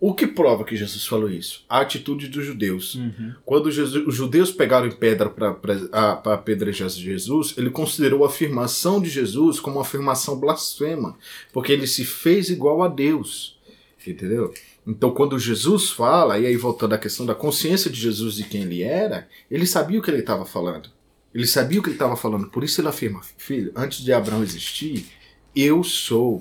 O 0.00 0.14
que 0.14 0.26
prova 0.26 0.64
que 0.64 0.74
Jesus 0.74 1.06
falou 1.06 1.30
isso? 1.30 1.64
A 1.68 1.80
atitude 1.80 2.28
dos 2.28 2.46
judeus. 2.46 2.94
Uhum. 2.94 3.34
Quando 3.44 3.70
Jesus, 3.70 4.06
os 4.06 4.14
judeus 4.14 4.50
pegaram 4.50 4.86
em 4.86 4.92
pedra 4.92 5.28
para 5.28 6.34
apedrejar 6.34 6.88
Jesus, 6.88 7.54
ele 7.58 7.70
considerou 7.70 8.24
a 8.24 8.28
afirmação 8.28 9.00
de 9.00 9.10
Jesus 9.10 9.60
como 9.60 9.76
uma 9.76 9.82
afirmação 9.82 10.38
blasfema, 10.38 11.16
porque 11.52 11.72
ele 11.72 11.86
se 11.86 12.06
fez 12.06 12.48
igual 12.48 12.82
a 12.82 12.88
Deus. 12.88 13.58
Entendeu? 14.06 14.52
Então, 14.86 15.10
quando 15.10 15.38
Jesus 15.38 15.90
fala, 15.90 16.38
e 16.38 16.46
aí 16.46 16.56
voltando 16.56 16.94
à 16.94 16.98
questão 16.98 17.26
da 17.26 17.34
consciência 17.34 17.90
de 17.90 18.00
Jesus 18.00 18.36
de 18.36 18.44
quem 18.44 18.62
ele 18.62 18.82
era, 18.82 19.28
ele 19.50 19.66
sabia 19.66 19.98
o 19.98 20.02
que 20.02 20.10
ele 20.10 20.20
estava 20.20 20.46
falando. 20.46 20.90
Ele 21.34 21.46
sabia 21.46 21.80
o 21.80 21.82
que 21.82 21.88
ele 21.88 21.96
estava 21.96 22.16
falando. 22.16 22.48
Por 22.48 22.62
isso 22.62 22.80
ele 22.80 22.88
afirma: 22.88 23.20
Filho, 23.36 23.72
antes 23.74 24.02
de 24.04 24.12
Abraão 24.12 24.42
existir, 24.42 25.06
eu 25.54 25.82
sou. 25.82 26.40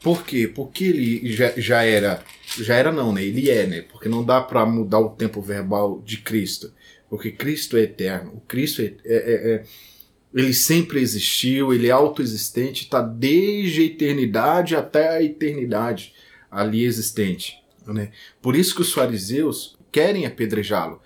Por 0.00 0.24
quê? 0.24 0.46
Porque 0.46 0.84
ele 0.84 1.32
já, 1.32 1.52
já 1.56 1.82
era. 1.82 2.22
Já 2.56 2.76
era, 2.76 2.92
não, 2.92 3.12
né? 3.12 3.24
Ele 3.24 3.50
é, 3.50 3.66
né? 3.66 3.82
Porque 3.82 4.08
não 4.08 4.24
dá 4.24 4.40
para 4.40 4.64
mudar 4.64 5.00
o 5.00 5.10
tempo 5.10 5.42
verbal 5.42 6.00
de 6.04 6.18
Cristo. 6.18 6.72
Porque 7.10 7.32
Cristo 7.32 7.76
é 7.76 7.82
eterno. 7.82 8.32
O 8.34 8.40
Cristo 8.42 8.80
é, 8.80 8.84
é, 8.84 8.92
é, 9.04 9.54
é 9.54 9.64
ele 10.32 10.54
sempre 10.54 11.00
existiu, 11.00 11.72
ele 11.72 11.88
é 11.88 11.90
autoexistente, 11.90 12.84
está 12.84 13.00
desde 13.00 13.80
a 13.80 13.84
eternidade 13.84 14.76
até 14.76 15.08
a 15.08 15.22
eternidade 15.22 16.12
ali 16.50 16.84
existente. 16.84 17.62
Né? 17.86 18.10
Por 18.42 18.56
isso 18.56 18.74
que 18.74 18.82
os 18.82 18.92
fariseus 18.92 19.76
querem 19.92 20.26
apedrejá-lo. 20.26 21.00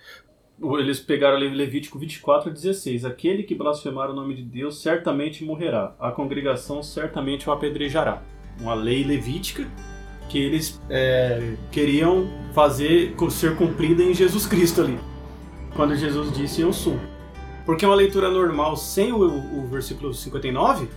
Eles 0.78 1.00
pegaram 1.00 1.38
Levítico 1.38 1.98
24 1.98 2.50
a 2.50 2.52
16. 2.52 3.04
Aquele 3.04 3.42
que 3.44 3.54
blasfemar 3.54 4.10
o 4.10 4.14
nome 4.14 4.34
de 4.34 4.42
Deus 4.42 4.82
certamente 4.82 5.42
morrerá. 5.42 5.94
A 5.98 6.10
congregação 6.10 6.82
certamente 6.82 7.48
o 7.48 7.52
apedrejará. 7.52 8.22
Uma 8.60 8.74
lei 8.74 9.02
levítica 9.02 9.66
que 10.28 10.38
eles 10.38 10.80
é, 10.90 11.54
queriam 11.72 12.28
fazer 12.54 13.14
ser 13.30 13.56
cumprida 13.56 14.02
em 14.02 14.14
Jesus 14.14 14.46
Cristo 14.46 14.82
ali. 14.82 14.98
Quando 15.74 15.96
Jesus 15.96 16.32
disse 16.36 16.60
eu 16.60 16.72
sou. 16.72 16.98
Porque 17.64 17.86
uma 17.86 17.94
leitura 17.94 18.30
normal 18.30 18.76
sem 18.76 19.12
o, 19.12 19.22
o 19.22 19.66
versículo 19.66 20.12
59, 20.12 20.88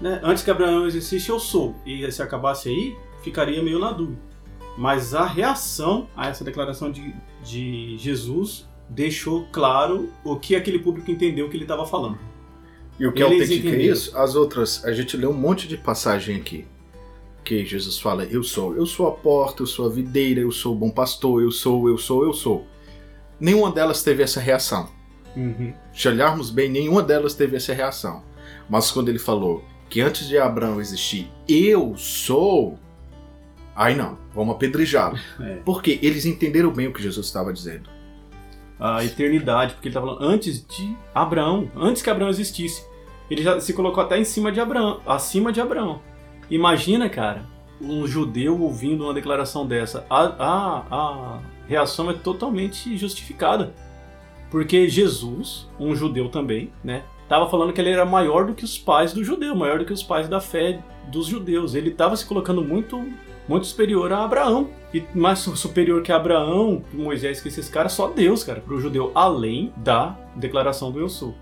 né, 0.00 0.20
antes 0.22 0.42
que 0.42 0.50
Abraão 0.50 0.86
existisse, 0.86 1.28
eu 1.28 1.38
sou. 1.38 1.74
E 1.84 2.10
se 2.10 2.22
acabasse 2.22 2.68
aí, 2.68 2.96
ficaria 3.22 3.62
meio 3.62 3.78
na 3.78 3.92
dúvida. 3.92 4.20
Mas 4.76 5.14
a 5.14 5.26
reação 5.26 6.08
a 6.16 6.28
essa 6.28 6.44
declaração 6.44 6.90
de, 6.90 7.14
de 7.42 7.96
Jesus 7.98 8.68
deixou 8.88 9.46
claro 9.52 10.10
o 10.24 10.36
que 10.36 10.56
aquele 10.56 10.78
público 10.78 11.10
entendeu 11.10 11.48
que 11.48 11.56
ele 11.56 11.64
estava 11.64 11.86
falando. 11.86 12.18
E 12.98 13.06
o 13.06 13.12
que 13.12 13.22
Eles 13.22 13.40
autentica 13.40 13.68
entenderam. 13.68 13.92
isso? 13.94 14.16
As 14.18 14.34
outras, 14.34 14.84
a 14.84 14.92
gente 14.92 15.16
leu 15.16 15.30
um 15.30 15.34
monte 15.34 15.66
de 15.66 15.76
passagem 15.76 16.36
aqui. 16.36 16.66
Que 17.42 17.64
Jesus 17.64 17.98
fala, 17.98 18.24
eu 18.24 18.42
sou, 18.42 18.76
eu 18.76 18.84
sou 18.84 19.08
a 19.08 19.12
porta, 19.12 19.62
eu 19.62 19.66
sou 19.66 19.86
a 19.86 19.88
videira, 19.88 20.40
eu 20.40 20.52
sou 20.52 20.74
o 20.74 20.78
bom 20.78 20.90
pastor, 20.90 21.42
eu 21.42 21.50
sou, 21.50 21.88
eu 21.88 21.96
sou, 21.96 22.24
eu 22.24 22.34
sou. 22.34 22.66
Nenhuma 23.40 23.72
delas 23.72 24.02
teve 24.02 24.22
essa 24.22 24.38
reação. 24.38 24.90
Uhum. 25.34 25.72
Se 25.94 26.08
olharmos 26.08 26.50
bem, 26.50 26.68
nenhuma 26.68 27.02
delas 27.02 27.32
teve 27.34 27.56
essa 27.56 27.72
reação. 27.72 28.22
Mas 28.68 28.90
quando 28.90 29.08
ele 29.08 29.18
falou 29.18 29.64
que 29.88 30.02
antes 30.02 30.28
de 30.28 30.36
Abraão 30.36 30.78
existir, 30.78 31.30
eu 31.48 31.94
sou, 31.96 32.78
Aí 33.74 33.94
não, 33.94 34.18
vamos 34.34 34.54
apedrejá-lo. 34.54 35.18
É. 35.40 35.56
Porque 35.64 35.98
eles 36.02 36.26
entenderam 36.26 36.70
bem 36.70 36.86
o 36.86 36.92
que 36.92 37.02
Jesus 37.02 37.26
estava 37.26 37.52
dizendo. 37.52 37.88
A 38.78 39.04
eternidade, 39.04 39.74
porque 39.74 39.88
ele 39.88 39.94
estava 39.94 40.06
falando 40.06 40.24
antes 40.24 40.66
de 40.66 40.96
Abraão, 41.14 41.70
antes 41.76 42.02
que 42.02 42.10
Abraão 42.10 42.30
existisse. 42.30 42.84
Ele 43.30 43.42
já 43.42 43.60
se 43.60 43.72
colocou 43.72 44.02
até 44.02 44.18
em 44.18 44.24
cima 44.24 44.50
de 44.50 44.60
Abraão, 44.60 45.00
acima 45.06 45.52
de 45.52 45.60
Abraão. 45.60 46.00
Imagina, 46.50 47.08
cara, 47.08 47.44
um 47.80 48.06
judeu 48.06 48.60
ouvindo 48.60 49.04
uma 49.04 49.14
declaração 49.14 49.66
dessa. 49.66 50.04
A, 50.10 50.24
a, 50.24 50.84
a 50.90 51.40
reação 51.68 52.10
é 52.10 52.14
totalmente 52.14 52.96
justificada. 52.96 53.72
Porque 54.50 54.88
Jesus, 54.88 55.68
um 55.78 55.94
judeu 55.94 56.28
também, 56.28 56.72
né? 56.82 57.04
Estava 57.22 57.48
falando 57.48 57.72
que 57.72 57.80
ele 57.80 57.90
era 57.90 58.04
maior 58.04 58.44
do 58.44 58.54
que 58.54 58.64
os 58.64 58.76
pais 58.76 59.12
do 59.12 59.22
judeu, 59.22 59.54
maior 59.54 59.78
do 59.78 59.84
que 59.84 59.92
os 59.92 60.02
pais 60.02 60.28
da 60.28 60.40
fé 60.40 60.82
dos 61.06 61.26
judeus. 61.28 61.76
Ele 61.76 61.90
estava 61.90 62.16
se 62.16 62.26
colocando 62.26 62.64
muito 62.64 63.06
muito 63.50 63.66
superior 63.66 64.12
a 64.12 64.24
Abraão. 64.24 64.70
E 64.94 65.04
mais 65.12 65.40
superior 65.40 66.02
que 66.02 66.12
Abraão, 66.12 66.84
Moisés, 66.92 67.40
que 67.40 67.48
esses 67.48 67.68
caras, 67.68 67.92
só 67.92 68.08
Deus, 68.08 68.44
cara, 68.44 68.60
para 68.60 68.74
o 68.74 68.80
judeu, 68.80 69.10
além 69.12 69.72
da 69.76 70.16
declaração 70.36 70.92
do 70.92 71.00
eu 71.00 71.08
sou. 71.08 71.34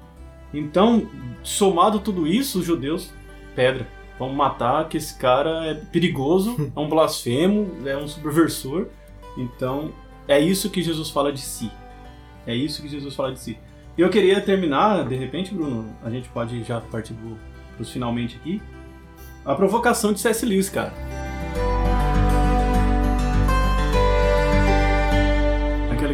Então, 0.52 1.06
somado 1.42 2.00
tudo 2.00 2.26
isso, 2.26 2.60
os 2.60 2.64
judeus, 2.64 3.10
pedra. 3.54 3.86
Vamos 4.18 4.34
matar 4.34 4.88
que 4.88 4.96
esse 4.96 5.18
cara 5.18 5.66
é 5.66 5.74
perigoso, 5.74 6.56
é 6.74 6.80
um 6.80 6.88
blasfemo, 6.88 7.70
é 7.86 7.96
um 7.96 8.08
subversor. 8.08 8.86
Então, 9.36 9.92
é 10.26 10.40
isso 10.40 10.70
que 10.70 10.82
Jesus 10.82 11.10
fala 11.10 11.30
de 11.30 11.40
si. 11.40 11.70
É 12.46 12.54
isso 12.54 12.80
que 12.80 12.88
Jesus 12.88 13.14
fala 13.14 13.32
de 13.32 13.40
si. 13.40 13.58
E 13.98 14.00
eu 14.00 14.08
queria 14.08 14.40
terminar, 14.40 15.06
de 15.06 15.14
repente, 15.14 15.52
Bruno, 15.52 15.94
a 16.02 16.08
gente 16.08 16.28
pode 16.30 16.62
já 16.64 16.80
partir 16.80 17.14
para 17.14 17.82
os 17.82 17.90
finalmente 17.90 18.36
aqui. 18.36 18.62
A 19.44 19.54
provocação 19.54 20.12
de 20.12 20.20
C.S. 20.20 20.46
Lewis, 20.46 20.70
cara. 20.70 21.27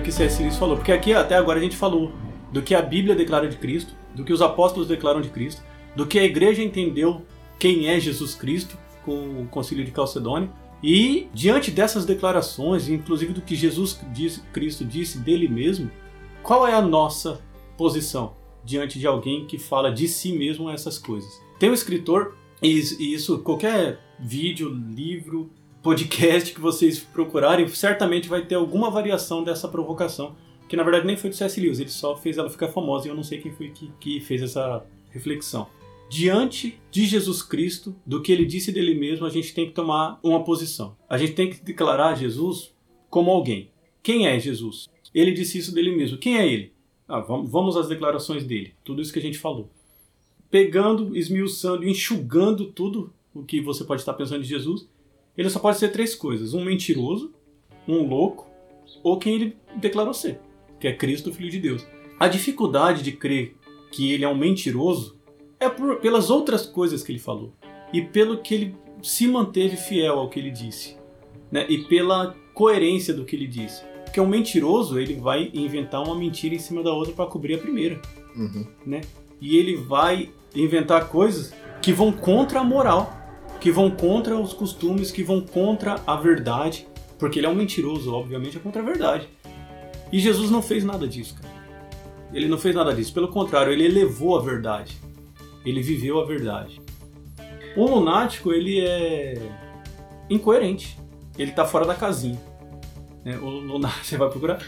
Que 0.05 0.13
C.S. 0.13 0.41
Lewis 0.41 0.57
falou. 0.57 0.77
Porque 0.77 0.93
aqui 0.93 1.13
até 1.13 1.35
agora 1.35 1.59
a 1.59 1.63
gente 1.63 1.77
falou 1.77 2.13
do 2.53 2.63
que 2.63 2.75
a 2.75 2.83
Bíblia 2.83 3.17
declara 3.17 3.49
de 3.49 3.57
Cristo, 3.57 3.95
do 4.15 4.23
que 4.23 4.33
os 4.33 4.43
apóstolos 4.43 4.87
declaram 4.87 5.21
de 5.21 5.31
Cristo, 5.31 5.63
do 5.97 6.07
que 6.07 6.19
a 6.19 6.25
igreja 6.25 6.63
entendeu 6.63 7.23
quem 7.59 7.89
é 7.89 7.99
Jesus 7.99 8.35
Cristo 8.35 8.79
com 9.05 9.43
o 9.43 9.49
Concílio 9.51 9.85
de 9.85 9.91
Calcedônia. 9.91 10.51
E 10.83 11.29
diante 11.33 11.71
dessas 11.71 12.05
declarações, 12.05 12.89
inclusive 12.89 13.33
do 13.33 13.41
que 13.41 13.57
Jesus 13.57 13.99
disse, 14.13 14.43
Cristo 14.53 14.85
disse 14.85 15.19
dele 15.19 15.49
mesmo, 15.49 15.91
qual 16.43 16.69
é 16.69 16.75
a 16.75 16.83
nossa 16.83 17.41
posição 17.77 18.37
diante 18.63 18.99
de 18.99 19.07
alguém 19.07 19.47
que 19.47 19.59
fala 19.59 19.91
de 19.91 20.07
si 20.07 20.33
mesmo 20.37 20.69
essas 20.69 20.99
coisas? 20.99 21.31
Tem 21.59 21.71
um 21.71 21.75
escritor, 21.75 22.37
e 22.63 22.79
isso 23.15 23.39
qualquer 23.39 23.99
vídeo, 24.21 24.69
livro, 24.69 25.51
podcast 25.85 26.55
que 26.55 26.63
vocês 26.63 26.99
procurarem, 26.99 27.69
certamente 27.69 28.27
vai 28.27 28.43
ter 28.43 28.55
alguma 28.55 28.91
variação 28.91 29.45
dessa 29.45 29.69
provocação, 29.69 30.35
que 30.67 30.77
na 30.79 30.83
verdade 30.83 31.07
nem 31.07 31.15
foi 31.15 31.29
do 31.29 31.37
C.S. 31.37 31.61
Lewis, 31.61 31.79
ele 31.79 31.91
só 31.91 32.17
fez 32.17 32.39
ela 32.39 32.49
ficar 32.49 32.69
famosa 32.69 33.07
e 33.07 33.11
eu 33.11 33.15
não 33.15 33.23
sei 33.23 33.39
quem 33.39 33.53
foi 33.53 33.69
que, 33.69 33.93
que 34.01 34.19
fez 34.19 34.41
essa 34.41 34.83
reflexão. 35.11 35.69
Diante 36.09 36.81
de 36.91 37.05
Jesus 37.05 37.43
Cristo, 37.43 37.95
do 38.07 38.23
que 38.23 38.33
ele 38.33 38.47
disse 38.47 38.73
dele 38.73 38.95
mesmo, 38.95 39.27
a 39.27 39.31
gente 39.31 39.53
tem 39.53 39.67
que 39.67 39.73
tomar 39.73 40.19
uma 40.23 40.43
posição. 40.43 40.97
A 41.07 41.19
gente 41.19 41.35
tem 41.35 41.51
que 41.51 41.63
declarar 41.63 42.15
Jesus 42.15 42.75
como 43.11 43.31
alguém. 43.31 43.71
Quem 44.03 44.27
é 44.27 44.41
Jesus? 44.41 44.89
Ele 45.15 45.33
disse 45.33 45.59
isso 45.59 45.75
dele 45.75 45.95
mesmo. 45.95 46.17
Quem 46.17 46.39
é 46.39 46.51
ele? 46.51 46.73
Ah, 47.07 47.21
vamos, 47.21 47.77
às 47.77 47.89
declarações 47.89 48.47
dele. 48.47 48.73
Tudo 48.83 49.03
isso 49.03 49.13
que 49.13 49.19
a 49.19 49.23
gente 49.23 49.39
falou. 49.39 49.71
Pegando, 50.51 51.15
esmiuçando, 51.15 51.87
enxugando 51.87 52.73
tudo 52.73 53.13
o 53.35 53.43
que 53.43 53.61
você 53.61 53.85
pode 53.85 54.01
estar 54.01 54.15
pensando 54.15 54.43
de 54.43 54.49
Jesus 54.49 54.89
ele 55.37 55.51
só 55.51 55.59
pode 55.59 55.79
ser 55.79 55.89
três 55.89 56.15
coisas: 56.15 56.55
um 56.55 56.65
mentiroso, 56.65 57.33
um 57.87 58.07
louco 58.07 58.47
ou 59.03 59.19
quem 59.19 59.35
ele 59.35 59.57
declarou 59.77 60.15
ser, 60.15 60.39
que 60.79 60.87
é 60.89 60.93
Cristo, 60.93 61.33
Filho 61.33 61.51
de 61.51 61.59
Deus. 61.59 61.87
A 62.19 62.29
dificuldade 62.29 63.03
de 63.03 63.13
crer 63.13 63.57
que 63.91 64.13
ele 64.13 64.25
é 64.25 64.29
um 64.29 64.35
mentiroso 64.37 65.17
é 65.59 65.69
por, 65.69 65.97
pelas 65.97 66.31
outras 66.31 66.67
coisas 66.67 67.03
que 67.03 67.13
ele 67.13 67.19
falou 67.19 67.53
e 67.93 68.03
pelo 68.03 68.39
que 68.39 68.55
ele 68.55 68.77
se 69.03 69.27
manteve 69.27 69.77
fiel 69.77 70.19
ao 70.19 70.29
que 70.29 70.39
ele 70.39 70.51
disse, 70.51 70.97
né? 71.51 71.67
E 71.69 71.79
pela 71.85 72.35
coerência 72.53 73.13
do 73.13 73.25
que 73.25 73.35
ele 73.37 73.47
disse. 73.47 73.83
Porque 74.05 74.21
um 74.21 74.27
mentiroso, 74.29 74.99
ele 74.99 75.15
vai 75.15 75.51
inventar 75.53 76.03
uma 76.03 76.15
mentira 76.15 76.55
em 76.55 76.59
cima 76.59 76.83
da 76.83 76.93
outra 76.93 77.13
para 77.13 77.27
cobrir 77.27 77.55
a 77.55 77.59
primeira, 77.59 78.01
Uhum. 78.37 78.67
né? 78.87 79.01
E 79.41 79.57
ele 79.57 79.77
vai 79.77 80.31
inventar 80.55 81.09
coisas 81.09 81.53
que 81.83 81.93
vão 81.93 82.13
contra 82.13 82.61
a 82.61 82.65
moral, 82.65 83.13
que 83.65 83.71
vão 83.71 83.91
contra 83.91 84.39
os 84.39 84.53
costumes, 84.53 85.11
que 85.11 85.23
vão 85.23 85.41
contra 85.41 85.99
a 86.07 86.17
verdade, 86.17 86.87
porque 87.19 87.39
ele 87.39 87.47
é 87.47 87.49
um 87.49 87.55
mentiroso, 87.55 88.13
obviamente 88.13 88.59
é 88.59 88.61
contra 88.61 88.83
a 88.83 88.85
verdade. 88.85 89.27
E 90.13 90.19
Jesus 90.19 90.51
não 90.51 90.61
fez 90.61 90.85
nada 90.85 91.09
disso, 91.09 91.35
cara. 91.41 91.55
Ele 92.31 92.47
não 92.47 92.59
fez 92.59 92.75
nada 92.75 92.93
disso, 92.93 93.15
pelo 93.15 93.29
contrário, 93.29 93.73
ele 93.73 93.87
elevou 93.87 94.37
a 94.39 94.43
verdade. 94.43 94.95
Ele 95.65 95.81
viveu 95.81 96.21
a 96.21 96.27
verdade. 96.27 96.79
O 97.75 97.87
lunático, 97.87 98.53
ele 98.53 98.81
é 98.85 99.41
incoerente. 100.29 100.99
Ele 101.39 101.51
tá 101.51 101.65
fora 101.65 101.87
da 101.87 101.95
casinha. 101.95 102.39
né? 103.25 103.39
O 103.39 103.47
lunático, 103.49 104.05
você 104.05 104.19
vai 104.19 104.29
procurar? 104.29 104.59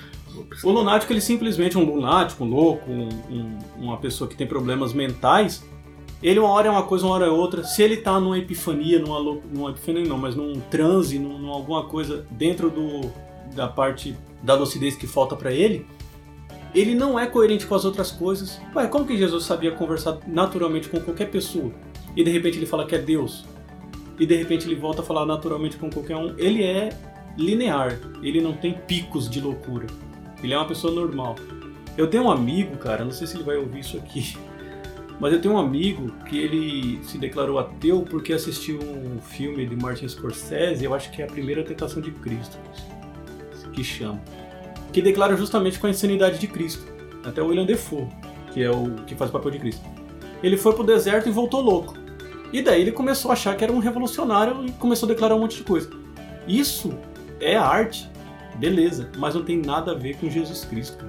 O 0.65 0.71
lunático, 0.71 1.13
ele 1.13 1.21
simplesmente, 1.21 1.77
um 1.77 1.85
lunático, 1.85 2.45
um 2.45 2.49
louco, 2.49 2.91
um- 2.91 3.09
um- 3.31 3.59
uma 3.77 3.99
pessoa 3.99 4.27
que 4.29 4.35
tem 4.37 4.47
problemas 4.47 4.95
mentais, 4.95 5.63
ele 6.23 6.39
uma 6.39 6.49
hora 6.49 6.69
é 6.69 6.71
uma 6.71 6.83
coisa, 6.83 7.05
uma 7.05 7.15
hora 7.15 7.27
é 7.27 7.31
outra. 7.31 7.63
Se 7.65 7.83
ele 7.83 7.99
tá 7.99 8.19
numa 8.19 8.39
epifania, 8.39 8.99
numa, 8.99 9.41
numa 9.53 9.71
epifania 9.71 10.05
não, 10.05 10.19
mas 10.19 10.35
num 10.35 10.61
transe, 10.71 11.19
num, 11.19 11.39
num 11.39 11.51
alguma 11.51 11.85
coisa 11.85 12.27
dentro 12.31 12.71
do, 12.71 13.11
da 13.55 13.69
parte 13.69 14.17
da 14.43 14.55
lucidez 14.55 14.97
que 14.97 15.07
falta 15.07 15.37
pra 15.37 15.53
ele, 15.53 15.87
ele 16.75 16.95
não 16.95 17.19
é 17.19 17.27
coerente 17.27 17.67
com 17.67 17.75
as 17.75 17.85
outras 17.85 18.11
coisas. 18.11 18.61
Ué, 18.75 18.87
como 18.87 19.07
que 19.07 19.17
Jesus 19.17 19.45
sabia 19.45 19.73
conversar 19.73 20.19
naturalmente 20.27 20.89
com 20.89 21.01
qualquer 21.01 21.31
pessoa? 21.31 21.73
E 22.15 22.25
de 22.25 22.31
repente 22.31 22.59
ele 22.59 22.67
fala 22.67 22.87
que 22.87 22.95
é 22.95 22.99
Deus. 22.99 23.45
E 24.19 24.27
de 24.27 24.35
repente 24.35 24.67
ele 24.67 24.75
volta 24.75 25.03
a 25.03 25.05
falar 25.05 25.27
naturalmente 25.27 25.77
com 25.77 25.91
qualquer 25.91 26.17
um. 26.17 26.35
Ele 26.39 26.63
é 26.63 26.91
linear, 27.37 27.99
ele 28.23 28.41
não 28.41 28.55
tem 28.55 28.73
picos 28.73 29.29
de 29.29 29.41
loucura. 29.41 29.87
Ele 30.43 30.55
é 30.55 30.57
uma 30.57 30.67
pessoa 30.67 30.93
normal. 30.93 31.37
Eu 31.97 32.09
tenho 32.09 32.25
um 32.25 32.31
amigo, 32.31 32.77
cara, 32.77 33.05
não 33.05 33.11
sei 33.11 33.27
se 33.27 33.37
ele 33.37 33.45
vai 33.45 33.57
ouvir 33.57 33.81
isso 33.81 33.97
aqui, 33.97 34.37
mas 35.19 35.33
eu 35.33 35.41
tenho 35.41 35.55
um 35.55 35.59
amigo 35.59 36.13
que 36.29 36.39
ele 36.39 37.03
se 37.03 37.17
declarou 37.19 37.59
ateu 37.59 38.03
porque 38.03 38.33
assistiu 38.33 38.79
um 38.79 39.21
filme 39.21 39.67
de 39.67 39.75
Martin 39.75 40.09
Scorsese, 40.09 40.85
eu 40.85 40.95
acho 40.95 41.11
que 41.11 41.23
é 41.23 41.25
a 41.25 41.29
primeira 41.29 41.63
tentação 41.65 42.03
de 42.03 42.11
Cristo, 42.11 42.59
que 43.73 43.83
chama. 43.83 44.21
Que 44.93 45.01
declara 45.01 45.37
justamente 45.37 45.79
com 45.79 45.87
a 45.87 45.91
insanidade 45.91 46.39
de 46.39 46.47
Cristo. 46.47 46.85
Até 47.25 47.43
o 47.43 47.47
William 47.47 47.67
Defoe, 47.67 48.07
que 48.53 48.63
é 48.63 48.71
o 48.71 48.91
que 49.07 49.15
faz 49.15 49.31
o 49.31 49.33
papel 49.33 49.51
de 49.51 49.59
Cristo. 49.59 49.85
Ele 50.43 50.57
foi 50.57 50.73
pro 50.73 50.85
deserto 50.85 51.29
e 51.29 51.33
voltou 51.33 51.61
louco. 51.61 51.95
E 52.53 52.63
daí 52.63 52.83
ele 52.83 52.93
começou 52.93 53.31
a 53.31 53.35
achar 53.35 53.57
que 53.57 53.65
era 53.65 53.73
um 53.73 53.79
revolucionário 53.79 54.65
e 54.65 54.73
começou 54.73 55.09
a 55.09 55.13
declarar 55.13 55.35
um 55.35 55.41
monte 55.41 55.57
de 55.57 55.65
coisa. 55.65 55.91
Isso 56.47 56.97
é 57.41 57.57
arte, 57.57 58.09
beleza, 58.57 59.11
mas 59.19 59.35
não 59.35 59.43
tem 59.43 59.59
nada 59.59 59.93
a 59.93 59.95
ver 59.95 60.17
com 60.17 60.31
Jesus 60.31 60.65
Cristo. 60.65 61.05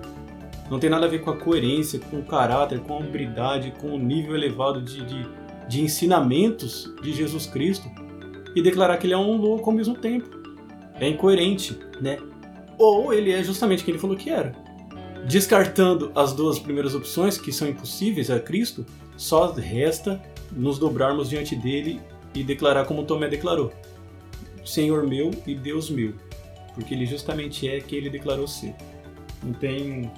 Não 0.69 0.79
tem 0.79 0.89
nada 0.89 1.05
a 1.05 1.09
ver 1.09 1.21
com 1.21 1.29
a 1.29 1.37
coerência, 1.37 1.99
com 1.99 2.19
o 2.19 2.23
caráter, 2.23 2.79
com 2.81 2.93
a 2.93 2.97
hombridade, 2.97 3.73
com 3.79 3.93
o 3.93 3.99
nível 3.99 4.35
elevado 4.35 4.81
de, 4.81 5.05
de, 5.05 5.29
de 5.67 5.81
ensinamentos 5.81 6.93
de 7.01 7.13
Jesus 7.13 7.45
Cristo 7.45 7.89
e 8.55 8.61
declarar 8.61 8.97
que 8.97 9.05
ele 9.05 9.13
é 9.13 9.17
um 9.17 9.37
louco 9.37 9.69
ao 9.69 9.75
mesmo 9.75 9.95
tempo. 9.95 10.29
É 10.99 11.07
incoerente, 11.07 11.77
né? 12.01 12.17
Ou 12.77 13.13
ele 13.13 13.31
é 13.31 13.43
justamente 13.43 13.83
quem 13.83 13.93
ele 13.93 14.01
falou 14.01 14.17
que 14.17 14.29
era. 14.29 14.53
Descartando 15.27 16.11
as 16.15 16.33
duas 16.33 16.59
primeiras 16.59 16.95
opções, 16.95 17.37
que 17.37 17.51
são 17.51 17.67
impossíveis 17.67 18.29
a 18.29 18.39
Cristo, 18.39 18.85
só 19.15 19.51
resta 19.51 20.21
nos 20.51 20.79
dobrarmos 20.79 21.29
diante 21.29 21.55
dele 21.55 21.99
e 22.33 22.43
declarar 22.43 22.85
como 22.85 23.03
Tomé 23.03 23.27
declarou: 23.27 23.71
Senhor 24.65 25.07
meu 25.07 25.31
e 25.45 25.55
Deus 25.55 25.89
meu. 25.89 26.13
Porque 26.73 26.93
ele 26.93 27.05
justamente 27.05 27.67
é 27.67 27.79
quem 27.79 27.99
ele 27.99 28.09
declarou 28.09 28.47
ser. 28.47 28.75
Não 29.43 29.53
tem, 29.53 30.11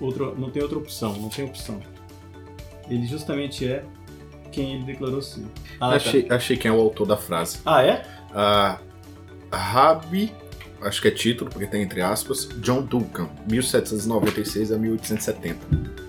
outro, 0.00 0.34
não 0.38 0.50
tem 0.50 0.62
outra 0.62 0.78
opção, 0.78 1.16
não 1.18 1.28
tem 1.28 1.44
opção. 1.44 1.80
Ele 2.88 3.06
justamente 3.06 3.66
é 3.66 3.84
quem 4.50 4.74
ele 4.74 4.84
declarou 4.84 5.22
ser. 5.22 5.44
Ah, 5.80 5.90
tá. 5.90 5.96
achei, 5.96 6.26
achei 6.28 6.56
quem 6.56 6.70
é 6.70 6.74
o 6.74 6.80
autor 6.80 7.06
da 7.06 7.16
frase. 7.16 7.58
ah 7.64 7.82
é? 7.82 8.02
A 8.32 8.78
Rabi, 9.52 10.32
acho 10.82 11.02
que 11.02 11.08
é 11.08 11.10
título, 11.10 11.50
porque 11.50 11.66
tem 11.66 11.82
entre 11.82 12.00
aspas, 12.00 12.48
John 12.60 12.82
Duncan, 12.82 13.28
1796 13.48 14.72
a 14.72 14.78
1870. 14.78 15.58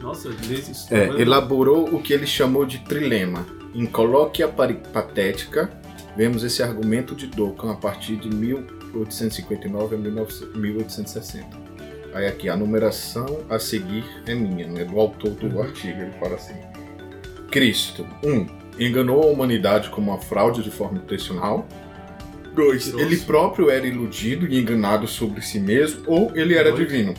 Nossa, 0.01 0.29
desde 0.29 0.71
isso. 0.71 0.93
É, 0.93 1.07
elaborou 1.21 1.93
o 1.93 2.01
que 2.01 2.13
ele 2.13 2.25
chamou 2.25 2.65
de 2.65 2.79
trilema. 2.79 3.45
Em 3.73 3.85
colóquia 3.85 4.47
patética, 4.47 5.71
vemos 6.15 6.43
esse 6.43 6.61
argumento 6.61 7.15
de 7.15 7.27
Duncan 7.27 7.71
a 7.71 7.75
partir 7.75 8.17
de 8.17 8.29
1859 8.29 9.95
a 9.95 9.99
19 9.99 10.57
1860. 10.57 11.60
Aí 12.13 12.27
aqui, 12.27 12.49
a 12.49 12.57
numeração 12.57 13.39
a 13.49 13.57
seguir 13.57 14.03
é 14.27 14.35
minha, 14.35 14.67
não 14.67 14.77
é 14.77 14.83
do 14.85 14.99
autor 14.99 15.31
do 15.31 15.61
artigo, 15.61 16.01
ele 16.01 16.11
fala 16.19 16.35
assim. 16.35 16.55
Cristo, 17.49 18.05
1. 18.23 18.29
Um, 18.29 18.47
enganou 18.79 19.23
a 19.23 19.27
humanidade 19.27 19.89
com 19.89 20.01
uma 20.01 20.17
fraude 20.17 20.61
de 20.63 20.71
forma 20.71 20.97
intencional. 20.97 21.65
2. 22.53 22.85
Mentiroso. 22.87 22.99
Ele 23.05 23.17
próprio 23.17 23.69
era 23.69 23.87
iludido 23.87 24.45
e 24.47 24.59
enganado 24.59 25.07
sobre 25.07 25.41
si 25.41 25.59
mesmo, 25.59 26.03
ou 26.05 26.31
ele 26.35 26.55
era 26.55 26.71
Dois. 26.71 26.85
divino. 26.87 27.13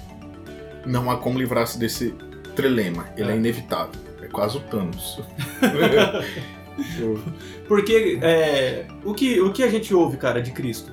Não 0.85 1.11
há 1.11 1.17
como 1.17 1.39
livrar-se 1.39 1.79
desse 1.79 2.15
trilema, 2.55 3.07
ele 3.17 3.31
é, 3.31 3.35
É. 3.35 3.37
inevitável. 3.37 4.01
É 4.23 4.27
quase 4.27 4.59
o 4.59 4.61
Thanos. 4.61 5.21
Porque 7.69 8.19
é, 8.23 8.87
o, 9.05 9.15
que, 9.15 9.41
o 9.41 9.53
que 9.53 9.63
a 9.63 9.69
gente 9.69 9.95
ouve, 9.95 10.17
cara, 10.17 10.41
de 10.43 10.51
Cristo? 10.53 10.93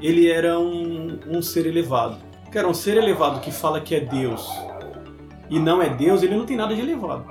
Ele 0.00 0.30
era 0.30 0.58
um, 0.58 1.18
um 1.28 1.42
ser 1.42 1.66
elevado. 1.66 2.18
Cara, 2.50 2.68
um 2.68 2.74
ser 2.74 2.96
elevado 2.96 3.40
que 3.40 3.50
fala 3.50 3.80
que 3.80 3.94
é 3.94 4.00
Deus 4.00 4.48
e 5.48 5.58
não 5.58 5.80
é 5.82 5.88
Deus, 5.88 6.22
ele 6.22 6.36
não 6.36 6.44
tem 6.46 6.56
nada 6.56 6.74
de 6.74 6.80
elevado. 6.80 7.24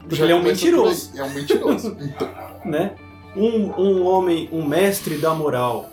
Porque 0.00 0.16
Já 0.16 0.24
ele 0.24 0.32
é 0.32 0.36
um 0.36 0.42
mentiroso, 0.42 1.12
É 1.16 1.22
um 1.22 1.30
mentiroso. 1.30 1.96
Então, 2.00 2.28
né? 2.64 2.92
Um, 3.36 3.72
um 3.80 4.06
homem, 4.06 4.48
um 4.52 4.64
mestre 4.64 5.16
da 5.16 5.34
moral, 5.34 5.88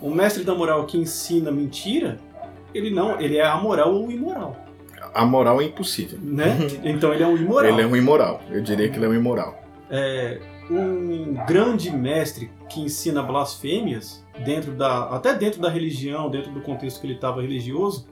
um 0.00 0.12
mestre 0.12 0.42
da 0.42 0.54
moral 0.54 0.84
que 0.86 0.98
ensina 0.98 1.50
mentira, 1.50 2.18
ele 2.74 2.90
não, 2.90 3.20
ele 3.20 3.36
é 3.36 3.44
amoral 3.44 3.94
ou 3.94 4.10
imoral, 4.10 4.56
a 5.14 5.24
moral 5.24 5.60
é 5.60 5.64
impossível. 5.64 6.18
né? 6.22 6.56
Então 6.82 7.12
ele 7.12 7.22
é 7.22 7.26
um 7.26 7.36
imoral. 7.36 7.70
Ele 7.70 7.82
é 7.82 7.86
um 7.86 7.94
imoral. 7.96 8.40
Eu 8.50 8.62
diria 8.62 8.88
que 8.88 8.96
ele 8.96 9.04
é 9.04 9.08
um 9.08 9.14
imoral. 9.14 9.62
é, 9.90 10.40
um 10.70 11.34
grande 11.46 11.90
mestre 11.90 12.50
que 12.68 12.80
ensina 12.80 13.22
blasfêmias 13.22 14.24
dentro 14.44 14.72
da 14.72 15.04
até 15.10 15.34
dentro 15.34 15.60
da 15.60 15.68
religião, 15.68 16.30
dentro 16.30 16.50
do 16.50 16.62
contexto 16.62 17.00
que 17.00 17.06
ele 17.06 17.14
estava 17.14 17.42
religioso, 17.42 18.06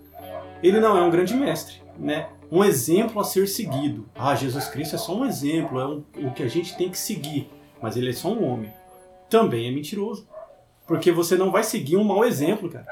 ele 0.63 0.81
não 0.81 0.97
é 0.97 1.03
um 1.03 1.11
grande 1.11 1.35
mestre, 1.35 1.83
né? 1.99 2.29
Um 2.51 2.65
exemplo 2.65 3.21
a 3.21 3.25
ser 3.25 3.47
seguido. 3.47 4.07
Ah, 4.15 4.35
Jesus 4.35 4.67
Cristo 4.69 4.97
é 4.97 4.99
só 4.99 5.15
um 5.17 5.25
exemplo, 5.25 5.79
é 5.81 5.87
um- 5.87 6.05
o 6.29 6.33
que 6.33 6.43
a 6.43 6.49
gente 6.49 6.77
tem 6.77 6.89
que 6.91 6.99
seguir, 6.99 7.49
mas 7.81 7.97
ele 7.97 8.11
é 8.11 8.13
só 8.13 8.29
um 8.29 8.45
homem. 8.45 8.73
Também 9.29 9.69
é 9.69 9.71
mentiroso, 9.71 10.27
porque 10.87 11.13
você 11.13 11.37
não 11.37 11.51
vai 11.53 11.63
seguir 11.63 11.97
um 11.97 12.05
mau 12.05 12.25
exemplo, 12.25 12.69
cara. 12.69 12.87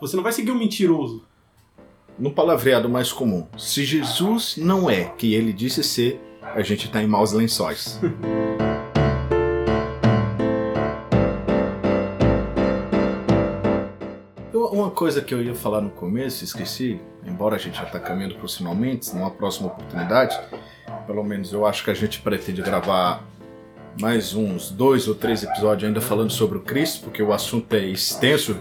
Você 0.00 0.16
não 0.16 0.22
vai 0.22 0.32
seguir 0.32 0.50
um 0.50 0.58
mentiroso. 0.58 1.24
No 2.18 2.30
palavreado 2.30 2.88
mais 2.88 3.10
comum, 3.12 3.46
se 3.56 3.84
Jesus 3.84 4.56
não 4.58 4.90
é 4.90 5.04
quem 5.16 5.30
ele 5.32 5.52
disse 5.52 5.82
ser, 5.82 6.20
a 6.42 6.60
gente 6.60 6.90
tá 6.90 7.02
em 7.02 7.06
maus 7.06 7.32
lençóis. 7.32 7.98
Uma 14.90 14.96
coisa 14.96 15.20
que 15.22 15.32
eu 15.32 15.40
ia 15.40 15.54
falar 15.54 15.80
no 15.80 15.90
começo, 15.90 16.42
esqueci, 16.42 17.00
embora 17.24 17.54
a 17.54 17.58
gente 17.60 17.76
já 17.78 17.84
está 17.84 18.00
caminhando 18.00 18.34
para 18.34 18.44
os 18.44 18.56
finalmente, 18.56 19.14
numa 19.14 19.30
próxima 19.30 19.68
oportunidade, 19.68 20.36
pelo 21.06 21.22
menos 21.22 21.52
eu 21.52 21.64
acho 21.64 21.84
que 21.84 21.92
a 21.92 21.94
gente 21.94 22.20
pretende 22.20 22.60
gravar 22.60 23.22
mais 24.00 24.34
uns 24.34 24.68
dois 24.68 25.06
ou 25.06 25.14
três 25.14 25.44
episódios 25.44 25.86
ainda 25.86 26.00
falando 26.00 26.32
sobre 26.32 26.58
o 26.58 26.60
Cristo, 26.62 27.04
porque 27.04 27.22
o 27.22 27.32
assunto 27.32 27.72
é 27.72 27.84
extenso, 27.86 28.56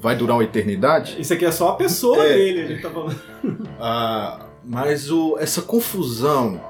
vai 0.00 0.14
durar 0.14 0.36
uma 0.36 0.44
eternidade. 0.44 1.16
Isso 1.20 1.34
aqui 1.34 1.44
é 1.44 1.50
só 1.50 1.70
a 1.70 1.74
pessoa 1.74 2.18
É. 2.24 2.34
dele, 2.34 2.62
a 2.62 2.66
gente 2.68 2.80
tá 2.82 2.90
falando. 2.90 3.20
Ah, 3.80 4.46
mas 4.64 5.10
o- 5.10 5.36
essa 5.40 5.60
confusão 5.60 6.60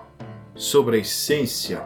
sobre 0.54 0.96
a 0.96 1.00
essência 1.00 1.82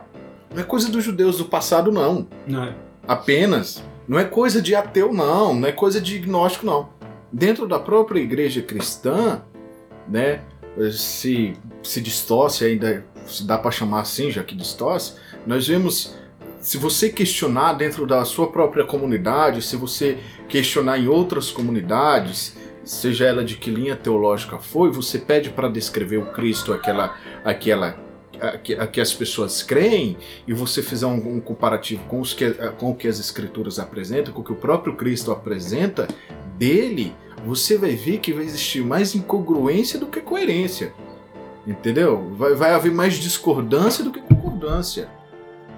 não 0.54 0.60
é 0.62 0.64
coisa 0.64 0.88
dos 0.88 1.02
judeus 1.02 1.38
do 1.38 1.46
passado, 1.46 1.90
não. 1.90 2.28
Não 2.46 2.62
é? 2.62 2.74
Apenas. 3.08 3.82
Não 4.06 4.18
é 4.20 4.24
coisa 4.24 4.62
de 4.62 4.74
ateu, 4.76 5.12
não. 5.12 5.52
Não 5.52 5.68
é 5.68 5.72
coisa 5.72 6.00
de 6.00 6.16
gnóstico, 6.20 6.64
não. 6.64 6.96
Dentro 7.32 7.66
da 7.66 7.78
própria 7.78 8.20
igreja 8.20 8.62
cristã, 8.62 9.42
né, 10.08 10.40
se, 10.92 11.54
se 11.82 12.00
distorce, 12.00 12.64
ainda 12.64 13.04
se 13.26 13.46
dá 13.46 13.58
para 13.58 13.70
chamar 13.70 14.00
assim, 14.00 14.30
já 14.30 14.42
que 14.42 14.54
distorce, 14.54 15.14
nós 15.46 15.66
vemos. 15.66 16.16
Se 16.60 16.76
você 16.76 17.08
questionar 17.08 17.74
dentro 17.74 18.04
da 18.04 18.24
sua 18.24 18.50
própria 18.50 18.84
comunidade, 18.84 19.62
se 19.62 19.76
você 19.76 20.18
questionar 20.48 20.98
em 20.98 21.06
outras 21.06 21.52
comunidades, 21.52 22.56
seja 22.82 23.26
ela 23.26 23.44
de 23.44 23.56
que 23.56 23.70
linha 23.70 23.94
teológica 23.94 24.58
foi, 24.58 24.90
você 24.90 25.18
pede 25.18 25.50
para 25.50 25.68
descrever 25.68 26.16
o 26.16 26.32
Cristo, 26.32 26.72
aquela, 26.72 27.16
aquela 27.44 27.96
a, 28.40 28.58
que, 28.58 28.74
a 28.74 28.86
que 28.86 29.00
as 29.00 29.12
pessoas 29.12 29.62
creem 29.62 30.16
e 30.46 30.52
você 30.52 30.82
fizer 30.82 31.06
um, 31.06 31.36
um 31.36 31.40
comparativo 31.40 32.02
com, 32.04 32.20
os 32.20 32.32
que, 32.32 32.50
com 32.78 32.90
o 32.90 32.94
que 32.94 33.08
as 33.08 33.18
escrituras 33.18 33.78
apresentam, 33.78 34.32
com 34.32 34.40
o 34.40 34.44
que 34.44 34.52
o 34.52 34.56
próprio 34.56 34.94
Cristo 34.94 35.30
apresenta 35.30 36.08
dele, 36.56 37.14
você 37.44 37.76
vai 37.76 37.92
ver 37.92 38.18
que 38.18 38.32
vai 38.32 38.44
existir 38.44 38.82
mais 38.82 39.14
incongruência 39.14 39.98
do 39.98 40.06
que 40.06 40.20
coerência. 40.20 40.92
Entendeu? 41.66 42.32
Vai, 42.34 42.54
vai 42.54 42.72
haver 42.72 42.92
mais 42.92 43.14
discordância 43.14 44.02
do 44.02 44.10
que 44.10 44.20
concordância. 44.20 45.08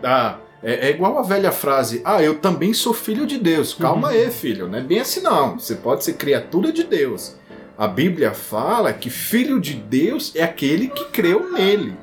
Ah, 0.03 0.39
é, 0.63 0.89
é, 0.89 0.91
igual 0.91 1.19
a 1.19 1.23
velha 1.23 1.51
frase: 1.51 2.01
Ah, 2.05 2.23
eu 2.23 2.39
também 2.39 2.73
sou 2.73 2.95
filho 2.95 3.27
de 3.27 3.39
Deus. 3.39 3.75
Calma 3.75 4.09
uhum. 4.09 4.15
aí, 4.15 4.31
filho. 4.31 4.69
Não 4.69 4.79
é 4.79 4.83
bem 4.83 5.01
assim, 5.01 5.21
não. 5.21 5.59
Você 5.59 5.75
pode 5.75 6.05
ser 6.05 6.15
criatura 6.15 6.73
de 6.73 6.85
Deus. 6.85 7.37
A 7.77 7.89
Bíblia 7.89 8.33
fala 8.33 8.93
que 8.93 9.09
filho 9.09 9.59
de 9.59 9.75
Deus 9.75 10.33
é 10.37 10.43
aquele 10.43 10.89
que 10.89 11.07
creu 11.07 11.51
nele. 11.51 11.97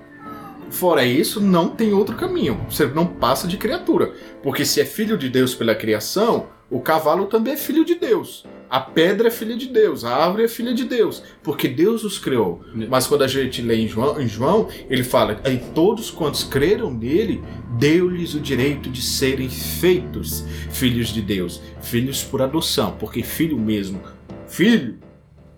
Fora 0.69 1.05
isso, 1.05 1.39
não 1.39 1.69
tem 1.69 1.93
outro 1.93 2.15
caminho. 2.15 2.59
Você 2.69 2.85
não 2.85 3.05
passa 3.05 3.47
de 3.47 3.57
criatura. 3.57 4.13
Porque 4.43 4.65
se 4.65 4.81
é 4.81 4.85
filho 4.85 5.17
de 5.17 5.29
Deus 5.29 5.55
pela 5.55 5.75
criação, 5.75 6.47
o 6.69 6.79
cavalo 6.79 7.25
também 7.25 7.53
é 7.53 7.57
filho 7.57 7.85
de 7.85 7.95
Deus. 7.95 8.45
A 8.69 8.81
pedra 8.81 9.29
é 9.29 9.31
filha 9.31 9.55
de 9.55 9.67
Deus, 9.67 10.03
a 10.03 10.13
árvore 10.13 10.43
é 10.43 10.47
filha 10.49 10.73
de 10.73 10.83
Deus, 10.83 11.23
porque 11.41 11.69
Deus 11.69 12.03
os 12.03 12.19
criou. 12.19 12.61
Mas 12.89 13.07
quando 13.07 13.23
a 13.23 13.27
gente 13.27 13.61
lê 13.61 13.77
em 13.77 13.87
João, 13.87 14.19
em 14.19 14.27
João 14.27 14.67
ele 14.89 15.05
fala: 15.05 15.39
e 15.45 15.57
todos 15.73 16.11
quantos 16.11 16.43
creram 16.43 16.91
nele, 16.91 17.41
deu-lhes 17.79 18.33
o 18.33 18.41
direito 18.41 18.89
de 18.89 19.01
serem 19.01 19.49
feitos 19.49 20.43
filhos 20.69 21.07
de 21.07 21.21
Deus, 21.21 21.61
filhos 21.81 22.21
por 22.21 22.41
adoção, 22.41 22.97
porque 22.99 23.23
filho 23.23 23.57
mesmo, 23.57 24.01
filho 24.49 24.99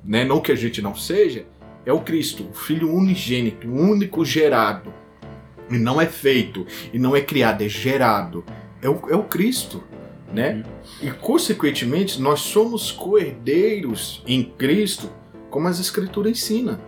né? 0.03 0.23
não 0.23 0.39
que 0.39 0.51
a 0.51 0.55
gente 0.55 0.81
não 0.81 0.95
seja, 0.95 1.45
é 1.85 1.93
o 1.93 2.01
Cristo, 2.01 2.47
o 2.51 2.53
Filho 2.53 2.93
unigênito, 2.93 3.67
o 3.67 3.75
único 3.75 4.23
gerado. 4.23 4.93
E 5.69 5.77
não 5.77 6.01
é 6.01 6.05
feito, 6.05 6.65
e 6.91 6.97
não 6.99 7.15
é 7.15 7.21
criado, 7.21 7.61
é 7.61 7.69
gerado. 7.69 8.43
É 8.81 8.89
o, 8.89 8.99
é 9.09 9.15
o 9.15 9.23
Cristo. 9.23 9.83
Né? 10.31 10.63
Uhum. 11.01 11.07
E, 11.07 11.11
consequentemente, 11.11 12.21
nós 12.21 12.41
somos 12.41 12.91
coerdeiros 12.91 14.23
em 14.27 14.43
Cristo, 14.43 15.09
como 15.49 15.67
as 15.67 15.79
Escrituras 15.79 16.31
ensinam. 16.31 16.79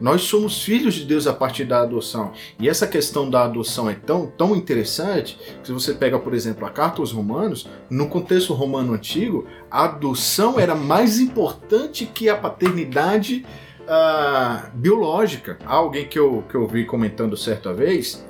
Nós 0.00 0.22
somos 0.22 0.62
filhos 0.62 0.94
de 0.94 1.04
Deus 1.04 1.26
a 1.26 1.32
partir 1.32 1.64
da 1.64 1.80
adoção. 1.80 2.32
E 2.58 2.68
essa 2.68 2.86
questão 2.86 3.28
da 3.28 3.44
adoção 3.44 3.90
é 3.90 3.94
tão, 3.94 4.26
tão 4.26 4.54
interessante 4.54 5.36
que 5.60 5.66
se 5.66 5.72
você 5.72 5.92
pega, 5.92 6.18
por 6.18 6.34
exemplo, 6.34 6.64
a 6.64 6.70
carta 6.70 7.00
aos 7.00 7.10
Romanos, 7.10 7.68
no 7.90 8.08
contexto 8.08 8.54
romano 8.54 8.92
antigo, 8.92 9.46
a 9.70 9.84
adoção 9.84 10.58
era 10.58 10.74
mais 10.74 11.18
importante 11.18 12.06
que 12.06 12.28
a 12.28 12.36
paternidade 12.36 13.44
uh, 13.88 14.70
biológica. 14.74 15.58
Há 15.64 15.74
alguém 15.74 16.06
que 16.06 16.18
eu, 16.18 16.44
que 16.48 16.54
eu 16.54 16.66
vi 16.66 16.84
comentando 16.84 17.36
certa 17.36 17.72
vez 17.72 18.24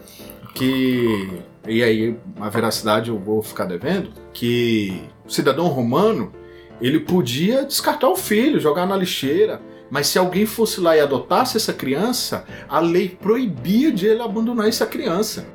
que. 0.55 1.43
E 1.67 1.83
aí, 1.83 2.17
a 2.41 2.49
veracidade 2.49 3.11
eu 3.11 3.19
vou 3.19 3.43
ficar 3.43 3.67
devendo, 3.67 4.11
que 4.33 5.03
o 5.27 5.31
cidadão 5.31 5.67
romano 5.67 6.33
ele 6.81 7.01
podia 7.01 7.65
descartar 7.65 8.09
o 8.09 8.17
filho, 8.17 8.59
jogar 8.59 8.87
na 8.87 8.97
lixeira 8.97 9.61
mas 9.91 10.07
se 10.09 10.19
alguém 10.19 10.45
fosse 10.45 10.81
lá 10.81 10.97
e 10.97 11.01
adotasse 11.01 11.57
essa 11.57 11.73
criança, 11.73 12.45
a 12.69 12.79
lei 12.79 13.09
proibia 13.09 13.91
de 13.91 14.07
ele 14.07 14.23
abandonar 14.23 14.69
essa 14.69 14.87
criança. 14.87 15.47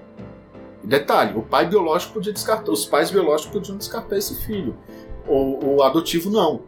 Detalhe, 0.84 1.38
o 1.38 1.41
pai 1.41 1.68
biológico 1.68 2.14
podia 2.14 2.34
descartar, 2.34 2.72
os 2.72 2.86
pais 2.86 3.10
biológicos 3.10 3.54
podiam 3.54 3.78
descartar 3.78 4.18
esse 4.18 4.43
filho. 4.45 4.76
O, 5.28 5.76
o 5.76 5.84
adotivo 5.84 6.30
não. 6.30 6.62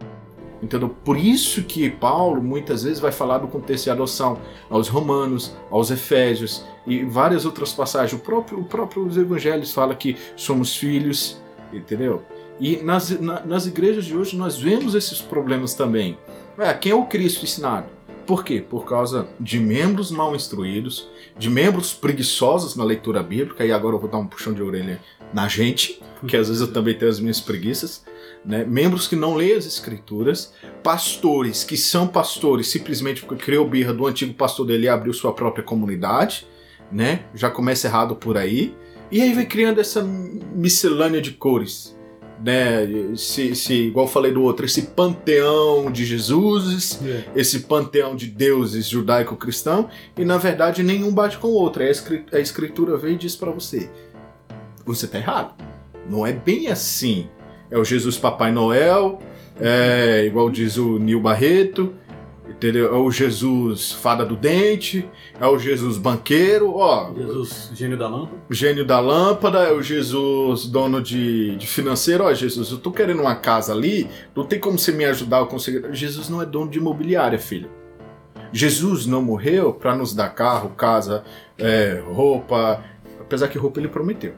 Entendeu? 0.65 0.89
Por 0.89 1.15
isso 1.15 1.61
que 1.61 1.91
Paulo 1.91 2.41
muitas 2.41 2.81
vezes 2.81 2.99
vai 2.99 3.11
falar 3.11 3.37
do 3.37 3.47
contexto 3.47 3.83
de 3.83 3.91
adoção 3.91 4.39
aos 4.67 4.87
romanos, 4.87 5.55
aos 5.69 5.91
efésios 5.91 6.65
e 6.87 7.05
várias 7.05 7.45
outras 7.45 7.71
passagens. 7.71 8.19
O 8.19 8.23
próprio, 8.23 8.59
o 8.59 8.65
próprio 8.65 9.05
os 9.05 9.15
evangelhos 9.15 9.71
fala 9.71 9.93
que 9.93 10.17
somos 10.35 10.75
filhos, 10.75 11.39
entendeu? 11.71 12.23
E 12.59 12.77
nas, 12.77 13.11
na, 13.19 13.45
nas 13.45 13.67
igrejas 13.67 14.05
de 14.05 14.17
hoje 14.17 14.35
nós 14.35 14.57
vemos 14.57 14.95
esses 14.95 15.21
problemas 15.21 15.75
também. 15.75 16.17
É, 16.57 16.73
quem 16.73 16.91
é 16.91 16.95
o 16.95 17.05
Cristo 17.05 17.43
ensinado? 17.43 17.85
Por 18.25 18.43
quê? 18.43 18.59
Por 18.59 18.85
causa 18.85 19.27
de 19.39 19.59
membros 19.59 20.09
mal 20.09 20.35
instruídos, 20.35 21.07
de 21.37 21.47
membros 21.47 21.93
preguiçosos 21.93 22.75
na 22.75 22.83
leitura 22.83 23.21
bíblica, 23.21 23.63
e 23.63 23.71
agora 23.71 23.97
eu 23.97 23.99
vou 23.99 24.09
dar 24.09 24.17
um 24.17 24.25
puxão 24.25 24.51
de 24.51 24.63
orelha 24.63 24.99
na 25.31 25.47
gente, 25.47 26.01
porque 26.19 26.35
às 26.35 26.47
vezes 26.47 26.59
eu 26.59 26.73
também 26.73 26.97
tenho 26.97 27.11
as 27.11 27.19
minhas 27.19 27.39
preguiças, 27.39 28.03
né? 28.45 28.63
membros 28.63 29.07
que 29.07 29.15
não 29.15 29.33
leem 29.33 29.55
as 29.55 29.65
escrituras, 29.65 30.53
pastores 30.83 31.63
que 31.63 31.75
são 31.75 32.07
pastores 32.07 32.67
simplesmente 32.67 33.21
porque 33.21 33.43
criou 33.43 33.67
birra 33.67 33.93
do 33.93 34.05
antigo 34.05 34.33
pastor 34.33 34.67
dele 34.67 34.85
e 34.85 34.89
abriu 34.89 35.13
sua 35.13 35.33
própria 35.33 35.63
comunidade, 35.63 36.47
né? 36.91 37.25
já 37.33 37.49
começa 37.49 37.87
errado 37.87 38.15
por 38.15 38.37
aí, 38.37 38.75
e 39.11 39.21
aí 39.21 39.33
vai 39.33 39.45
criando 39.45 39.79
essa 39.79 40.03
miscelânea 40.03 41.21
de 41.21 41.31
cores, 41.31 41.95
né, 42.43 43.15
se, 43.15 43.73
igual 43.73 44.07
falei 44.07 44.31
do 44.31 44.43
outro, 44.43 44.65
esse 44.65 44.81
panteão 44.81 45.91
de 45.91 46.05
Jesus, 46.05 46.99
é. 47.03 47.23
esse 47.35 47.61
panteão 47.61 48.15
de 48.15 48.27
deuses 48.27 48.87
judaico-cristão, 48.87 49.89
e 50.17 50.25
na 50.25 50.37
verdade 50.37 50.83
nenhum 50.83 51.13
bate 51.13 51.37
com 51.37 51.47
o 51.47 51.53
outro. 51.53 51.83
A 51.83 51.89
escritura, 51.89 52.37
a 52.37 52.41
escritura 52.41 52.97
vem 52.97 53.13
e 53.13 53.17
diz 53.17 53.35
para 53.35 53.51
você: 53.51 53.89
você 54.85 55.07
tá 55.07 55.17
errado. 55.17 55.55
Não 56.09 56.25
é 56.25 56.31
bem 56.31 56.67
assim. 56.67 57.27
É 57.69 57.77
o 57.77 57.83
Jesus 57.83 58.17
Papai 58.17 58.51
Noel, 58.51 59.19
é, 59.59 60.23
igual 60.25 60.49
diz 60.49 60.77
o 60.77 60.99
Nil 60.99 61.19
Barreto, 61.19 61.93
Entendeu? 62.55 62.93
É 62.93 62.97
o 62.97 63.11
Jesus 63.11 63.91
fada 63.91 64.25
do 64.25 64.35
dente, 64.35 65.07
é 65.39 65.45
o 65.45 65.57
Jesus 65.57 65.97
banqueiro, 65.97 66.75
ó. 66.75 67.11
Jesus 67.13 67.71
gênio 67.73 67.97
da 67.97 68.07
lâmpada. 68.07 68.37
Gênio 68.49 68.85
da 68.85 68.99
lâmpada, 68.99 69.59
é 69.63 69.73
o 69.73 69.81
Jesus 69.81 70.65
dono 70.65 71.01
de, 71.01 71.57
de 71.57 71.67
financeiro. 71.67 72.23
Ó, 72.23 72.33
Jesus, 72.33 72.71
eu 72.71 72.77
tô 72.77 72.91
querendo 72.91 73.21
uma 73.21 73.35
casa 73.35 73.73
ali, 73.73 74.07
não 74.33 74.45
tem 74.45 74.59
como 74.59 74.77
você 74.79 74.91
me 74.91 75.03
ajudar 75.05 75.41
a 75.41 75.45
conseguir. 75.45 75.93
Jesus 75.93 76.29
não 76.29 76.41
é 76.41 76.45
dono 76.45 76.69
de 76.69 76.77
imobiliária, 76.77 77.37
filho. 77.37 77.69
Jesus 78.53 79.05
não 79.05 79.21
morreu 79.21 79.73
para 79.73 79.93
nos 79.93 80.13
dar 80.13 80.29
carro, 80.29 80.69
casa, 80.69 81.23
é, 81.57 82.01
roupa. 82.07 82.83
Apesar 83.19 83.47
que 83.47 83.57
roupa 83.57 83.79
ele 83.79 83.89
prometeu. 83.89 84.35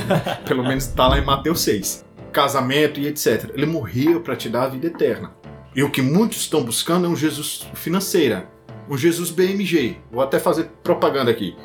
Pelo 0.44 0.64
menos 0.64 0.86
tá 0.88 1.06
lá 1.06 1.18
em 1.18 1.24
Mateus 1.24 1.60
6. 1.60 2.09
Casamento 2.32 3.00
e 3.00 3.06
etc. 3.06 3.50
Ele 3.54 3.66
morreu 3.66 4.20
para 4.20 4.36
te 4.36 4.48
dar 4.48 4.64
a 4.64 4.68
vida 4.68 4.86
eterna. 4.86 5.32
E 5.74 5.82
o 5.82 5.90
que 5.90 6.02
muitos 6.02 6.40
estão 6.40 6.64
buscando 6.64 7.06
é 7.06 7.08
um 7.08 7.16
Jesus 7.16 7.68
financeira, 7.74 8.48
um 8.88 8.96
Jesus 8.96 9.30
BMG. 9.30 9.96
Vou 10.10 10.22
até 10.22 10.38
fazer 10.38 10.70
propaganda 10.82 11.30
aqui. 11.30 11.56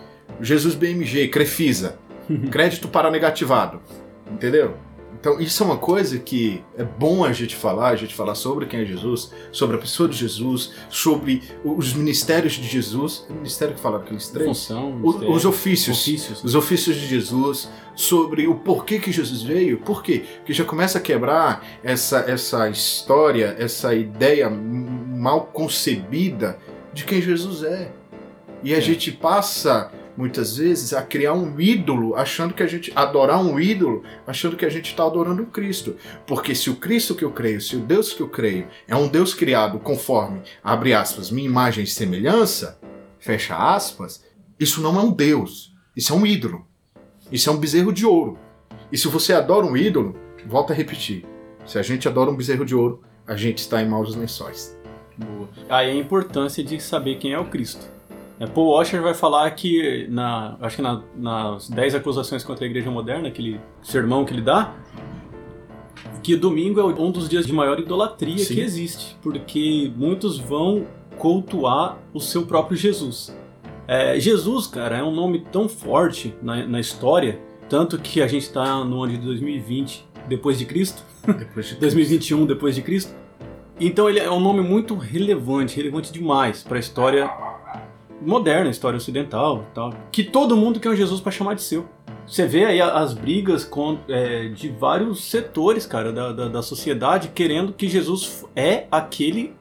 Jesus 0.41 0.76
BMG, 0.76 1.30
Crefisa, 1.30 1.97
crédito 2.51 2.88
para 2.88 3.09
negativado. 3.09 3.82
Entendeu? 4.32 4.76
Então, 5.26 5.41
isso 5.41 5.63
é 5.63 5.65
uma 5.65 5.78
coisa 5.78 6.19
que 6.19 6.63
é 6.78 6.84
bom 6.84 7.26
a 7.26 7.34
gente 7.34 7.55
falar, 7.55 7.88
a 7.88 7.95
gente 7.95 8.13
falar 8.13 8.36
sobre 8.36 8.67
quem 8.67 8.82
é 8.82 8.86
Jesus, 8.86 9.32
sobre 9.51 9.76
a 9.76 9.80
pessoa 9.80 10.07
de 10.07 10.15
Jesus, 10.15 10.73
sobre 10.88 11.41
os 11.63 11.95
ministérios 11.95 12.53
de 12.53 12.67
Jesus. 12.67 13.26
O 13.28 13.34
ministério 13.34 13.73
que 13.73 13.82
falaram 13.82 14.03
aqueles 14.03 14.30
três? 14.30 14.47
Função, 14.47 15.01
os 15.03 15.43
ofícios, 15.43 15.99
ofícios. 15.99 16.43
Os 16.43 16.53
ofícios 16.53 16.95
de 16.97 17.07
Jesus, 17.07 17.67
sobre 17.95 18.47
o 18.47 18.53
porquê 18.53 18.99
que 18.99 19.11
Jesus 19.11 19.41
veio. 19.41 19.80
Por 19.80 20.03
quê? 20.03 20.26
Porque 20.38 20.53
já 20.53 20.63
começa 20.63 20.99
a 20.99 21.01
quebrar 21.01 21.65
essa, 21.84 22.19
essa 22.28 22.69
história, 22.69 23.55
essa 23.57 23.95
ideia 23.95 24.47
mal 24.47 25.49
concebida 25.51 26.59
de 26.93 27.03
quem 27.03 27.19
Jesus 27.19 27.63
é. 27.63 27.91
E 28.61 28.76
a 28.76 28.78
é. 28.78 28.82
gente 28.82 29.11
passa 29.11 29.91
muitas 30.18 30.57
vezes, 30.57 30.93
a 30.93 31.01
criar 31.01 31.34
um 31.34 31.59
ídolo, 31.59 32.16
achando 32.16 32.53
que 32.53 32.63
a 32.63 32.68
gente. 32.68 32.91
adorar 32.95 33.43
um 33.43 33.59
ídolo, 33.59 34.03
achando 34.26 34.55
que 34.55 34.66
a 34.66 34.70
gente 34.70 34.91
está 34.91 35.05
adorando 35.05 35.43
um 35.43 35.45
Cristo. 35.45 35.95
Porque 36.26 36.55
se 36.55 36.70
o 36.70 36.76
Cristo 36.76 37.16
que 37.16 37.24
eu 37.24 37.32
creio, 37.32 37.61
se 37.61 37.76
o 37.76 37.80
Deus 37.80 38.13
que 38.13 38.22
eu 38.22 38.30
creio 38.30 38.68
é 38.88 38.95
um 38.95 39.07
Deus 39.07 39.34
criado 39.34 39.80
conforme, 39.80 40.41
abre 40.63 40.93
aspas, 40.93 41.32
minha 41.32 41.47
imagem 41.47 41.84
e 41.84 41.88
semelhança, 41.88 42.80
fecha 43.20 43.55
aspas, 43.55 44.24
isso 44.59 44.82
não 44.82 44.99
é 44.99 45.03
um 45.03 45.11
Deus. 45.11 45.74
Isso 45.95 46.13
é 46.13 46.16
um 46.16 46.26
ídolo. 46.26 46.66
Isso 47.32 47.49
é 47.49 47.53
um 47.53 47.57
bezerro 47.57 47.91
de 47.91 48.05
ouro. 48.05 48.38
E 48.91 48.97
se 48.97 49.07
você 49.07 49.34
adora 49.34 49.66
um 49.66 49.76
ídolo, 49.76 50.16
volta 50.45 50.74
a 50.74 50.76
repetir. 50.76 51.26
Se 51.66 51.80
a 51.80 51.82
gente 51.82 52.07
adora 52.07 52.30
um 52.30 52.36
bezerro 52.36 52.66
de 52.66 52.76
ouro, 52.76 53.01
a 53.28 53.36
gente 53.36 53.59
está 53.59 53.82
em 53.82 53.89
maus 53.89 54.16
lençóis. 54.16 54.78
Boa. 55.18 55.49
Aí 55.70 55.89
a 55.89 55.95
importância 55.95 56.63
de 56.63 56.80
saber 56.80 57.16
quem 57.16 57.34
é 57.34 57.39
o 57.39 57.45
Cristo. 57.45 57.94
É, 58.39 58.45
Paul 58.45 58.71
Washer 58.71 59.01
vai 59.01 59.13
falar 59.13 59.49
que, 59.51 60.07
na, 60.09 60.57
acho 60.59 60.77
que 60.77 60.81
na, 60.81 61.01
nas 61.15 61.69
10 61.69 61.95
acusações 61.95 62.43
contra 62.43 62.65
a 62.65 62.67
igreja 62.67 62.91
moderna, 62.91 63.29
aquele 63.29 63.59
sermão 63.81 64.25
que 64.25 64.33
ele 64.33 64.41
dá, 64.41 64.73
que 66.21 66.36
domingo 66.36 66.79
é 66.79 66.83
um 66.83 67.11
dos 67.11 67.29
dias 67.29 67.45
de 67.45 67.53
maior 67.53 67.79
idolatria 67.79 68.39
Sim. 68.39 68.55
que 68.55 68.61
existe, 68.61 69.15
porque 69.21 69.91
muitos 69.95 70.38
vão 70.38 70.86
cultuar 71.17 71.97
o 72.13 72.19
seu 72.19 72.45
próprio 72.45 72.75
Jesus. 72.75 73.36
É, 73.88 74.19
Jesus, 74.19 74.67
cara, 74.67 74.97
é 74.97 75.03
um 75.03 75.13
nome 75.13 75.45
tão 75.51 75.69
forte 75.69 76.33
na, 76.41 76.65
na 76.65 76.79
história, 76.79 77.39
tanto 77.69 77.99
que 77.99 78.21
a 78.21 78.27
gente 78.27 78.43
está 78.43 78.83
no 78.83 79.03
ano 79.03 79.13
de 79.13 79.19
2020 79.19 80.05
depois 80.27 80.57
de 80.57 80.65
Cristo, 80.65 81.03
depois 81.25 81.67
de 81.67 81.75
2021 81.75 82.43
depois 82.47 82.75
de 82.75 82.81
Cristo. 82.81 83.13
Então 83.79 84.09
ele 84.09 84.19
é 84.19 84.31
um 84.31 84.39
nome 84.39 84.61
muito 84.61 84.95
relevante, 84.95 85.75
relevante 85.75 86.11
demais 86.11 86.63
para 86.63 86.77
a 86.77 86.79
história 86.79 87.29
moderna, 88.26 88.69
história 88.69 88.97
ocidental 88.97 89.65
tal, 89.73 89.93
que 90.11 90.23
todo 90.23 90.57
mundo 90.57 90.80
quer 90.80 90.89
um 90.89 90.95
Jesus 90.95 91.21
para 91.21 91.32
chamar 91.32 91.53
de 91.53 91.61
seu. 91.61 91.88
Você 92.26 92.47
vê 92.47 92.65
aí 92.65 92.82
as 92.82 93.13
brigas 93.13 93.63
com, 93.63 93.99
é, 94.09 94.47
de 94.47 94.69
vários 94.69 95.26
setores, 95.26 95.86
cara, 95.86 96.11
da, 96.11 96.32
da, 96.32 96.47
da, 96.47 96.61
sociedade, 96.61 97.28
querendo 97.28 97.71
que 97.71 97.88
Jesus 97.88 98.43
é 98.55 98.88
aquele 98.91 99.53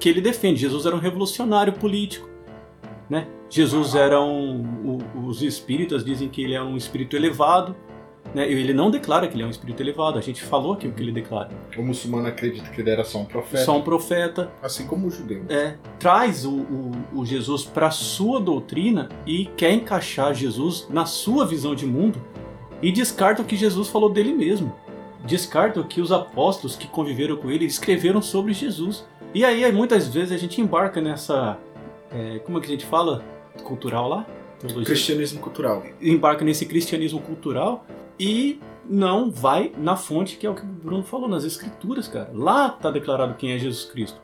que 0.00 0.08
ele 0.08 0.22
defende. 0.22 0.60
Jesus 0.60 0.86
era 0.86 0.96
um 0.96 0.98
revolucionário 0.98 1.74
político, 1.74 2.28
né? 3.08 3.28
Jesus 3.50 3.94
era 3.94 4.20
um... 4.20 4.98
os 5.24 5.42
espíritas 5.42 6.04
dizem 6.04 6.28
que 6.28 6.42
ele 6.42 6.54
é 6.54 6.62
um 6.62 6.76
espírito 6.76 7.14
elevado, 7.16 7.76
né? 8.36 8.46
Ele 8.46 8.74
não 8.74 8.90
declara 8.90 9.26
que 9.26 9.34
ele 9.34 9.44
é 9.44 9.46
um 9.46 9.50
espírito 9.50 9.82
elevado, 9.82 10.18
a 10.18 10.20
gente 10.20 10.42
falou 10.42 10.74
aqui 10.74 10.86
o 10.86 10.92
que 10.92 11.02
ele 11.02 11.10
declara. 11.10 11.48
O 11.74 11.82
muçulmano 11.82 12.28
acredita 12.28 12.68
que 12.68 12.82
ele 12.82 12.90
era 12.90 13.02
só 13.02 13.20
um 13.20 13.24
profeta. 13.24 13.64
Só 13.64 13.78
um 13.78 13.80
profeta. 13.80 14.52
Assim 14.62 14.86
como 14.86 15.06
o 15.06 15.10
judeu. 15.10 15.46
É, 15.48 15.76
traz 15.98 16.44
o, 16.44 16.52
o, 16.52 16.92
o 17.14 17.24
Jesus 17.24 17.64
para 17.64 17.90
sua 17.90 18.38
doutrina 18.38 19.08
e 19.26 19.46
quer 19.56 19.72
encaixar 19.72 20.34
Jesus 20.34 20.86
na 20.90 21.06
sua 21.06 21.46
visão 21.46 21.74
de 21.74 21.86
mundo 21.86 22.22
e 22.82 22.92
descarta 22.92 23.40
o 23.40 23.44
que 23.46 23.56
Jesus 23.56 23.88
falou 23.88 24.10
dele 24.10 24.34
mesmo. 24.34 24.70
Descarta 25.24 25.80
o 25.80 25.84
que 25.84 26.02
os 26.02 26.12
apóstolos 26.12 26.76
que 26.76 26.86
conviveram 26.86 27.36
com 27.36 27.50
ele 27.50 27.64
escreveram 27.64 28.20
sobre 28.20 28.52
Jesus. 28.52 29.06
E 29.32 29.46
aí, 29.46 29.72
muitas 29.72 30.08
vezes, 30.08 30.30
a 30.30 30.36
gente 30.36 30.60
embarca 30.60 31.00
nessa. 31.00 31.56
É, 32.12 32.38
como 32.40 32.58
é 32.58 32.60
que 32.60 32.66
a 32.66 32.70
gente 32.70 32.84
fala? 32.84 33.24
Cultural 33.64 34.10
lá? 34.10 34.26
Teologia. 34.58 34.84
Cristianismo 34.84 35.40
cultural. 35.40 35.82
Embarca 36.02 36.44
nesse 36.44 36.66
cristianismo 36.66 37.18
cultural 37.18 37.86
e 38.18 38.58
não 38.88 39.30
vai 39.30 39.72
na 39.76 39.96
fonte 39.96 40.36
que 40.36 40.46
é 40.46 40.50
o 40.50 40.54
que 40.54 40.62
o 40.62 40.66
Bruno 40.66 41.02
falou, 41.02 41.28
nas 41.28 41.44
escrituras, 41.44 42.08
cara. 42.08 42.30
Lá 42.32 42.68
está 42.68 42.90
declarado 42.90 43.34
quem 43.34 43.52
é 43.52 43.58
Jesus 43.58 43.84
Cristo. 43.84 44.20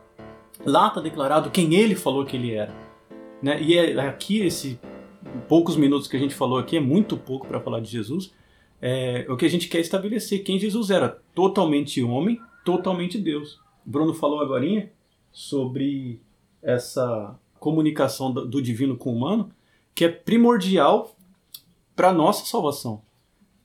Lá 0.65 0.87
está 0.87 1.01
declarado 1.01 1.51
quem 1.51 1.73
ele 1.75 1.95
falou 1.95 2.25
que 2.25 2.35
ele 2.35 2.53
era. 2.53 2.73
Né? 3.41 3.61
E 3.61 3.77
é 3.77 3.99
aqui, 4.07 4.39
esse 4.39 4.79
poucos 5.47 5.75
minutos 5.75 6.07
que 6.07 6.15
a 6.15 6.19
gente 6.19 6.33
falou 6.33 6.57
aqui, 6.57 6.77
é 6.77 6.79
muito 6.79 7.17
pouco 7.17 7.47
para 7.47 7.59
falar 7.59 7.79
de 7.79 7.89
Jesus. 7.89 8.33
É, 8.81 9.25
o 9.29 9.37
que 9.37 9.45
a 9.45 9.49
gente 9.49 9.67
quer 9.67 9.79
estabelecer 9.79 10.43
quem 10.43 10.59
Jesus 10.59 10.89
era. 10.89 11.21
Totalmente 11.33 12.01
homem, 12.01 12.39
totalmente 12.65 13.17
Deus. 13.17 13.59
O 13.85 13.89
Bruno 13.89 14.13
falou 14.13 14.41
agora 14.41 14.91
sobre 15.31 16.21
essa 16.61 17.37
comunicação 17.59 18.31
do 18.31 18.61
divino 18.61 18.95
com 18.95 19.11
o 19.11 19.15
humano, 19.15 19.51
que 19.95 20.05
é 20.05 20.09
primordial 20.09 21.15
para 21.95 22.13
nossa 22.13 22.45
salvação 22.45 23.01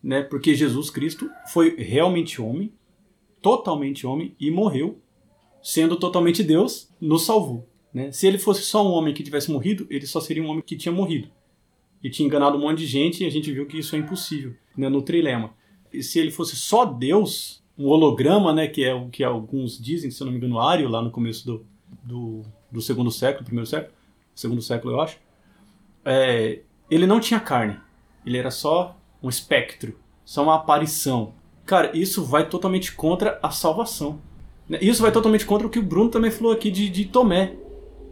né? 0.03 0.23
Porque 0.23 0.55
Jesus 0.55 0.91
Cristo 0.91 1.31
foi 1.53 1.77
realmente 1.77 2.41
homem, 2.41 2.73
totalmente 3.41 4.07
homem 4.07 4.35
e 4.39 4.51
morreu, 4.51 5.01
sendo 5.63 5.97
totalmente 5.97 6.43
Deus, 6.43 6.91
nos 7.01 7.25
salvou. 7.25 7.69
Né? 7.93 8.13
Se 8.13 8.27
ele 8.27 8.39
fosse 8.39 8.63
só 8.63 8.87
um 8.87 8.93
homem 8.93 9.15
que 9.15 9.23
tivesse 9.23 9.51
morrido, 9.51 9.87
ele 9.91 10.07
só 10.07 10.21
seria 10.21 10.43
um 10.43 10.49
homem 10.49 10.63
que 10.65 10.77
tinha 10.77 10.93
morrido. 10.93 11.29
E 12.03 12.11
tinha 12.11 12.27
enganado 12.27 12.57
um 12.57 12.61
monte 12.61 12.79
de 12.79 12.87
gente 12.87 13.25
e 13.25 13.27
a 13.27 13.31
gente 13.31 13.53
viu 13.53 13.67
que 13.67 13.79
isso 13.79 13.97
é 13.97 13.99
impossível, 13.99 14.55
né, 14.77 14.89
no 14.89 15.03
trilema. 15.03 15.53
E 15.93 16.03
se 16.03 16.19
ele 16.19 16.31
fosse 16.31 16.55
só 16.55 16.85
Deus, 16.85 17.63
um 17.77 17.87
holograma, 17.87 18.53
né, 18.53 18.69
que 18.69 18.85
é 18.85 18.95
o 18.95 19.09
que 19.09 19.25
alguns 19.25 19.81
dizem, 19.81 20.11
se 20.11 20.21
eu 20.21 20.27
não 20.27 20.33
me 20.33 20.39
engano, 20.39 20.61
Ário, 20.61 20.89
lá 20.89 21.03
no 21.03 21.11
começo 21.11 21.45
do, 21.45 21.67
do, 22.05 22.43
do 22.71 22.81
segundo 22.81 23.11
século, 23.11 23.45
primeiro 23.45 23.67
século, 23.67 23.93
segundo 24.35 24.63
século 24.63 24.95
eu 24.95 25.01
acho, 25.01 25.19
é, 26.05 26.61
ele 26.91 27.07
não 27.07 27.19
tinha 27.21 27.41
carne. 27.41 27.79
Ele 28.25 28.37
era 28.37 28.51
só 28.51 28.98
um 29.23 29.29
espectro, 29.29 29.99
só 30.25 30.43
uma 30.43 30.57
aparição. 30.57 31.35
Cara, 31.65 31.97
isso 31.97 32.25
vai 32.25 32.49
totalmente 32.49 32.93
contra 32.93 33.39
a 33.43 33.51
salvação. 33.51 34.21
Né? 34.69 34.79
Isso 34.81 35.03
vai 35.03 35.13
totalmente 35.13 35.47
contra 35.47 35.67
o 35.67 35.71
que 35.71 35.79
o 35.79 35.83
Bruno 35.83 36.11
também 36.11 36.31
falou 36.31 36.53
aqui 36.53 36.71
de, 36.71 36.89
de 36.89 37.05
Tomé. 37.07 37.57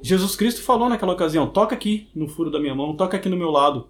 Jesus 0.02 0.36
Cristo 0.36 0.62
falou 0.62 0.88
naquela 0.88 1.12
ocasião: 1.12 1.48
toca 1.48 1.74
aqui 1.74 2.08
no 2.14 2.28
furo 2.28 2.50
da 2.50 2.60
minha 2.60 2.74
mão, 2.74 2.96
toca 2.96 3.16
aqui 3.16 3.28
no 3.28 3.36
meu 3.36 3.50
lado. 3.50 3.88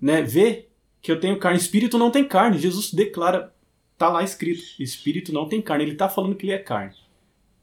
Né? 0.00 0.22
Vê 0.22 0.68
que 1.02 1.10
eu 1.10 1.20
tenho 1.20 1.38
carne. 1.38 1.58
Espírito 1.58 1.98
não 1.98 2.10
tem 2.10 2.24
carne. 2.24 2.58
Jesus 2.58 2.92
declara, 2.92 3.54
tá 3.96 4.08
lá 4.08 4.22
escrito: 4.22 4.62
Espírito 4.78 5.32
não 5.32 5.48
tem 5.48 5.60
carne. 5.60 5.84
Ele 5.84 5.92
está 5.92 6.08
falando 6.08 6.34
que 6.34 6.46
ele 6.46 6.52
é 6.52 6.58
carne. 6.58 6.94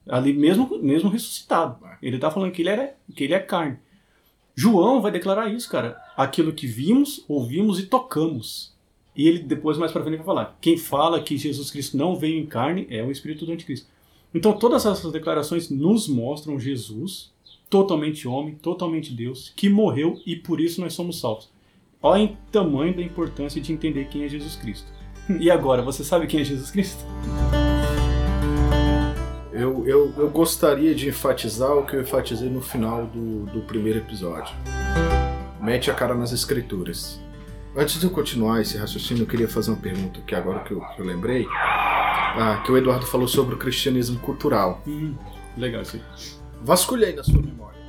Ali 0.07 0.33
mesmo, 0.33 0.79
mesmo 0.81 1.09
ressuscitado. 1.09 1.77
Ele 2.01 2.15
está 2.15 2.31
falando 2.31 2.51
que 2.51 2.61
ele, 2.61 2.69
era, 2.69 2.95
que 3.13 3.23
ele 3.23 3.33
é 3.33 3.39
carne. 3.39 3.77
João 4.55 5.01
vai 5.01 5.11
declarar 5.11 5.49
isso, 5.49 5.69
cara. 5.69 6.01
Aquilo 6.15 6.53
que 6.53 6.65
vimos, 6.65 7.23
ouvimos 7.27 7.79
e 7.79 7.85
tocamos. 7.85 8.76
E 9.17 9.27
ele 9.27 9.39
depois, 9.39 9.79
mais 9.79 9.91
para 9.91 10.03
frente, 10.03 10.17
vai 10.17 10.25
falar: 10.25 10.57
quem 10.61 10.77
fala 10.77 11.19
que 11.19 11.35
Jesus 11.35 11.71
Cristo 11.71 11.97
não 11.97 12.15
veio 12.15 12.39
em 12.39 12.45
carne 12.45 12.85
é 12.89 13.03
o 13.03 13.11
Espírito 13.11 13.45
do 13.45 13.51
Anticristo. 13.51 13.87
Então, 14.33 14.53
todas 14.53 14.85
essas 14.85 15.11
declarações 15.11 15.69
nos 15.71 16.07
mostram 16.07 16.59
Jesus, 16.59 17.31
totalmente 17.69 18.27
homem, 18.27 18.53
totalmente 18.53 19.11
Deus, 19.11 19.51
que 19.55 19.67
morreu 19.67 20.21
e 20.25 20.35
por 20.35 20.61
isso 20.61 20.79
nós 20.79 20.93
somos 20.93 21.19
salvos. 21.19 21.49
Olha 21.99 22.25
o 22.25 22.37
tamanho 22.51 22.95
da 22.95 23.01
importância 23.01 23.59
de 23.59 23.73
entender 23.73 24.07
quem 24.09 24.23
é 24.23 24.29
Jesus 24.29 24.55
Cristo. 24.55 24.87
E 25.41 25.51
agora, 25.51 25.81
você 25.81 26.05
sabe 26.05 26.25
quem 26.25 26.39
é 26.39 26.43
Jesus 26.45 26.71
Cristo? 26.71 27.03
Eu, 29.51 29.85
eu, 29.85 30.13
eu 30.15 30.29
gostaria 30.29 30.95
de 30.95 31.09
enfatizar 31.09 31.75
o 31.75 31.85
que 31.85 31.97
eu 31.97 32.01
enfatizei 32.01 32.49
no 32.49 32.61
final 32.61 33.07
do, 33.07 33.45
do 33.47 33.61
primeiro 33.61 33.99
episódio. 33.99 34.55
Mete 35.59 35.91
a 35.91 35.93
cara 35.93 36.15
nas 36.15 36.31
escrituras. 36.31 37.19
Antes 37.79 37.99
de 37.99 38.07
eu 38.07 38.09
continuar 38.09 38.59
esse 38.59 38.75
raciocínio, 38.75 39.21
eu 39.21 39.27
queria 39.27 39.47
fazer 39.47 39.69
uma 39.69 39.77
pergunta 39.77 40.19
que 40.25 40.33
agora 40.33 40.61
que 40.61 40.71
eu, 40.71 40.79
que 40.79 40.99
eu 40.99 41.05
lembrei. 41.05 41.45
Ah, 41.51 42.63
que 42.65 42.71
o 42.71 42.77
Eduardo 42.77 43.05
falou 43.05 43.27
sobre 43.27 43.53
o 43.53 43.57
cristianismo 43.59 44.17
cultural. 44.17 44.81
Hum, 44.87 45.13
legal, 45.55 45.85
sim. 45.85 46.01
Vasculhe 46.63 47.05
aí 47.05 47.15
na 47.15 47.23
sua 47.23 47.39
memória. 47.39 47.79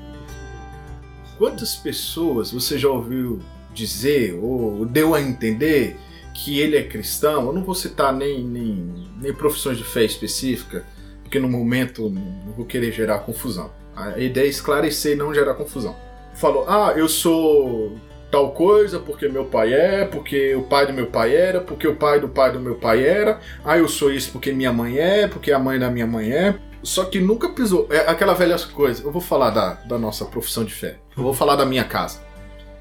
Quantas 1.38 1.74
pessoas 1.74 2.52
você 2.52 2.76
já 2.78 2.90
ouviu 2.90 3.40
dizer 3.72 4.34
ou 4.34 4.84
deu 4.84 5.14
a 5.14 5.22
entender 5.22 5.96
que 6.34 6.60
ele 6.60 6.76
é 6.76 6.82
cristão? 6.82 7.46
Eu 7.46 7.54
não 7.54 7.64
vou 7.64 7.74
citar 7.74 8.12
nem, 8.12 8.44
nem, 8.44 9.08
nem 9.18 9.32
profissões 9.32 9.78
de 9.78 9.84
fé 9.84 10.04
específica, 10.04 10.84
porque 11.22 11.38
no 11.38 11.48
momento 11.48 12.10
não 12.10 12.52
vou 12.54 12.66
querer 12.66 12.92
gerar 12.92 13.20
confusão. 13.20 13.72
A 13.96 14.18
ideia 14.18 14.44
é 14.44 14.50
esclarecer 14.50 15.12
e 15.12 15.16
não 15.16 15.32
gerar 15.32 15.54
confusão. 15.54 15.96
Falou, 16.34 16.68
ah, 16.68 16.92
eu 16.94 17.08
sou 17.08 17.98
tal 18.30 18.52
coisa, 18.52 18.98
porque 18.98 19.28
meu 19.28 19.44
pai 19.44 19.72
é, 19.72 20.04
porque 20.04 20.54
o 20.54 20.62
pai 20.62 20.86
do 20.86 20.92
meu 20.92 21.06
pai 21.06 21.34
era, 21.34 21.60
porque 21.60 21.88
o 21.88 21.96
pai 21.96 22.20
do 22.20 22.28
pai 22.28 22.52
do 22.52 22.60
meu 22.60 22.74
pai 22.74 23.04
era, 23.06 23.40
ah, 23.64 23.78
eu 23.78 23.88
sou 23.88 24.12
isso 24.12 24.30
porque 24.32 24.52
minha 24.52 24.72
mãe 24.72 24.98
é, 24.98 25.26
porque 25.26 25.50
a 25.52 25.58
mãe 25.58 25.78
da 25.78 25.90
minha 25.90 26.06
mãe 26.06 26.30
é. 26.30 26.54
Só 26.82 27.04
que 27.04 27.18
nunca 27.18 27.48
pisou. 27.48 27.88
É 27.90 28.08
aquela 28.08 28.34
velha 28.34 28.56
coisa. 28.72 29.02
Eu 29.02 29.10
vou 29.10 29.20
falar 29.20 29.50
da, 29.50 29.74
da 29.74 29.98
nossa 29.98 30.24
profissão 30.24 30.64
de 30.64 30.72
fé. 30.72 30.96
Eu 31.16 31.24
vou 31.24 31.34
falar 31.34 31.56
da 31.56 31.66
minha 31.66 31.82
casa. 31.82 32.20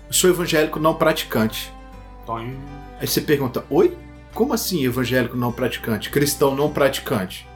Eu 0.08 0.14
sou 0.14 0.30
evangélico 0.30 0.80
não 0.80 0.94
praticante. 0.94 1.74
Aí 3.00 3.08
você 3.08 3.22
pergunta: 3.22 3.66
Oi? 3.70 3.98
Como 4.36 4.54
assim 4.54 4.86
evangélico 4.86 5.36
não 5.36 5.52
praticante? 5.52 6.12
Cristão 6.12 6.56
não 6.56 6.70
praticante? 6.70 7.48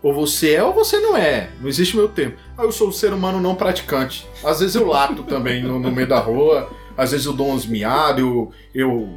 Ou 0.00 0.14
você 0.14 0.54
é 0.54 0.62
ou 0.62 0.72
você 0.72 1.00
não 1.00 1.16
é. 1.16 1.50
Não 1.60 1.68
existe 1.68 1.96
meu 1.96 2.08
tempo. 2.08 2.38
Ah, 2.56 2.62
eu 2.62 2.70
sou 2.70 2.88
um 2.88 2.92
ser 2.92 3.12
humano 3.12 3.40
não 3.40 3.56
praticante. 3.56 4.28
Às 4.44 4.60
vezes 4.60 4.76
eu 4.76 4.86
lato 4.86 5.24
também 5.24 5.62
no, 5.62 5.80
no 5.80 5.90
meio 5.90 6.06
da 6.06 6.20
rua 6.20 6.70
às 6.98 7.12
vezes 7.12 7.26
eu 7.26 7.32
dou 7.32 7.52
uns 7.52 7.64
miados, 7.64 8.20
eu, 8.20 8.50
eu. 8.74 9.08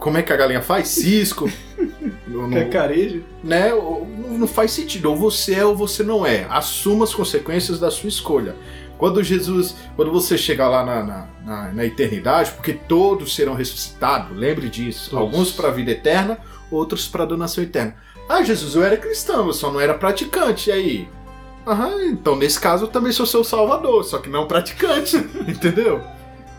Como 0.00 0.18
é 0.18 0.22
que 0.22 0.32
a 0.32 0.36
galinha 0.36 0.60
faz? 0.60 0.88
Cisco. 0.88 1.48
Cacarejo. 2.52 3.22
Né? 3.42 3.70
Não, 3.70 4.04
não 4.38 4.46
faz 4.48 4.72
sentido. 4.72 5.08
Ou 5.10 5.16
você 5.16 5.54
é 5.54 5.64
ou 5.64 5.76
você 5.76 6.02
não 6.02 6.26
é. 6.26 6.44
Assuma 6.50 7.04
as 7.04 7.14
consequências 7.14 7.78
da 7.78 7.88
sua 7.88 8.08
escolha. 8.08 8.56
Quando 8.98 9.22
Jesus, 9.22 9.76
quando 9.94 10.10
você 10.10 10.36
chegar 10.36 10.68
lá 10.68 10.84
na, 10.84 11.02
na, 11.04 11.28
na, 11.44 11.72
na 11.72 11.84
eternidade, 11.84 12.50
porque 12.50 12.72
todos 12.72 13.34
serão 13.34 13.54
ressuscitados, 13.54 14.36
lembre 14.36 14.68
disso. 14.68 15.10
Todos. 15.10 15.24
Alguns 15.24 15.52
para 15.52 15.68
a 15.68 15.72
vida 15.72 15.92
eterna, 15.92 16.38
outros 16.70 17.06
para 17.06 17.22
a 17.22 17.26
donação 17.26 17.62
eterna. 17.62 17.94
Ah, 18.28 18.42
Jesus, 18.42 18.74
eu 18.74 18.82
era 18.82 18.96
cristão, 18.96 19.46
eu 19.46 19.52
só 19.52 19.70
não 19.70 19.80
era 19.80 19.94
praticante. 19.94 20.70
E 20.70 20.72
aí? 20.72 21.08
Aham, 21.66 22.06
então 22.06 22.34
nesse 22.34 22.60
caso 22.60 22.84
eu 22.84 22.88
também 22.88 23.12
sou 23.12 23.24
seu 23.24 23.44
salvador, 23.44 24.04
só 24.04 24.18
que 24.18 24.28
não 24.28 24.46
praticante, 24.46 25.16
entendeu? 25.46 26.02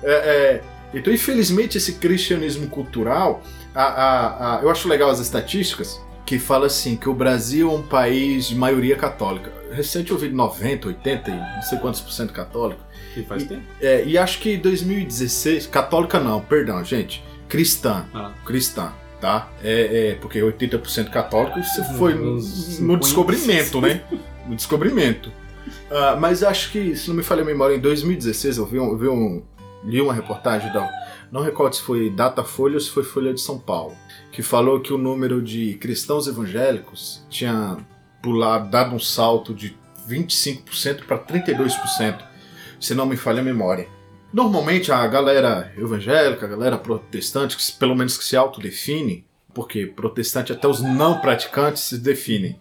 É, 0.06 0.14
é, 0.14 0.62
então, 0.93 1.12
infelizmente, 1.12 1.78
esse 1.78 1.93
cristianismo 1.93 2.68
cultural, 2.68 3.43
a, 3.74 3.84
a, 3.84 4.60
a, 4.60 4.62
eu 4.62 4.70
acho 4.70 4.88
legal 4.88 5.10
as 5.10 5.20
estatísticas 5.20 5.99
que 6.26 6.39
fala 6.39 6.66
assim 6.68 6.95
que 6.95 7.08
o 7.08 7.14
Brasil 7.14 7.70
é 7.70 7.74
um 7.74 7.84
país 7.84 8.47
de 8.47 8.56
maioria 8.56 8.95
católica. 8.95 9.51
Recente 9.72 10.12
eu 10.12 10.16
ouvi 10.16 10.30
90, 10.30 10.88
80, 10.88 11.32
não 11.32 11.62
sei 11.62 11.78
quantos 11.78 12.01
por 12.01 12.12
cento 12.12 12.34
católico. 12.34 12.82
E 13.16 13.24
faz 13.24 13.43
tempo. 13.43 13.62
É, 13.80 14.03
e 14.06 14.18
acho 14.18 14.39
que 14.39 14.58
2016, 14.58 15.68
católica 15.68 16.20
não, 16.20 16.41
perdão, 16.41 16.84
gente, 16.84 17.24
cristã, 17.47 18.06
ah. 18.14 18.32
cristã, 18.45 18.91
tá? 19.22 19.49
É, 19.64 20.12
é 20.12 20.16
porque 20.16 20.39
80% 20.39 21.10
católico 21.10 21.60
isso 21.60 21.84
foi 21.97 22.14
no, 22.16 22.39
no 22.82 22.97
descobrimento, 22.97 23.80
né? 23.80 24.01
No 24.47 24.56
descobrimento. 24.56 25.30
Uh, 25.30 26.18
mas 26.20 26.43
acho 26.43 26.72
que, 26.72 26.95
se 26.95 27.08
não 27.08 27.16
me 27.16 27.24
falha 27.24 27.43
a 27.43 27.45
memória, 27.45 27.76
em 27.76 27.80
2016 27.80 28.58
eu 28.58 28.66
vi 28.66 28.80
um, 28.80 28.89
eu 28.89 28.97
vi 28.97 29.08
um 29.08 29.43
li 29.86 30.02
uma 30.02 30.14
reportagem 30.14 30.72
da. 30.74 30.90
Não 31.32 31.42
recordo 31.42 31.76
se 31.76 31.82
foi 31.82 32.10
Datafolha 32.10 32.76
ou 32.76 32.80
se 32.80 32.90
foi 32.90 33.04
Folha 33.04 33.34
de 33.34 33.42
São 33.42 33.60
Paulo, 33.60 33.96
que 34.32 34.42
falou 34.42 34.80
que 34.80 34.94
o 34.94 34.98
número 34.98 35.42
de 35.42 35.76
cristãos 35.76 36.28
evangélicos 36.28 37.26
tinha 37.30 37.78
pulado, 38.22 38.70
dado 38.70 38.96
um 38.96 39.00
salto 39.00 39.54
de 39.54 39.78
25% 40.08 41.06
para 41.06 41.18
32%, 41.20 42.24
se 42.80 42.94
não 42.94 43.06
me 43.06 43.18
falha 43.18 43.42
a 43.42 43.44
memória. 43.44 43.88
Normalmente 44.34 44.92
a 44.92 45.06
galera 45.08 45.72
evangélica, 45.78 46.46
a 46.46 46.50
galera 46.50 46.78
protestante, 46.78 47.56
que, 47.56 47.72
pelo 47.74 47.96
menos 47.96 48.18
que 48.18 48.24
se 48.24 48.36
autodefine, 48.36 49.26
porque 49.54 49.86
protestante 49.86 50.52
até 50.52 50.68
os 50.68 50.82
não 50.82 51.22
praticantes 51.22 51.84
se 51.84 51.98
definem, 51.98 52.60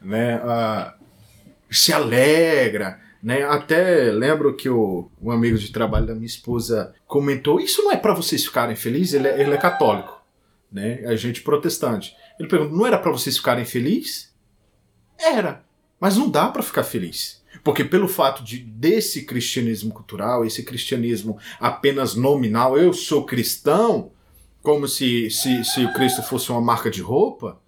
né? 0.00 0.40
Ah, 0.44 0.94
se 1.70 1.92
alegra, 1.92 3.00
né? 3.22 3.44
Até 3.44 4.10
lembro 4.10 4.54
que 4.56 4.68
o, 4.68 5.08
um 5.20 5.30
amigo 5.30 5.56
de 5.56 5.70
trabalho 5.70 6.06
da 6.06 6.14
minha 6.14 6.26
esposa 6.26 6.94
comentou: 7.06 7.60
Isso 7.60 7.82
não 7.82 7.92
é 7.92 7.96
para 7.96 8.14
vocês 8.14 8.44
ficarem 8.44 8.74
felizes? 8.74 9.14
Ele 9.14 9.28
é, 9.28 9.40
ele 9.40 9.54
é 9.54 9.58
católico, 9.58 10.20
né? 10.70 11.04
A 11.06 11.14
gente 11.14 11.42
protestante. 11.42 12.16
Ele 12.38 12.48
perguntou: 12.48 12.76
Não 12.76 12.86
era 12.86 12.98
para 12.98 13.12
vocês 13.12 13.36
ficarem 13.36 13.64
felizes? 13.64 14.32
Era, 15.18 15.64
mas 16.00 16.16
não 16.16 16.28
dá 16.28 16.48
para 16.48 16.62
ficar 16.62 16.82
feliz. 16.82 17.40
Porque 17.62 17.84
pelo 17.84 18.08
fato 18.08 18.42
de 18.42 18.58
desse 18.58 19.24
cristianismo 19.24 19.92
cultural, 19.92 20.44
esse 20.44 20.64
cristianismo 20.64 21.38
apenas 21.60 22.16
nominal, 22.16 22.76
eu 22.76 22.92
sou 22.92 23.24
cristão, 23.24 24.10
como 24.62 24.88
se, 24.88 25.30
se, 25.30 25.62
se 25.64 25.84
o 25.84 25.92
Cristo 25.92 26.22
fosse 26.22 26.50
uma 26.50 26.60
marca 26.60 26.90
de 26.90 27.00
roupa, 27.00 27.60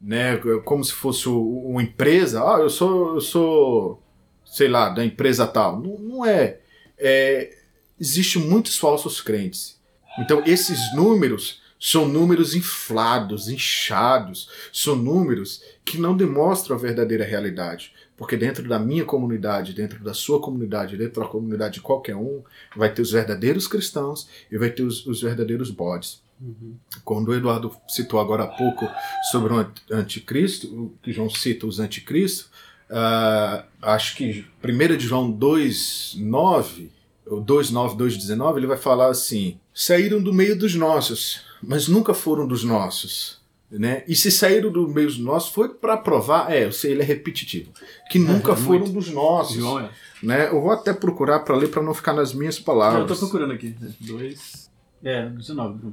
né? 0.00 0.36
Como 0.64 0.84
se 0.84 0.92
fosse 0.92 1.28
uma 1.28 1.82
empresa. 1.82 2.42
Ah, 2.42 2.60
eu 2.60 2.70
sou, 2.70 3.14
eu 3.14 3.20
sou, 3.20 4.02
sei 4.50 4.68
lá, 4.68 4.88
da 4.88 5.04
empresa 5.04 5.46
tal. 5.46 5.80
Não, 5.80 5.98
não 5.98 6.26
é. 6.26 6.58
é. 6.98 7.56
Existem 7.98 8.42
muitos 8.42 8.76
falsos 8.78 9.20
crentes. 9.20 9.78
Então 10.18 10.42
esses 10.44 10.94
números 10.94 11.60
são 11.78 12.06
números 12.06 12.54
inflados, 12.54 13.48
inchados, 13.48 14.50
são 14.70 14.94
números 14.96 15.62
que 15.84 15.98
não 15.98 16.14
demonstram 16.14 16.76
a 16.76 16.78
verdadeira 16.78 17.24
realidade. 17.24 17.94
Porque 18.16 18.36
dentro 18.36 18.68
da 18.68 18.78
minha 18.78 19.04
comunidade, 19.04 19.72
dentro 19.72 20.04
da 20.04 20.12
sua 20.12 20.40
comunidade, 20.40 20.96
dentro 20.96 21.22
da 21.22 21.26
comunidade 21.26 21.74
de 21.74 21.80
qualquer 21.80 22.16
um, 22.16 22.42
vai 22.76 22.92
ter 22.92 23.00
os 23.00 23.12
verdadeiros 23.12 23.66
cristãos 23.66 24.28
e 24.52 24.58
vai 24.58 24.68
ter 24.68 24.82
os, 24.82 25.06
os 25.06 25.22
verdadeiros 25.22 25.70
bodes. 25.70 26.22
Uhum. 26.38 26.74
Quando 27.02 27.28
o 27.28 27.34
Eduardo 27.34 27.74
citou 27.88 28.20
agora 28.20 28.44
há 28.44 28.46
pouco 28.46 28.86
sobre 29.30 29.54
o 29.54 29.66
anticristo, 29.90 30.92
que 31.02 31.12
João 31.12 31.30
cita 31.30 31.66
os 31.66 31.80
anticristos, 31.80 32.49
uh, 32.90 33.64
acho 33.80 34.16
que 34.16 34.44
1 34.62 34.96
de 34.96 35.06
João 35.06 35.32
2,9, 35.32 36.88
2,9, 37.26 37.96
2,19, 37.96 38.56
ele 38.56 38.66
vai 38.66 38.76
falar 38.76 39.08
assim: 39.08 39.58
saíram 39.72 40.22
do 40.22 40.32
meio 40.32 40.58
dos 40.58 40.74
nossos, 40.74 41.42
mas 41.62 41.88
nunca 41.88 42.12
foram 42.12 42.46
dos 42.46 42.64
nossos. 42.64 43.40
Né? 43.70 44.02
E 44.08 44.16
se 44.16 44.32
saíram 44.32 44.72
do 44.72 44.88
meio 44.88 45.06
dos 45.06 45.18
nossos 45.18 45.52
foi 45.52 45.68
para 45.68 45.96
provar, 45.96 46.50
é, 46.50 46.64
eu 46.64 46.72
sei, 46.72 46.90
ele 46.90 47.02
é 47.02 47.04
repetitivo, 47.04 47.70
que 48.10 48.18
é, 48.18 48.20
nunca 48.20 48.52
é, 48.52 48.56
foram 48.56 48.80
muito. 48.80 48.92
dos 48.94 49.08
nossos. 49.10 49.54
João, 49.54 49.78
é. 49.78 49.90
né? 50.20 50.48
Eu 50.48 50.60
vou 50.60 50.72
até 50.72 50.92
procurar 50.92 51.38
para 51.40 51.54
ler 51.54 51.68
para 51.68 51.80
não 51.80 51.94
ficar 51.94 52.12
nas 52.12 52.34
minhas 52.34 52.58
palavras. 52.58 53.02
Eu 53.02 53.06
tô 53.06 53.16
procurando 53.16 53.52
aqui. 53.52 53.76
2. 54.00 54.70
É, 55.04 55.26
19. 55.28 55.92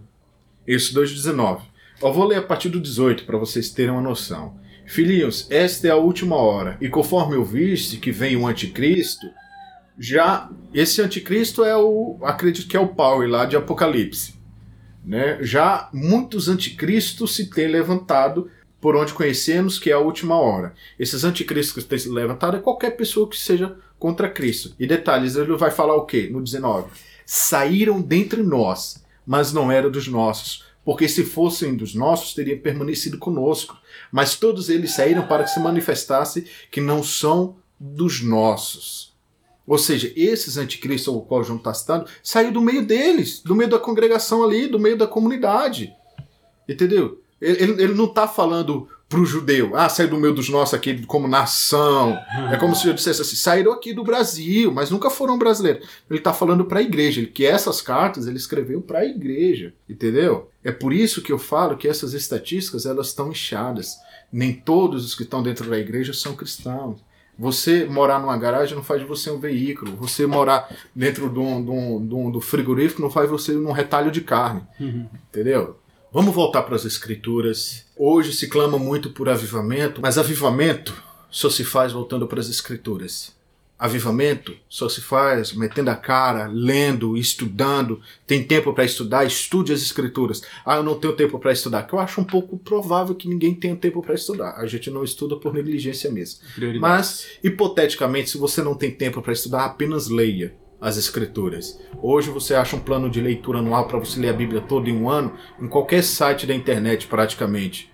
Isso, 0.66 1.00
2,19. 1.00 1.62
Eu 2.02 2.12
vou 2.12 2.26
ler 2.26 2.38
a 2.38 2.42
partir 2.42 2.70
do 2.70 2.80
18 2.80 3.26
para 3.26 3.38
vocês 3.38 3.70
terem 3.70 3.92
uma 3.92 4.02
noção. 4.02 4.56
Filhinhos, 4.88 5.46
esta 5.50 5.88
é 5.88 5.92
a 5.92 5.98
última 5.98 6.38
hora, 6.38 6.78
e 6.80 6.88
conforme 6.88 7.36
eu 7.36 7.44
viste 7.44 7.98
que 7.98 8.10
vem 8.10 8.38
o 8.38 8.48
anticristo, 8.48 9.28
já 10.00 10.50
esse 10.74 11.02
anticristo 11.02 11.64
é 11.64 11.76
o, 11.76 12.18
acredito 12.24 12.70
que 12.70 12.78
é 12.78 12.80
o 12.80 12.88
Power 12.88 13.30
lá 13.30 13.46
de 13.46 13.58
Apocalipse. 13.58 14.36
Né? 15.04 15.40
Já 15.42 15.90
muitos 15.94 16.48
anticristos 16.48 17.36
se 17.36 17.50
têm 17.50 17.68
levantado 17.68 18.50
por 18.80 18.96
onde 18.96 19.14
conhecemos 19.14 19.78
que 19.78 19.90
é 19.90 19.94
a 19.94 20.00
última 20.00 20.36
hora. 20.40 20.74
Esses 20.98 21.26
anticristos 21.26 21.84
que 21.84 21.90
têm 21.90 22.00
se 22.00 22.10
levantado 22.10 22.56
é 22.56 22.62
qualquer 22.62 22.92
pessoa 22.92 23.30
que 23.30 23.38
seja 23.38 23.76
contra 24.00 24.30
Cristo. 24.30 24.74
E 24.80 24.88
detalhes, 24.88 25.36
ele 25.36 25.58
vai 25.58 25.72
falar 25.72 25.96
o 25.96 26.06
quê? 26.06 26.30
No 26.32 26.42
19. 26.42 26.90
Saíram 27.26 28.02
dentre 28.02 28.42
nós, 28.42 29.04
mas 29.26 29.52
não 29.52 29.70
eram 29.70 29.92
dos 29.92 30.08
nossos, 30.08 30.66
porque 30.86 31.10
se 31.10 31.26
fossem 31.26 31.76
dos 31.76 31.94
nossos, 31.94 32.34
teriam 32.34 32.60
permanecido 32.60 33.18
conosco. 33.18 33.78
Mas 34.12 34.36
todos 34.36 34.70
eles 34.70 34.94
saíram 34.94 35.28
para 35.28 35.44
que 35.44 35.52
se 35.52 35.60
manifestasse 35.60 36.48
que 36.72 36.82
não 36.82 37.04
são 37.04 37.58
dos 37.80 38.22
nossos. 38.22 39.16
Ou 39.66 39.78
seja, 39.78 40.12
esses 40.16 40.58
anticristos 40.58 41.14
ao 41.14 41.22
qual 41.22 41.44
João 41.44 41.58
está 41.58 41.74
citando, 41.74 42.08
saiu 42.24 42.52
do 42.52 42.62
meio 42.62 42.86
deles, 42.86 43.42
do 43.42 43.54
meio 43.54 43.70
da 43.70 43.78
congregação 43.78 44.44
ali, 44.44 44.68
do 44.68 44.80
meio 44.80 44.98
da 44.98 45.06
comunidade. 45.06 45.94
Entendeu? 46.68 47.22
Ele, 47.40 47.84
ele 47.84 47.94
não 47.94 48.06
está 48.06 48.28
falando 48.28 48.88
para 49.10 49.20
o 49.20 49.26
judeu, 49.26 49.72
ah, 49.74 49.88
saiu 49.88 50.10
do 50.10 50.18
meio 50.18 50.34
dos 50.34 50.50
nossos 50.50 50.74
aqui 50.74 51.06
como 51.06 51.28
nação. 51.28 52.18
É 52.52 52.58
como 52.58 52.76
se 52.76 52.88
eu 52.88 52.94
dissesse 52.94 53.22
assim, 53.22 53.36
saíram 53.38 53.72
aqui 53.72 53.94
do 53.94 54.04
Brasil, 54.04 54.72
mas 54.72 54.90
nunca 54.90 55.10
foram 55.10 55.38
brasileiros. 55.38 55.88
Ele 56.10 56.20
está 56.20 56.34
falando 56.34 56.66
para 56.66 56.80
a 56.80 56.82
igreja, 56.82 57.26
que 57.26 57.46
essas 57.46 57.80
cartas 57.80 58.28
ele 58.28 58.38
escreveu 58.38 58.82
para 58.82 59.00
a 59.00 59.06
igreja, 59.06 59.74
entendeu? 59.88 60.50
É 60.68 60.72
por 60.74 60.92
isso 60.92 61.22
que 61.22 61.32
eu 61.32 61.40
falo 61.40 61.78
que 61.78 61.88
essas 61.88 62.14
estatísticas 62.14 62.86
elas 62.86 63.08
estão 63.08 63.32
inchadas. 63.32 63.96
Nem 64.30 64.52
todos 64.52 65.06
os 65.06 65.16
que 65.16 65.24
estão 65.24 65.42
dentro 65.42 65.70
da 65.70 65.80
igreja 65.80 66.12
são 66.12 66.36
cristãos. 66.36 67.00
Você 67.40 67.86
morar 67.86 68.20
numa 68.20 68.36
garagem 68.36 68.76
não 68.76 68.84
faz 68.84 69.00
de 69.00 69.08
você 69.08 69.32
um 69.32 69.40
veículo. 69.40 69.96
Você 69.96 70.28
morar 70.28 70.70
dentro 70.94 71.30
de 71.30 71.40
um, 71.40 71.64
de 71.64 71.72
um, 71.72 72.06
de 72.06 72.14
um 72.14 72.30
do 72.30 72.42
frigorífico 72.42 73.02
não 73.02 73.10
faz 73.10 73.30
você 73.30 73.56
um 73.56 73.72
retalho 73.72 74.12
de 74.12 74.20
carne. 74.20 74.62
Uhum. 74.78 75.08
Entendeu? 75.30 75.80
Vamos 76.12 76.36
voltar 76.36 76.64
para 76.64 76.76
as 76.76 76.84
escrituras. 76.84 77.86
Hoje 77.96 78.34
se 78.34 78.50
clama 78.50 78.78
muito 78.78 79.12
por 79.12 79.30
avivamento, 79.30 80.02
mas 80.02 80.18
avivamento 80.18 81.02
só 81.32 81.50
se 81.50 81.64
faz 81.64 81.94
voltando 81.94 82.28
para 82.28 82.42
as 82.42 82.50
escrituras. 82.50 83.37
Avivamento 83.80 84.56
só 84.68 84.90
se 84.90 85.02
faz 85.02 85.54
metendo 85.54 85.92
a 85.92 85.96
cara, 85.96 86.48
lendo, 86.48 87.16
estudando. 87.16 88.02
Tem 88.26 88.44
tempo 88.44 88.74
para 88.74 88.84
estudar? 88.84 89.24
Estude 89.24 89.72
as 89.72 89.82
escrituras. 89.82 90.42
Ah, 90.66 90.78
eu 90.78 90.84
não 90.84 91.00
tenho 91.00 91.16
tempo 91.16 91.38
para 91.38 91.52
estudar. 91.52 91.84
Que 91.84 91.94
eu 91.94 92.00
acho 92.00 92.20
um 92.20 92.24
pouco 92.24 92.58
provável 92.58 93.14
que 93.14 93.30
ninguém 93.30 93.54
tenha 93.54 93.76
tempo 93.76 94.02
para 94.02 94.16
estudar. 94.16 94.56
A 94.58 94.66
gente 94.66 94.90
não 94.90 95.04
estuda 95.04 95.36
por 95.36 95.54
negligência 95.54 96.12
mesmo. 96.12 96.40
Mas, 96.80 97.28
hipoteticamente, 97.44 98.32
se 98.32 98.38
você 98.38 98.64
não 98.64 98.74
tem 98.74 98.90
tempo 98.90 99.22
para 99.22 99.34
estudar, 99.34 99.66
apenas 99.66 100.10
leia 100.10 100.56
as 100.82 100.98
escrituras. 100.98 101.80
Hoje 102.02 102.30
você 102.30 102.56
acha 102.56 102.76
um 102.76 102.80
plano 102.80 103.10
de 103.10 103.22
leitura 103.22 103.60
anual 103.60 103.88
para 103.88 104.00
você 104.00 104.20
ler 104.20 104.30
a 104.30 104.34
Bíblia 104.34 104.62
toda 104.62 104.90
em 104.90 104.96
um 104.96 105.10
ano 105.10 105.34
em 105.60 105.68
qualquer 105.68 106.04
site 106.04 106.46
da 106.46 106.54
internet 106.54 107.08
praticamente. 107.08 107.92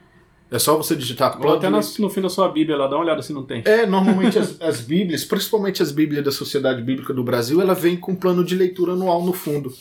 É 0.53 0.59
só 0.59 0.77
você 0.77 0.95
digitar 0.95 1.35
plano. 1.35 1.53
Ou 1.53 1.57
até 1.57 1.67
no, 1.67 1.79
no 1.99 2.09
fim 2.11 2.21
da 2.21 2.29
sua 2.29 2.47
Bíblia 2.47 2.77
lá, 2.77 2.85
dá 2.85 2.95
uma 2.95 3.03
olhada 3.03 3.23
se 3.23 3.33
não 3.33 3.43
tem. 3.43 3.63
É, 3.65 3.87
normalmente 3.87 4.37
as, 4.37 4.61
as 4.61 4.81
Bíblias, 4.81 5.25
principalmente 5.25 5.81
as 5.81 5.91
Bíblias 5.91 6.23
da 6.23 6.31
Sociedade 6.31 6.79
Bíblica 6.83 7.11
do 7.11 7.23
Brasil, 7.23 7.59
ela 7.59 7.73
vem 7.73 7.97
com 7.97 8.15
plano 8.15 8.45
de 8.45 8.53
leitura 8.53 8.93
anual 8.93 9.25
no 9.25 9.33
fundo. 9.33 9.73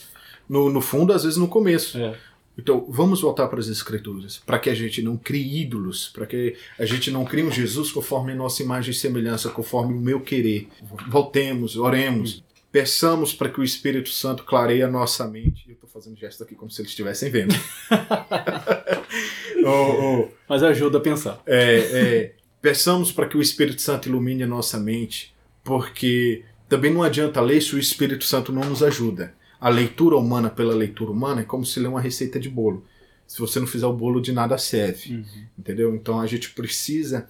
No, 0.49 0.71
no 0.71 0.81
fundo, 0.81 1.13
às 1.13 1.25
vezes 1.25 1.37
no 1.37 1.47
começo. 1.47 1.99
É. 1.99 2.17
Então, 2.57 2.87
vamos 2.89 3.21
voltar 3.21 3.49
para 3.49 3.61
as 3.61 3.69
Escrituras, 3.69 4.41
para 4.47 4.59
que 4.59 4.71
a 4.71 4.75
gente 4.75 5.03
não 5.03 5.17
crie 5.17 5.61
ídolos, 5.61 6.09
para 6.09 6.25
que 6.25 6.57
a 6.79 6.87
gente 6.87 7.11
não 7.11 7.27
crie 7.27 7.45
um 7.45 7.51
Jesus 7.51 7.93
conforme 7.93 8.35
nossa 8.35 8.63
imagem 8.63 8.93
e 8.93 8.95
semelhança, 8.95 9.51
conforme 9.51 9.93
o 9.93 10.01
meu 10.01 10.21
querer. 10.21 10.69
Voltemos, 11.07 11.77
oremos, 11.77 12.43
peçamos 12.71 13.35
para 13.35 13.51
que 13.51 13.61
o 13.61 13.65
Espírito 13.65 14.09
Santo 14.09 14.45
clareie 14.45 14.83
a 14.83 14.89
nossa 14.89 15.27
mente. 15.27 15.65
Eu 15.69 15.75
estou 15.75 15.89
fazendo 15.89 16.17
gesto 16.17 16.43
aqui 16.43 16.55
como 16.55 16.71
se 16.71 16.81
eles 16.81 16.91
estivessem 16.91 17.31
vendo. 17.31 17.55
oh, 19.69 20.23
oh. 20.23 20.29
Mas 20.49 20.63
ajuda 20.63 20.99
a 20.99 21.01
pensar. 21.01 21.43
É, 21.47 21.79
é, 21.79 22.35
peçamos 22.61 23.13
para 23.13 23.27
que 23.27 23.37
o 23.37 23.43
Espírito 23.43 23.81
Santo 23.81 24.09
ilumine 24.09 24.43
a 24.43 24.47
nossa 24.47 24.79
mente, 24.79 25.35
porque 25.65 26.45
também 26.69 26.93
não 26.93 27.03
adianta 27.03 27.41
ler 27.41 27.61
se 27.61 27.75
o 27.75 27.79
Espírito 27.79 28.25
Santo 28.25 28.53
não 28.53 28.69
nos 28.69 28.83
ajuda. 28.83 29.35
A 29.61 29.69
leitura 29.69 30.17
humana 30.17 30.51
pela 30.51 30.75
leitura 30.75 31.11
humana 31.11 31.43
é 31.43 31.45
como 31.45 31.65
se 31.65 31.79
ler 31.79 31.89
uma 31.89 32.01
receita 32.01 32.41
de 32.41 32.49
bolo. 32.49 32.85
Se 33.27 33.39
você 33.39 33.61
não 33.61 33.67
fizer 33.67 33.87
o 33.87 33.93
bolo, 33.93 34.21
de 34.21 34.33
nada 34.33 34.59
serve. 34.59 35.15
Uhum. 35.15 35.25
Entendeu? 35.59 35.95
Então 35.95 36.21
a 36.21 36.27
gente 36.27 36.51
precisa 36.51 37.29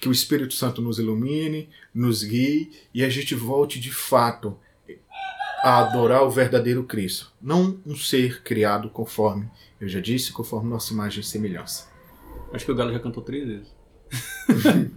que 0.00 0.08
o 0.08 0.12
Espírito 0.12 0.54
Santo 0.54 0.80
nos 0.80 0.98
ilumine, 0.98 1.68
nos 1.94 2.22
guie 2.22 2.70
e 2.94 3.04
a 3.04 3.08
gente 3.08 3.34
volte 3.34 3.80
de 3.80 3.90
fato 3.90 4.56
a 5.62 5.78
adorar 5.78 6.22
o 6.22 6.30
verdadeiro 6.30 6.84
Cristo, 6.84 7.32
não 7.40 7.78
um 7.84 7.96
ser 7.96 8.42
criado 8.42 8.88
conforme 8.90 9.50
eu 9.80 9.88
já 9.88 10.00
disse, 10.00 10.32
conforme 10.32 10.68
nossa 10.68 10.92
imagem 10.92 11.20
e 11.20 11.24
semelhança. 11.24 11.88
Acho 12.52 12.64
que 12.64 12.72
o 12.72 12.74
Galo 12.74 12.92
já 12.92 12.98
cantou 12.98 13.22
três 13.22 13.46
vezes. 13.46 13.74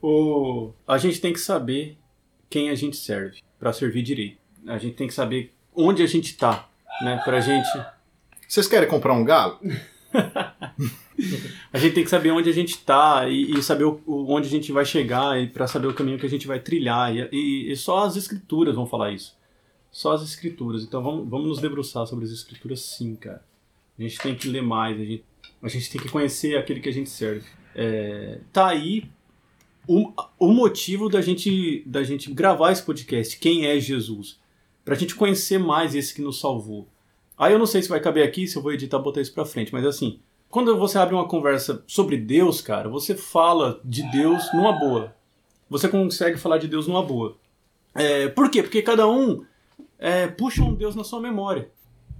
o... 0.00 0.72
A 0.86 0.98
gente 0.98 1.20
tem 1.20 1.32
que 1.32 1.40
saber 1.40 1.98
quem 2.48 2.70
a 2.70 2.74
gente 2.74 2.96
serve 2.96 3.40
para 3.58 3.72
servir 3.72 4.02
direito. 4.02 4.38
A 4.66 4.78
gente 4.78 4.94
tem 4.94 5.08
que 5.08 5.14
saber 5.14 5.52
onde 5.74 6.02
a 6.02 6.06
gente 6.06 6.26
está, 6.26 6.68
né? 7.02 7.20
Pra 7.24 7.40
gente. 7.40 7.68
Vocês 8.46 8.68
querem 8.68 8.88
comprar 8.88 9.12
um 9.14 9.24
galo? 9.24 9.58
a 11.72 11.78
gente 11.78 11.94
tem 11.94 12.04
que 12.04 12.10
saber 12.10 12.30
onde 12.30 12.48
a 12.48 12.52
gente 12.52 12.70
está 12.70 13.26
e, 13.28 13.58
e, 13.58 13.62
saber 13.62 13.84
o, 13.84 14.00
onde 14.06 14.46
a 14.46 14.50
gente 14.50 14.70
vai 14.70 14.84
chegar 14.84 15.40
e 15.40 15.48
para 15.48 15.66
saber 15.66 15.86
o 15.86 15.94
caminho 15.94 16.18
que 16.18 16.26
a 16.26 16.30
gente 16.30 16.46
vai 16.46 16.60
trilhar. 16.60 17.14
E, 17.14 17.28
e, 17.32 17.72
e, 17.72 17.76
só 17.76 18.04
as 18.04 18.16
escrituras 18.16 18.74
vão 18.74 18.86
falar 18.86 19.12
isso. 19.12 19.36
Só 19.94 20.12
as 20.12 20.22
escrituras. 20.22 20.82
Então 20.82 21.00
vamos, 21.00 21.28
vamos 21.28 21.46
nos 21.46 21.60
debruçar 21.60 22.04
sobre 22.04 22.24
as 22.24 22.32
escrituras, 22.32 22.80
sim, 22.80 23.14
cara. 23.14 23.44
A 23.96 24.02
gente 24.02 24.18
tem 24.18 24.34
que 24.34 24.48
ler 24.48 24.60
mais, 24.60 25.00
a 25.00 25.04
gente, 25.04 25.24
a 25.62 25.68
gente 25.68 25.88
tem 25.88 26.00
que 26.00 26.08
conhecer 26.08 26.58
aquele 26.58 26.80
que 26.80 26.88
a 26.88 26.92
gente 26.92 27.08
serve. 27.08 27.46
É, 27.76 28.40
tá 28.52 28.66
aí 28.66 29.08
o, 29.86 30.12
o 30.36 30.52
motivo 30.52 31.08
da 31.08 31.20
gente, 31.20 31.84
da 31.86 32.02
gente 32.02 32.28
gravar 32.34 32.72
esse 32.72 32.82
podcast. 32.82 33.38
Quem 33.38 33.66
é 33.66 33.78
Jesus? 33.78 34.40
Pra 34.84 34.96
gente 34.96 35.14
conhecer 35.14 35.58
mais 35.58 35.94
esse 35.94 36.12
que 36.12 36.20
nos 36.20 36.40
salvou. 36.40 36.88
Aí 37.38 37.52
eu 37.52 37.58
não 37.58 37.66
sei 37.66 37.80
se 37.80 37.88
vai 37.88 38.00
caber 38.00 38.26
aqui, 38.26 38.48
se 38.48 38.56
eu 38.56 38.62
vou 38.62 38.72
editar 38.72 38.98
botar 38.98 39.20
isso 39.20 39.32
pra 39.32 39.44
frente, 39.44 39.72
mas 39.72 39.86
assim, 39.86 40.18
quando 40.50 40.76
você 40.76 40.98
abre 40.98 41.14
uma 41.14 41.28
conversa 41.28 41.84
sobre 41.86 42.16
Deus, 42.16 42.60
cara, 42.60 42.88
você 42.88 43.14
fala 43.14 43.80
de 43.84 44.02
Deus 44.10 44.42
numa 44.52 44.72
boa. 44.72 45.14
Você 45.70 45.88
consegue 45.88 46.36
falar 46.36 46.58
de 46.58 46.66
Deus 46.66 46.88
numa 46.88 47.02
boa. 47.02 47.36
É, 47.94 48.26
por 48.26 48.50
quê? 48.50 48.60
Porque 48.60 48.82
cada 48.82 49.08
um 49.08 49.44
é, 49.98 50.26
puxa 50.26 50.62
um 50.62 50.74
Deus 50.74 50.94
na 50.94 51.04
sua 51.04 51.20
memória. 51.20 51.70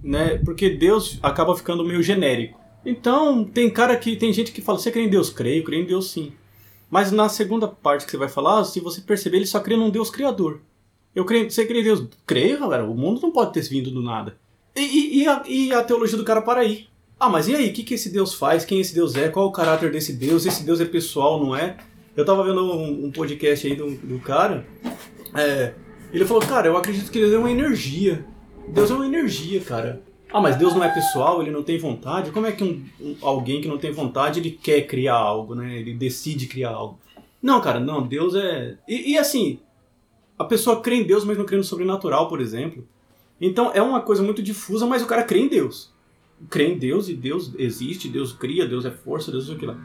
Né? 0.03 0.37
Porque 0.39 0.69
Deus 0.69 1.19
acaba 1.21 1.55
ficando 1.55 1.83
meio 1.83 2.03
genérico. 2.03 2.59
Então, 2.85 3.43
tem 3.43 3.69
cara 3.69 3.95
que. 3.97 4.15
Tem 4.15 4.31
gente 4.31 4.51
que 4.51 4.61
fala, 4.61 4.77
você 4.77 4.91
crê 4.91 5.03
em 5.03 5.09
Deus? 5.09 5.29
Creio, 5.29 5.63
creio 5.63 5.83
em 5.83 5.87
Deus 5.87 6.11
sim. 6.11 6.33
Mas 6.89 7.11
na 7.11 7.27
segunda 7.27 7.67
parte 7.67 8.05
que 8.05 8.11
você 8.11 8.17
vai 8.17 8.29
falar, 8.29 8.63
se 8.63 8.79
você 8.79 9.01
perceber, 9.01 9.37
ele 9.37 9.47
só 9.47 9.59
crê 9.59 9.75
num 9.75 9.89
Deus 9.89 10.09
criador. 10.09 10.61
Eu 11.15 11.25
creio, 11.25 11.49
você 11.49 11.65
crê 11.65 11.79
em 11.79 11.83
Deus? 11.83 12.07
Creio, 12.25 12.59
galera. 12.59 12.85
O 12.85 12.93
mundo 12.93 13.21
não 13.21 13.31
pode 13.31 13.53
ter 13.53 13.61
vindo 13.67 13.89
do 13.89 14.03
nada. 14.03 14.37
E, 14.75 14.81
e, 14.81 15.23
e, 15.23 15.27
a, 15.27 15.43
e 15.47 15.73
a, 15.73 15.83
teologia 15.83 16.17
do 16.17 16.23
cara 16.23 16.41
para 16.41 16.61
aí. 16.61 16.87
Ah, 17.19 17.29
mas 17.29 17.47
e 17.47 17.55
aí? 17.55 17.69
O 17.69 17.73
que, 17.73 17.83
que 17.83 17.93
esse 17.93 18.09
Deus 18.09 18.33
faz? 18.33 18.65
Quem 18.65 18.79
esse 18.79 18.93
Deus 18.93 19.15
é? 19.15 19.29
Qual 19.29 19.47
o 19.47 19.51
caráter 19.51 19.89
desse 19.91 20.13
Deus? 20.13 20.45
Esse 20.45 20.63
Deus 20.63 20.81
é 20.81 20.85
pessoal, 20.85 21.43
não 21.43 21.55
é? 21.55 21.77
Eu 22.15 22.25
tava 22.25 22.43
vendo 22.43 22.61
um, 22.61 23.05
um 23.05 23.11
podcast 23.11 23.65
aí 23.65 23.75
do, 23.75 23.91
do 23.91 24.19
cara. 24.19 24.65
É, 25.33 25.73
ele 26.15 26.25
falou, 26.25 26.41
cara, 26.41 26.67
eu 26.67 26.77
acredito 26.77 27.11
que 27.11 27.19
Deus 27.19 27.33
é 27.33 27.37
uma 27.37 27.51
energia. 27.51 28.25
Deus 28.69 28.89
é 28.89 28.93
uma 28.93 29.05
energia, 29.05 29.59
cara. 29.59 30.01
Ah, 30.31 30.41
mas 30.41 30.55
Deus 30.55 30.73
não 30.73 30.83
é 30.83 30.89
pessoal, 30.89 31.41
ele 31.41 31.51
não 31.51 31.61
tem 31.61 31.77
vontade? 31.77 32.31
Como 32.31 32.45
é 32.45 32.51
que 32.51 32.63
um, 32.63 32.83
um, 32.99 33.15
alguém 33.21 33.61
que 33.61 33.67
não 33.67 33.77
tem 33.77 33.91
vontade, 33.91 34.39
ele 34.39 34.51
quer 34.51 34.81
criar 34.87 35.15
algo, 35.15 35.55
né? 35.55 35.77
Ele 35.77 35.93
decide 35.93 36.47
criar 36.47 36.71
algo. 36.71 36.99
Não, 37.41 37.61
cara, 37.61 37.79
não, 37.79 38.05
Deus 38.05 38.33
é... 38.33 38.77
E, 38.87 39.11
e 39.11 39.17
assim, 39.17 39.59
a 40.39 40.43
pessoa 40.43 40.81
crê 40.81 40.95
em 40.95 41.03
Deus, 41.03 41.23
mas 41.23 41.37
não 41.37 41.45
crê 41.45 41.57
no 41.57 41.63
sobrenatural, 41.63 42.27
por 42.27 42.41
exemplo. 42.41 42.87
Então 43.39 43.71
é 43.73 43.81
uma 43.81 44.01
coisa 44.01 44.23
muito 44.23 44.41
difusa, 44.41 44.85
mas 44.85 45.03
o 45.03 45.07
cara 45.07 45.23
crê 45.23 45.39
em 45.39 45.47
Deus. 45.47 45.93
Crê 46.49 46.67
em 46.67 46.77
Deus 46.77 47.09
e 47.09 47.13
Deus 47.13 47.53
existe, 47.57 48.07
Deus 48.07 48.33
cria, 48.33 48.67
Deus 48.67 48.85
é 48.85 48.91
força, 48.91 49.31
Deus 49.31 49.49
é 49.49 49.53
aquilo 49.53 49.73
lá. 49.73 49.77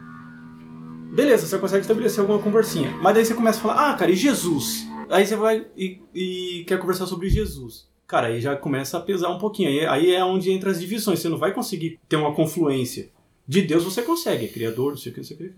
Beleza, 1.13 1.45
você 1.45 1.57
consegue 1.57 1.81
estabelecer 1.81 2.21
alguma 2.21 2.39
conversinha. 2.39 2.89
Mas 3.01 3.15
daí 3.15 3.25
você 3.25 3.33
começa 3.33 3.59
a 3.59 3.61
falar, 3.61 3.91
ah, 3.91 3.93
cara, 3.95 4.11
e 4.11 4.15
Jesus? 4.15 4.87
Aí 5.11 5.25
você 5.25 5.35
vai 5.35 5.67
e, 5.77 5.99
e 6.13 6.63
quer 6.65 6.79
conversar 6.79 7.05
sobre 7.05 7.29
Jesus. 7.29 7.89
Cara, 8.07 8.27
aí 8.27 8.41
já 8.41 8.55
começa 8.55 8.97
a 8.97 9.01
pesar 9.01 9.29
um 9.29 9.37
pouquinho. 9.37 9.69
Aí, 9.69 9.85
aí 9.85 10.11
é 10.11 10.23
onde 10.23 10.51
entra 10.51 10.71
as 10.71 10.79
divisões. 10.79 11.19
Você 11.19 11.29
não 11.29 11.37
vai 11.37 11.53
conseguir 11.53 11.99
ter 12.09 12.15
uma 12.15 12.33
confluência. 12.33 13.09
De 13.47 13.61
Deus 13.61 13.83
você 13.83 14.01
consegue, 14.01 14.45
é 14.45 14.47
criador, 14.47 14.91
não 14.91 14.97
sei 14.97 15.11
o 15.11 15.15
que, 15.15 15.21
não 15.21 15.27
sei 15.27 15.37
o 15.37 15.39
que. 15.39 15.53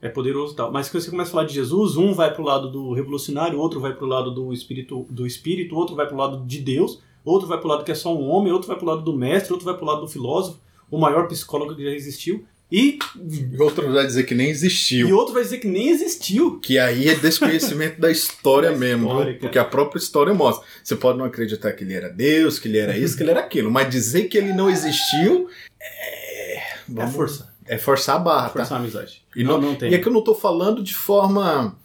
É 0.00 0.08
poderoso 0.08 0.52
e 0.52 0.56
tal. 0.56 0.70
Mas 0.70 0.88
quando 0.88 1.02
você 1.02 1.10
começa 1.10 1.30
a 1.30 1.32
falar 1.32 1.46
de 1.46 1.54
Jesus, 1.54 1.96
um 1.96 2.12
vai 2.12 2.32
pro 2.32 2.44
lado 2.44 2.70
do 2.70 2.92
revolucionário, 2.92 3.58
outro 3.58 3.80
vai 3.80 3.94
pro 3.94 4.06
lado 4.06 4.30
do 4.30 4.52
espírito, 4.52 5.06
do 5.10 5.26
espírito 5.26 5.74
outro 5.74 5.96
vai 5.96 6.06
pro 6.06 6.16
lado 6.16 6.44
de 6.46 6.60
Deus 6.60 7.00
outro 7.24 7.48
vai 7.48 7.58
pro 7.58 7.68
lado 7.68 7.84
que 7.84 7.92
é 7.92 7.94
só 7.94 8.14
um 8.14 8.28
homem, 8.28 8.52
outro 8.52 8.68
vai 8.68 8.76
pro 8.76 8.86
lado 8.86 9.02
do 9.02 9.16
mestre, 9.16 9.52
outro 9.52 9.64
vai 9.64 9.76
pro 9.76 9.86
lado 9.86 10.02
do 10.02 10.08
filósofo, 10.08 10.60
o 10.90 10.98
maior 10.98 11.26
psicólogo 11.26 11.74
que 11.74 11.82
já 11.82 11.90
existiu. 11.90 12.44
E. 12.72 12.98
outro 13.58 13.92
vai 13.92 14.06
dizer 14.06 14.24
que 14.24 14.34
nem 14.34 14.48
existiu. 14.48 15.08
E 15.08 15.12
outro 15.12 15.34
vai 15.34 15.42
dizer 15.42 15.58
que 15.58 15.68
nem 15.68 15.90
existiu. 15.90 16.58
Que 16.58 16.78
aí 16.78 17.08
é 17.08 17.14
desconhecimento 17.14 18.00
da 18.00 18.10
história 18.10 18.70
da 18.72 18.76
mesmo. 18.76 19.06
História, 19.08 19.38
porque 19.38 19.58
a 19.58 19.64
própria 19.64 19.98
história 19.98 20.34
mostra. 20.34 20.66
Você 20.82 20.96
pode 20.96 21.18
não 21.18 21.24
acreditar 21.24 21.72
que 21.72 21.84
ele 21.84 21.94
era 21.94 22.08
Deus, 22.08 22.58
que 22.58 22.68
ele 22.68 22.78
era 22.78 22.96
isso, 22.96 23.16
que 23.16 23.22
ele 23.22 23.30
era 23.30 23.40
aquilo. 23.40 23.70
Mas 23.70 23.90
dizer 23.90 24.24
que 24.24 24.36
ele 24.36 24.52
não 24.52 24.68
existiu 24.70 25.48
é. 25.80 26.62
Vamos... 26.88 27.12
É 27.12 27.16
força. 27.16 27.54
É 27.66 27.78
forçar 27.78 28.16
a 28.16 28.18
barra. 28.18 28.48
Forçar 28.50 28.68
tá? 28.68 28.74
a 28.76 28.78
amizade. 28.78 29.22
E, 29.34 29.42
não, 29.42 29.60
não, 29.60 29.70
não 29.70 29.74
tem. 29.76 29.90
e 29.90 29.94
é 29.94 29.98
que 29.98 30.08
eu 30.08 30.12
não 30.12 30.20
estou 30.20 30.34
falando 30.34 30.82
de 30.82 30.94
forma 30.94 31.76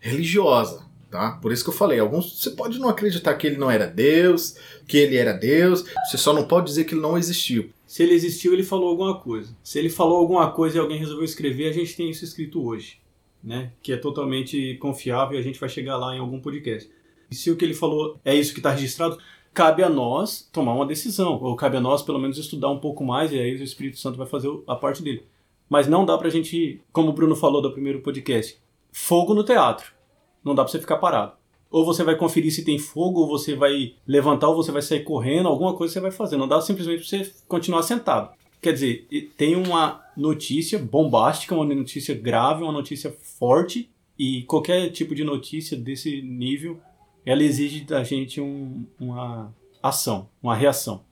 religiosa. 0.00 0.84
Tá? 1.10 1.32
Por 1.32 1.52
isso 1.52 1.62
que 1.62 1.70
eu 1.70 1.74
falei, 1.74 1.98
alguns 1.98 2.40
você 2.40 2.50
pode 2.50 2.78
não 2.78 2.88
acreditar 2.88 3.34
que 3.34 3.46
ele 3.46 3.56
não 3.56 3.70
era 3.70 3.86
Deus, 3.86 4.56
que 4.86 4.98
ele 4.98 5.16
era 5.16 5.32
Deus, 5.32 5.84
você 6.04 6.18
só 6.18 6.32
não 6.32 6.44
pode 6.44 6.66
dizer 6.66 6.84
que 6.84 6.94
ele 6.94 7.00
não 7.00 7.16
existiu. 7.16 7.70
Se 7.96 8.02
ele 8.02 8.12
existiu, 8.12 8.52
ele 8.52 8.62
falou 8.62 8.90
alguma 8.90 9.18
coisa. 9.18 9.56
Se 9.62 9.78
ele 9.78 9.88
falou 9.88 10.18
alguma 10.18 10.52
coisa 10.52 10.76
e 10.76 10.78
alguém 10.78 10.98
resolveu 10.98 11.24
escrever, 11.24 11.66
a 11.66 11.72
gente 11.72 11.96
tem 11.96 12.10
isso 12.10 12.26
escrito 12.26 12.62
hoje, 12.62 13.00
né? 13.42 13.72
Que 13.80 13.90
é 13.90 13.96
totalmente 13.96 14.76
confiável 14.76 15.34
e 15.34 15.40
a 15.40 15.42
gente 15.42 15.58
vai 15.58 15.66
chegar 15.66 15.96
lá 15.96 16.14
em 16.14 16.18
algum 16.18 16.38
podcast. 16.38 16.90
E 17.30 17.34
se 17.34 17.50
o 17.50 17.56
que 17.56 17.64
ele 17.64 17.72
falou 17.72 18.20
é 18.22 18.34
isso 18.34 18.52
que 18.52 18.58
está 18.58 18.70
registrado, 18.70 19.16
cabe 19.54 19.82
a 19.82 19.88
nós 19.88 20.46
tomar 20.52 20.74
uma 20.74 20.84
decisão, 20.84 21.42
ou 21.42 21.56
cabe 21.56 21.78
a 21.78 21.80
nós 21.80 22.02
pelo 22.02 22.18
menos 22.18 22.36
estudar 22.36 22.68
um 22.68 22.80
pouco 22.80 23.02
mais 23.02 23.32
e 23.32 23.38
aí 23.38 23.56
o 23.56 23.62
Espírito 23.62 23.98
Santo 23.98 24.18
vai 24.18 24.26
fazer 24.26 24.50
a 24.66 24.76
parte 24.76 25.02
dele. 25.02 25.24
Mas 25.66 25.88
não 25.88 26.04
dá 26.04 26.18
pra 26.18 26.28
gente, 26.28 26.82
como 26.92 27.08
o 27.08 27.14
Bruno 27.14 27.34
falou 27.34 27.62
do 27.62 27.72
primeiro 27.72 28.02
podcast, 28.02 28.60
fogo 28.92 29.32
no 29.32 29.42
teatro. 29.42 29.90
Não 30.44 30.54
dá 30.54 30.62
pra 30.64 30.70
você 30.70 30.78
ficar 30.78 30.98
parado. 30.98 31.32
Ou 31.70 31.84
você 31.84 32.04
vai 32.04 32.16
conferir 32.16 32.52
se 32.52 32.64
tem 32.64 32.78
fogo, 32.78 33.20
ou 33.20 33.28
você 33.28 33.54
vai 33.54 33.94
levantar, 34.06 34.48
ou 34.48 34.56
você 34.56 34.70
vai 34.70 34.82
sair 34.82 35.04
correndo, 35.04 35.48
alguma 35.48 35.74
coisa 35.74 35.94
você 35.94 36.00
vai 36.00 36.10
fazer. 36.10 36.36
Não 36.36 36.48
dá 36.48 36.60
simplesmente 36.60 37.00
pra 37.00 37.08
você 37.08 37.32
continuar 37.48 37.82
sentado. 37.82 38.34
Quer 38.60 38.72
dizer, 38.72 39.06
tem 39.36 39.54
uma 39.56 40.02
notícia 40.16 40.78
bombástica, 40.78 41.54
uma 41.54 41.64
notícia 41.64 42.14
grave, 42.14 42.62
uma 42.62 42.72
notícia 42.72 43.14
forte, 43.38 43.90
e 44.18 44.42
qualquer 44.42 44.90
tipo 44.90 45.14
de 45.14 45.22
notícia 45.22 45.76
desse 45.76 46.22
nível, 46.22 46.80
ela 47.24 47.42
exige 47.42 47.84
da 47.84 48.02
gente 48.02 48.40
um, 48.40 48.84
uma 48.98 49.54
ação, 49.82 50.28
uma 50.42 50.54
reação. 50.54 51.02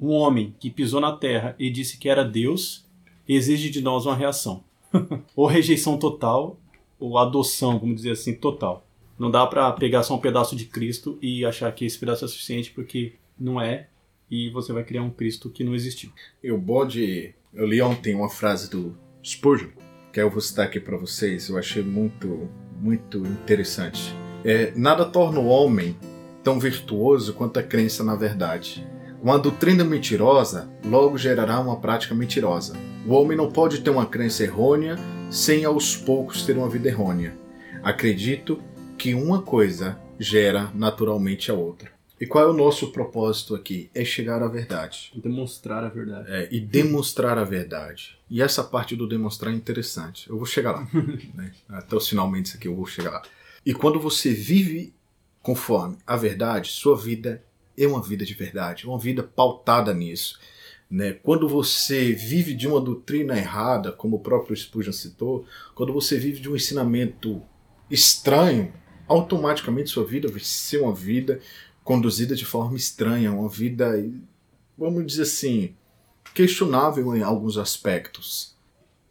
Um 0.00 0.10
homem 0.10 0.54
que 0.58 0.70
pisou 0.70 1.00
na 1.00 1.12
terra 1.12 1.54
e 1.58 1.70
disse 1.70 1.98
que 1.98 2.08
era 2.08 2.24
Deus, 2.24 2.86
exige 3.28 3.68
de 3.68 3.82
nós 3.82 4.06
uma 4.06 4.14
reação. 4.14 4.62
ou 5.36 5.46
rejeição 5.46 5.98
total, 5.98 6.56
ou 6.98 7.18
adoção, 7.18 7.78
vamos 7.78 7.96
dizer 7.96 8.12
assim, 8.12 8.34
total. 8.34 8.86
Não 9.18 9.30
dá 9.30 9.46
para 9.46 9.72
pegar 9.72 10.02
só 10.02 10.14
um 10.14 10.20
pedaço 10.20 10.54
de 10.54 10.64
Cristo 10.64 11.18
e 11.20 11.44
achar 11.44 11.72
que 11.72 11.84
esse 11.84 11.98
pedaço 11.98 12.24
é 12.24 12.28
suficiente, 12.28 12.70
porque 12.70 13.14
não 13.38 13.60
é, 13.60 13.88
e 14.30 14.50
você 14.50 14.72
vai 14.72 14.84
criar 14.84 15.02
um 15.02 15.10
Cristo 15.10 15.50
que 15.50 15.64
não 15.64 15.74
existiu. 15.74 16.10
E 16.42 16.52
o 16.52 16.58
bode. 16.58 17.34
Eu 17.52 17.66
li 17.66 17.80
ontem 17.80 18.14
uma 18.14 18.28
frase 18.28 18.70
do 18.70 18.96
Spurgeon, 19.24 19.70
que 20.12 20.20
eu 20.20 20.30
vou 20.30 20.40
citar 20.40 20.66
aqui 20.66 20.78
para 20.78 20.96
vocês, 20.96 21.48
eu 21.48 21.56
achei 21.56 21.82
muito, 21.82 22.48
muito 22.78 23.18
interessante. 23.26 24.14
É, 24.44 24.72
nada 24.76 25.04
torna 25.04 25.40
o 25.40 25.46
homem 25.46 25.96
tão 26.44 26.60
virtuoso 26.60 27.32
quanto 27.34 27.58
a 27.58 27.62
crença 27.62 28.04
na 28.04 28.14
verdade. 28.14 28.86
Uma 29.22 29.38
doutrina 29.38 29.82
mentirosa 29.82 30.70
logo 30.84 31.18
gerará 31.18 31.58
uma 31.58 31.80
prática 31.80 32.14
mentirosa. 32.14 32.76
O 33.06 33.14
homem 33.14 33.36
não 33.36 33.50
pode 33.50 33.80
ter 33.80 33.90
uma 33.90 34.06
crença 34.06 34.44
errônea 34.44 34.96
sem 35.30 35.64
aos 35.64 35.96
poucos 35.96 36.44
ter 36.44 36.56
uma 36.56 36.68
vida 36.68 36.88
errônea. 36.88 37.36
Acredito 37.82 38.62
que 38.98 39.14
uma 39.14 39.40
coisa 39.40 39.98
gera 40.18 40.72
naturalmente 40.74 41.50
a 41.50 41.54
outra. 41.54 41.90
E 42.20 42.26
qual 42.26 42.44
é 42.44 42.50
o 42.50 42.52
nosso 42.52 42.90
propósito 42.90 43.54
aqui? 43.54 43.88
É 43.94 44.04
chegar 44.04 44.42
à 44.42 44.48
verdade. 44.48 45.12
Demonstrar 45.14 45.84
a 45.84 45.88
verdade. 45.88 46.26
É, 46.28 46.48
e 46.50 46.60
demonstrar 46.60 47.38
a 47.38 47.44
verdade. 47.44 48.18
E 48.28 48.42
essa 48.42 48.64
parte 48.64 48.96
do 48.96 49.06
demonstrar 49.06 49.54
é 49.54 49.56
interessante. 49.56 50.28
Eu 50.28 50.36
vou 50.36 50.44
chegar 50.44 50.72
lá. 50.72 50.88
né? 51.32 51.52
Até 51.68 51.94
os 51.94 52.08
finalmente 52.08 52.56
aqui 52.56 52.66
eu 52.66 52.74
vou 52.74 52.86
chegar 52.86 53.10
lá. 53.10 53.22
E 53.64 53.72
quando 53.72 54.00
você 54.00 54.32
vive 54.32 54.92
conforme 55.40 55.96
a 56.04 56.16
verdade, 56.16 56.70
sua 56.70 56.96
vida 56.96 57.42
é 57.76 57.86
uma 57.86 58.02
vida 58.02 58.24
de 58.24 58.34
verdade, 58.34 58.86
uma 58.86 58.98
vida 58.98 59.22
pautada 59.22 59.94
nisso. 59.94 60.40
Né? 60.90 61.12
Quando 61.12 61.48
você 61.48 62.12
vive 62.12 62.52
de 62.52 62.66
uma 62.66 62.80
doutrina 62.80 63.38
errada, 63.38 63.92
como 63.92 64.16
o 64.16 64.20
próprio 64.20 64.56
Spurgeon 64.56 64.92
citou, 64.92 65.46
quando 65.74 65.92
você 65.92 66.18
vive 66.18 66.40
de 66.40 66.50
um 66.50 66.56
ensinamento 66.56 67.40
estranho, 67.90 68.72
automaticamente 69.08 69.90
sua 69.90 70.04
vida 70.04 70.28
vai 70.28 70.40
ser 70.40 70.82
uma 70.82 70.94
vida 70.94 71.40
conduzida 71.82 72.36
de 72.36 72.44
forma 72.44 72.76
estranha, 72.76 73.32
uma 73.32 73.48
vida, 73.48 73.92
vamos 74.76 75.06
dizer 75.06 75.22
assim, 75.22 75.74
questionável 76.34 77.16
em 77.16 77.22
alguns 77.22 77.56
aspectos. 77.56 78.54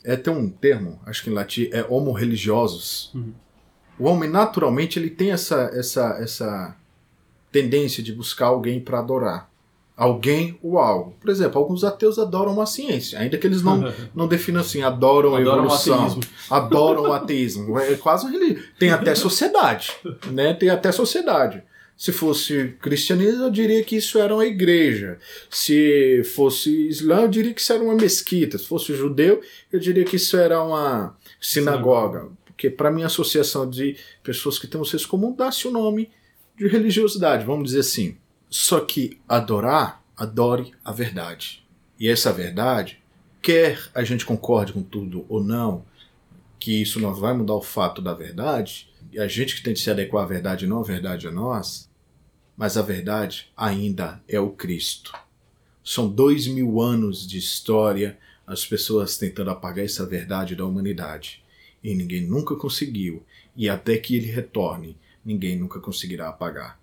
É 0.03 0.15
tem 0.15 0.31
um 0.31 0.49
termo, 0.49 0.99
acho 1.05 1.23
que 1.23 1.29
em 1.29 1.33
latim 1.33 1.69
é 1.71 1.83
homo 1.83 2.11
religiosos. 2.11 3.11
Uhum. 3.13 3.33
O 3.99 4.05
homem 4.05 4.29
naturalmente 4.29 4.99
ele 4.99 5.09
tem 5.09 5.31
essa 5.31 5.71
essa 5.73 6.17
essa 6.21 6.75
tendência 7.51 8.03
de 8.03 8.13
buscar 8.13 8.47
alguém 8.47 8.79
para 8.79 8.99
adorar 8.99 9.49
alguém 9.97 10.59
ou 10.61 10.77
algo. 10.77 11.15
Por 11.19 11.31
exemplo, 11.31 11.59
alguns 11.59 11.83
ateus 11.83 12.19
adoram 12.19 12.61
a 12.61 12.67
ciência, 12.67 13.17
ainda 13.17 13.35
que 13.35 13.47
eles 13.47 13.63
não, 13.63 13.91
não 14.13 14.27
definam 14.27 14.61
assim, 14.61 14.83
adoram, 14.83 15.35
a 15.35 15.41
evolução, 15.41 16.19
o 16.19 16.21
adoram 16.53 17.01
o 17.03 17.13
ateísmo. 17.13 17.77
É 17.79 17.95
quase 17.95 18.31
religião. 18.31 18.63
Tem 18.77 18.91
até 18.91 19.15
sociedade, 19.15 19.91
né? 20.31 20.53
Tem 20.53 20.69
até 20.69 20.91
sociedade. 20.91 21.63
Se 21.97 22.11
fosse 22.11 22.75
cristianismo, 22.79 23.45
eu 23.45 23.49
diria 23.49 23.83
que 23.83 23.95
isso 23.95 24.19
era 24.19 24.31
uma 24.31 24.45
igreja. 24.45 25.17
Se 25.49 26.21
fosse 26.35 26.69
islã, 26.87 27.21
eu 27.21 27.27
diria 27.27 27.51
que 27.51 27.59
isso 27.59 27.73
era 27.73 27.83
uma 27.83 27.95
mesquita. 27.95 28.55
Se 28.59 28.65
fosse 28.65 28.95
judeu, 28.95 29.41
eu 29.73 29.79
diria 29.79 30.05
que 30.05 30.17
isso 30.17 30.37
era 30.37 30.61
uma 30.61 31.17
sinagoga. 31.41 32.27
Porque, 32.45 32.69
para 32.69 32.91
mim, 32.91 33.01
a 33.01 33.07
associação 33.07 33.67
de 33.67 33.97
pessoas 34.21 34.59
que 34.59 34.67
têm 34.67 34.79
um 34.79 34.85
senso 34.85 35.07
comum 35.07 35.33
dá-se 35.35 35.67
o 35.67 35.71
nome 35.71 36.11
de 36.55 36.67
religiosidade, 36.67 37.43
vamos 37.43 37.65
dizer 37.69 37.79
assim. 37.79 38.15
Só 38.49 38.79
que 38.79 39.19
adorar, 39.27 40.03
adore 40.15 40.73
a 40.83 40.91
verdade. 40.91 41.65
E 41.99 42.07
essa 42.07 42.31
verdade, 42.31 43.01
quer 43.41 43.89
a 43.93 44.03
gente 44.03 44.25
concorde 44.25 44.71
com 44.73 44.81
tudo 44.81 45.25
ou 45.27 45.43
não, 45.43 45.85
que 46.59 46.81
isso 46.81 46.99
não 46.99 47.13
vai 47.13 47.33
mudar 47.33 47.55
o 47.55 47.61
fato 47.61 48.01
da 48.01 48.13
verdade, 48.13 48.89
e 49.11 49.19
a 49.19 49.27
gente 49.27 49.55
que 49.55 49.63
tem 49.63 49.73
que 49.73 49.79
se 49.79 49.91
adequar 49.91 50.23
à 50.23 50.27
verdade 50.27 50.67
não 50.67 50.79
a 50.79 50.83
verdade 50.83 51.27
a 51.27 51.31
nós, 51.31 51.89
mas 52.55 52.77
a 52.77 52.81
verdade 52.81 53.51
ainda 53.55 54.21
é 54.27 54.39
o 54.39 54.49
Cristo. 54.49 55.13
São 55.83 56.09
dois 56.09 56.47
mil 56.47 56.81
anos 56.81 57.27
de 57.27 57.37
história, 57.37 58.17
as 58.45 58.65
pessoas 58.65 59.17
tentando 59.17 59.49
apagar 59.49 59.85
essa 59.85 60.05
verdade 60.05 60.55
da 60.55 60.65
humanidade. 60.65 61.43
E 61.83 61.93
ninguém 61.93 62.21
nunca 62.21 62.55
conseguiu, 62.55 63.23
e 63.55 63.69
até 63.69 63.97
que 63.97 64.15
ele 64.15 64.31
retorne, 64.31 64.97
ninguém 65.23 65.57
nunca 65.57 65.79
conseguirá 65.79 66.29
apagar. 66.29 66.79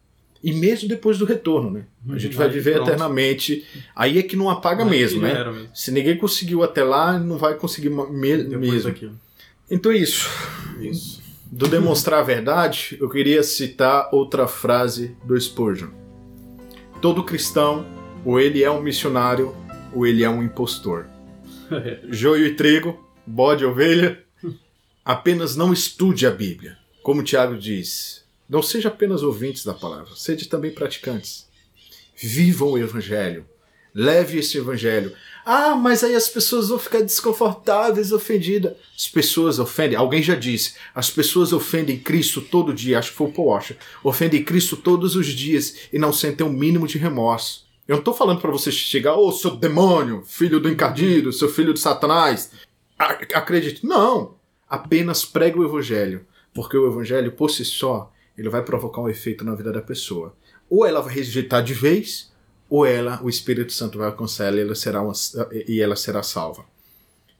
E 0.46 0.52
mesmo 0.52 0.86
depois 0.88 1.16
do 1.16 1.24
retorno, 1.24 1.70
né? 1.70 1.84
A 2.10 2.18
gente 2.18 2.36
vai 2.36 2.50
viver 2.50 2.74
pronto. 2.74 2.88
eternamente. 2.88 3.64
Aí 3.96 4.18
é 4.18 4.22
que 4.22 4.36
não 4.36 4.50
apaga 4.50 4.84
Aí 4.84 4.90
mesmo, 4.90 5.22
né? 5.22 5.42
mesmo. 5.42 5.68
Se 5.74 5.90
ninguém 5.90 6.18
conseguiu 6.18 6.62
até 6.62 6.84
lá, 6.84 7.18
não 7.18 7.38
vai 7.38 7.54
conseguir 7.54 7.88
me- 7.88 8.36
Depois 8.44 8.60
mesmo. 8.60 8.90
daquilo. 8.90 9.18
Então 9.70 9.90
é 9.90 9.96
isso. 9.96 10.28
Isso. 10.78 11.22
Do 11.50 11.66
demonstrar 11.66 12.20
a 12.20 12.22
verdade, 12.22 12.98
eu 13.00 13.08
queria 13.08 13.42
citar 13.42 14.10
outra 14.12 14.46
frase 14.46 15.16
do 15.24 15.40
Spurgeon. 15.40 15.88
Todo 17.00 17.24
cristão, 17.24 17.86
ou 18.24 18.38
ele 18.38 18.62
é 18.62 18.70
um 18.70 18.82
missionário, 18.82 19.54
ou 19.94 20.06
ele 20.06 20.22
é 20.24 20.28
um 20.28 20.42
impostor. 20.42 21.06
Joio 22.10 22.46
e 22.46 22.54
trigo, 22.54 23.02
bode 23.26 23.62
e 23.62 23.66
ovelha. 23.66 24.22
Apenas 25.04 25.56
não 25.56 25.72
estude 25.72 26.26
a 26.26 26.30
Bíblia. 26.30 26.76
Como 27.02 27.22
Tiago 27.22 27.56
diz, 27.56 28.23
não 28.48 28.62
seja 28.62 28.88
apenas 28.88 29.22
ouvintes 29.22 29.64
da 29.64 29.74
palavra, 29.74 30.14
sede 30.14 30.48
também 30.48 30.70
praticantes. 30.70 31.46
Vivam 32.16 32.72
o 32.72 32.78
Evangelho. 32.78 33.46
Leve 33.94 34.38
esse 34.38 34.58
Evangelho. 34.58 35.14
Ah, 35.46 35.74
mas 35.76 36.02
aí 36.02 36.14
as 36.14 36.28
pessoas 36.28 36.68
vão 36.68 36.78
ficar 36.78 37.00
desconfortáveis, 37.00 38.12
ofendidas. 38.12 38.74
As 38.96 39.08
pessoas 39.08 39.58
ofendem, 39.58 39.96
alguém 39.96 40.22
já 40.22 40.34
disse, 40.34 40.74
as 40.94 41.10
pessoas 41.10 41.52
ofendem 41.52 41.98
Cristo 41.98 42.40
todo 42.40 42.74
dia, 42.74 42.98
acho 42.98 43.12
que 43.12 43.16
foi 43.16 43.28
o 43.28 43.32
Paul 43.32 43.48
Washer, 43.48 43.76
ofendem 44.02 44.42
Cristo 44.42 44.76
todos 44.76 45.14
os 45.14 45.26
dias 45.26 45.88
e 45.92 45.98
não 45.98 46.12
sentem 46.12 46.46
o 46.46 46.50
mínimo 46.50 46.88
de 46.88 46.98
remorso. 46.98 47.64
Eu 47.86 47.94
não 47.94 48.00
estou 48.00 48.14
falando 48.14 48.40
para 48.40 48.50
você 48.50 48.72
chegar, 48.72 49.16
ô 49.16 49.30
seu 49.30 49.52
demônio, 49.52 50.24
filho 50.26 50.58
do 50.58 50.70
encardido, 50.70 51.32
seu 51.32 51.48
filho 51.48 51.74
de 51.74 51.80
Satanás. 51.80 52.50
Acredite. 52.98 53.86
Não! 53.86 54.36
Apenas 54.68 55.24
pregue 55.24 55.58
o 55.58 55.64
Evangelho, 55.64 56.26
porque 56.54 56.76
o 56.76 56.86
Evangelho 56.86 57.32
por 57.32 57.50
si 57.50 57.64
só 57.64 58.10
ele 58.36 58.48
vai 58.48 58.62
provocar 58.62 59.00
um 59.00 59.08
efeito 59.08 59.44
na 59.44 59.54
vida 59.54 59.72
da 59.72 59.82
pessoa. 59.82 60.34
Ou 60.68 60.84
ela 60.84 61.00
vai 61.00 61.14
rejeitar 61.14 61.62
de 61.62 61.74
vez, 61.74 62.32
ou 62.68 62.84
ela, 62.84 63.20
o 63.22 63.28
Espírito 63.28 63.72
Santo 63.72 63.98
vai 63.98 64.06
alcançar 64.06 64.46
ela 64.46 64.56
e 64.56 64.60
ela 64.60 64.74
será, 64.74 65.02
uma, 65.02 65.12
e 65.68 65.80
ela 65.80 65.96
será 65.96 66.22
salva. 66.22 66.64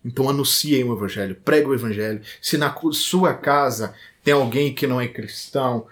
Então 0.05 0.29
anunciem 0.29 0.85
o 0.85 0.93
Evangelho, 0.93 1.37
pregue 1.45 1.69
o 1.69 1.75
Evangelho. 1.75 2.21
Se 2.41 2.59
na 2.59 2.75
sua 2.93 3.35
casa 3.35 3.95
tem 4.23 4.35
alguém 4.35 4.75
que 4.75 4.87
não 4.87 5.01
é 5.01 5.09
cristão, 5.09 5.87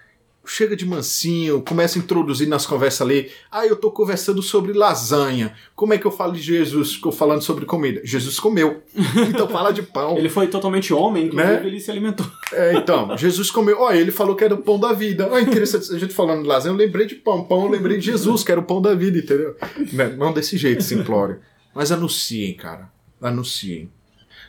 chega 0.45 0.77
de 0.77 0.85
mansinho, 0.85 1.63
começa 1.63 1.99
a 1.99 2.03
introduzir 2.03 2.49
nas 2.49 2.67
conversas 2.67 3.03
ali. 3.03 3.31
Ah, 3.51 3.67
eu 3.67 3.77
tô 3.77 3.91
conversando 3.91 4.43
sobre 4.43 4.73
lasanha. 4.73 5.55
Como 5.75 5.95
é 5.95 5.99
que 5.99 6.07
eu 6.07 6.11
falo 6.11 6.33
de 6.33 6.41
Jesus? 6.43 6.91
Estou 6.91 7.13
falando 7.13 7.43
sobre 7.43 7.65
comida. 7.65 8.01
Jesus 8.05 8.41
comeu. 8.41 8.83
Então 9.29 9.49
fala 9.49 9.73
de 9.73 9.83
pão. 9.83 10.17
Ele 10.19 10.29
foi 10.29 10.49
totalmente 10.49 10.93
homem, 10.93 11.27
inclusive 11.27 11.53
Né? 11.53 11.67
ele 11.67 11.81
se 11.81 11.91
alimentou. 11.91 12.27
É, 12.53 12.75
então, 12.75 13.17
Jesus 13.17 13.51
comeu. 13.51 13.79
Ó, 13.81 13.93
ele 13.93 14.11
falou 14.11 14.35
que 14.35 14.45
era 14.45 14.55
o 14.55 14.59
pão 14.59 14.79
da 14.79 14.93
vida. 14.93 15.29
Ó, 15.31 15.39
interessante, 15.39 15.95
a 15.95 15.99
gente 15.99 16.13
falando 16.13 16.43
de 16.43 16.49
lasanha, 16.49 16.73
eu 16.73 16.77
lembrei 16.77 17.07
de 17.07 17.15
pão. 17.15 17.45
Pão, 17.45 17.65
eu 17.65 17.71
lembrei 17.71 17.99
de 17.99 18.07
Jesus, 18.07 18.43
que 18.45 18.51
era 18.53 18.61
o 18.61 18.65
pão 18.65 18.83
da 18.83 18.95
vida, 18.95 19.19
entendeu? 19.19 19.57
Né, 19.93 20.09
Não 20.17 20.33
desse 20.33 20.57
jeito, 20.57 20.83
simplório. 20.83 21.41
Mas 21.75 21.91
anunciem, 21.93 22.55
cara. 22.55 22.91
Anunciem. 23.21 23.91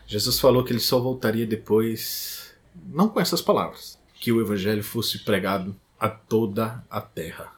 Jesus 0.06 0.40
falou 0.40 0.64
que 0.64 0.74
ele 0.74 0.80
só 0.80 1.00
voltaria 1.00 1.46
depois, 1.46 2.54
não 2.92 3.08
com 3.08 3.20
essas 3.20 3.42
palavras, 3.42 3.98
que 4.20 4.32
o 4.32 4.42
evangelho 4.42 4.84
fosse 4.84 5.20
pregado 5.24 5.76
a 6.04 6.10
toda 6.10 6.84
a 6.90 7.00
terra. 7.00 7.50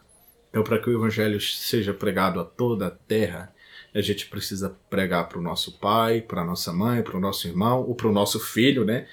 Então, 0.52 0.64
para 0.64 0.78
que 0.78 0.88
o 0.88 0.94
evangelho 0.94 1.42
seja 1.42 1.96
pregado 1.96 2.40
a 2.40 2.46
toda 2.46 2.86
a 2.86 2.92
terra, 2.92 3.52
a 3.92 4.02
gente 4.02 4.28
precisa 4.28 4.70
pregar 4.88 5.28
para 5.28 5.40
o 5.40 5.42
nosso 5.42 5.80
pai, 5.80 6.22
para 6.22 6.44
a 6.44 6.46
nossa 6.46 6.72
mãe, 6.72 7.02
para 7.02 7.18
o 7.18 7.20
nosso 7.20 7.48
irmão, 7.48 7.82
ou 7.82 7.96
para 7.96 8.08
o 8.08 8.12
nosso 8.12 8.40
filho, 8.40 8.86
né? 8.86 9.08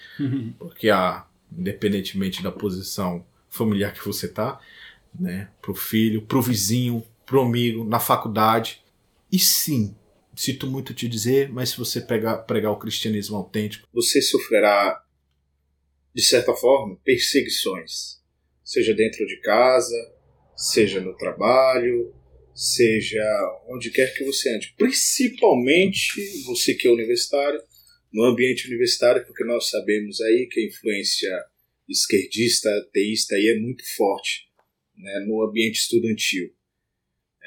porque 0.59 0.91
a, 0.91 1.24
independentemente 1.51 2.43
da 2.43 2.53
posição 2.53 3.24
familiar 3.49 3.95
que 3.95 4.05
você 4.05 4.28
tá, 4.28 4.61
né, 5.18 5.49
pro 5.62 5.74
filho, 5.74 6.20
pro 6.20 6.43
vizinho, 6.43 7.03
pro 7.24 7.41
amigo, 7.41 7.85
na 7.85 7.99
faculdade. 7.99 8.83
E 9.30 9.39
sim, 9.39 9.97
sinto 10.37 10.66
muito 10.66 10.93
te 10.93 11.09
dizer, 11.09 11.49
mas 11.51 11.70
se 11.70 11.78
você 11.78 12.03
pegar, 12.03 12.37
pregar 12.39 12.70
o 12.70 12.78
cristianismo 12.78 13.39
autêntico, 13.39 13.89
você 13.95 14.20
sofrerá, 14.20 15.03
de 16.14 16.22
certa 16.22 16.53
forma, 16.53 16.99
perseguições, 17.03 18.22
seja 18.73 18.95
dentro 18.95 19.27
de 19.27 19.39
casa, 19.41 19.95
seja 20.57 20.99
no 20.99 21.14
trabalho, 21.14 22.14
seja 22.55 23.23
onde 23.68 23.91
quer 23.91 24.14
que 24.14 24.25
você 24.25 24.49
ande. 24.49 24.75
Principalmente 24.79 26.23
você 26.47 26.75
que 26.75 26.89
é 26.89 26.91
universitário, 26.91 27.61
no 28.11 28.25
ambiente 28.25 28.66
universitário, 28.66 29.27
porque 29.27 29.45
nós 29.45 29.68
sabemos 29.68 30.20
aí 30.23 30.49
que 30.51 30.61
a 30.61 30.66
influência 30.66 31.45
esquerdista, 31.87 32.70
ateísta 32.79 33.35
aí 33.35 33.49
é 33.49 33.61
muito 33.61 33.83
forte 33.95 34.47
né, 34.97 35.25
no 35.27 35.43
ambiente 35.43 35.77
estudantil. 35.77 36.51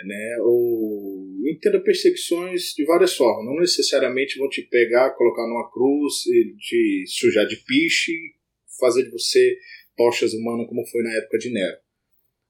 Né, 0.04 0.38
ou 0.42 1.26
entenda 1.48 1.80
perseguições 1.82 2.74
de 2.76 2.84
várias 2.84 3.16
formas, 3.16 3.46
não 3.46 3.62
necessariamente 3.62 4.38
vão 4.38 4.50
te 4.50 4.62
pegar, 4.64 5.12
colocar 5.12 5.48
numa 5.48 5.72
cruz, 5.72 6.16
te 6.60 7.06
sujar 7.08 7.48
de 7.48 7.56
piche, 7.64 8.12
fazer 8.78 9.04
de 9.04 9.12
você 9.12 9.58
tochas 9.96 10.34
humanas 10.34 10.68
como 10.68 10.86
foi 10.88 11.04
na 11.04 11.14
época 11.14 11.38
de 11.38 11.52
Nero. 11.52 11.78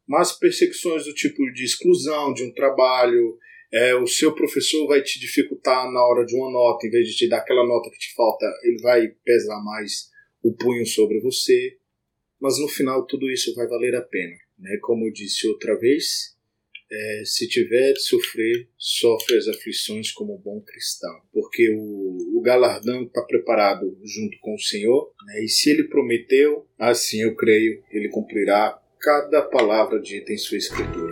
Mas 0.08 0.38
perseguições 0.38 1.06
do 1.06 1.14
tipo 1.14 1.44
de 1.52 1.64
exclusão 1.64 2.34
de 2.34 2.44
um 2.44 2.54
trabalho, 2.54 3.38
é, 3.74 3.96
o 3.96 4.08
seu 4.08 4.34
professor 4.34 4.88
vai 4.88 5.02
te 5.02 5.20
dificultar 5.20 5.92
na 5.92 6.06
hora 6.06 6.26
de 6.26 6.36
uma 6.36 6.52
nota, 6.52 6.86
em 6.86 6.92
vez 6.92 7.08
de 7.08 7.16
te 7.16 7.28
dar 7.28 7.40
aquela 7.40 7.66
nota 7.66 7.90
que 7.90 7.98
te 7.98 8.14
falta, 8.14 8.46
ele 8.64 8.82
vai 8.82 9.08
pesar 9.24 9.62
mais 9.64 10.10
o 10.44 10.54
punho 10.54 10.86
sobre 10.86 11.20
você. 11.20 11.78
Mas 12.40 12.60
no 12.60 12.68
final 12.68 13.06
tudo 13.08 13.30
isso 13.30 13.56
vai 13.56 13.68
valer 13.68 13.96
a 13.96 14.02
pena. 14.02 14.36
Né? 14.60 14.78
Como 14.82 15.08
eu 15.08 15.12
disse 15.12 15.48
outra 15.48 15.78
vez, 15.78 16.35
é, 16.92 17.24
se 17.26 17.48
tiver 17.48 17.94
de 17.94 18.02
sofrer, 18.02 18.70
sofre 18.78 19.38
as 19.38 19.48
aflições 19.48 20.12
como 20.12 20.38
bom 20.38 20.62
cristão. 20.62 21.14
Porque 21.34 21.70
o, 21.76 22.38
o 22.38 22.42
galardão 22.42 23.04
está 23.04 23.22
preparado 23.24 23.98
junto 24.04 24.38
com 24.40 24.54
o 24.54 24.60
Senhor, 24.60 25.12
né? 25.28 25.44
e 25.44 25.48
se 25.48 25.70
ele 25.70 25.88
prometeu, 25.88 26.66
assim 26.80 27.22
eu 27.22 27.36
creio, 27.36 27.82
ele 27.92 28.10
cumprirá 28.10 28.80
cada 29.00 29.42
palavra 29.42 30.00
dita 30.00 30.34
em 30.34 30.38
sua 30.38 30.58
escritura. 30.58 31.12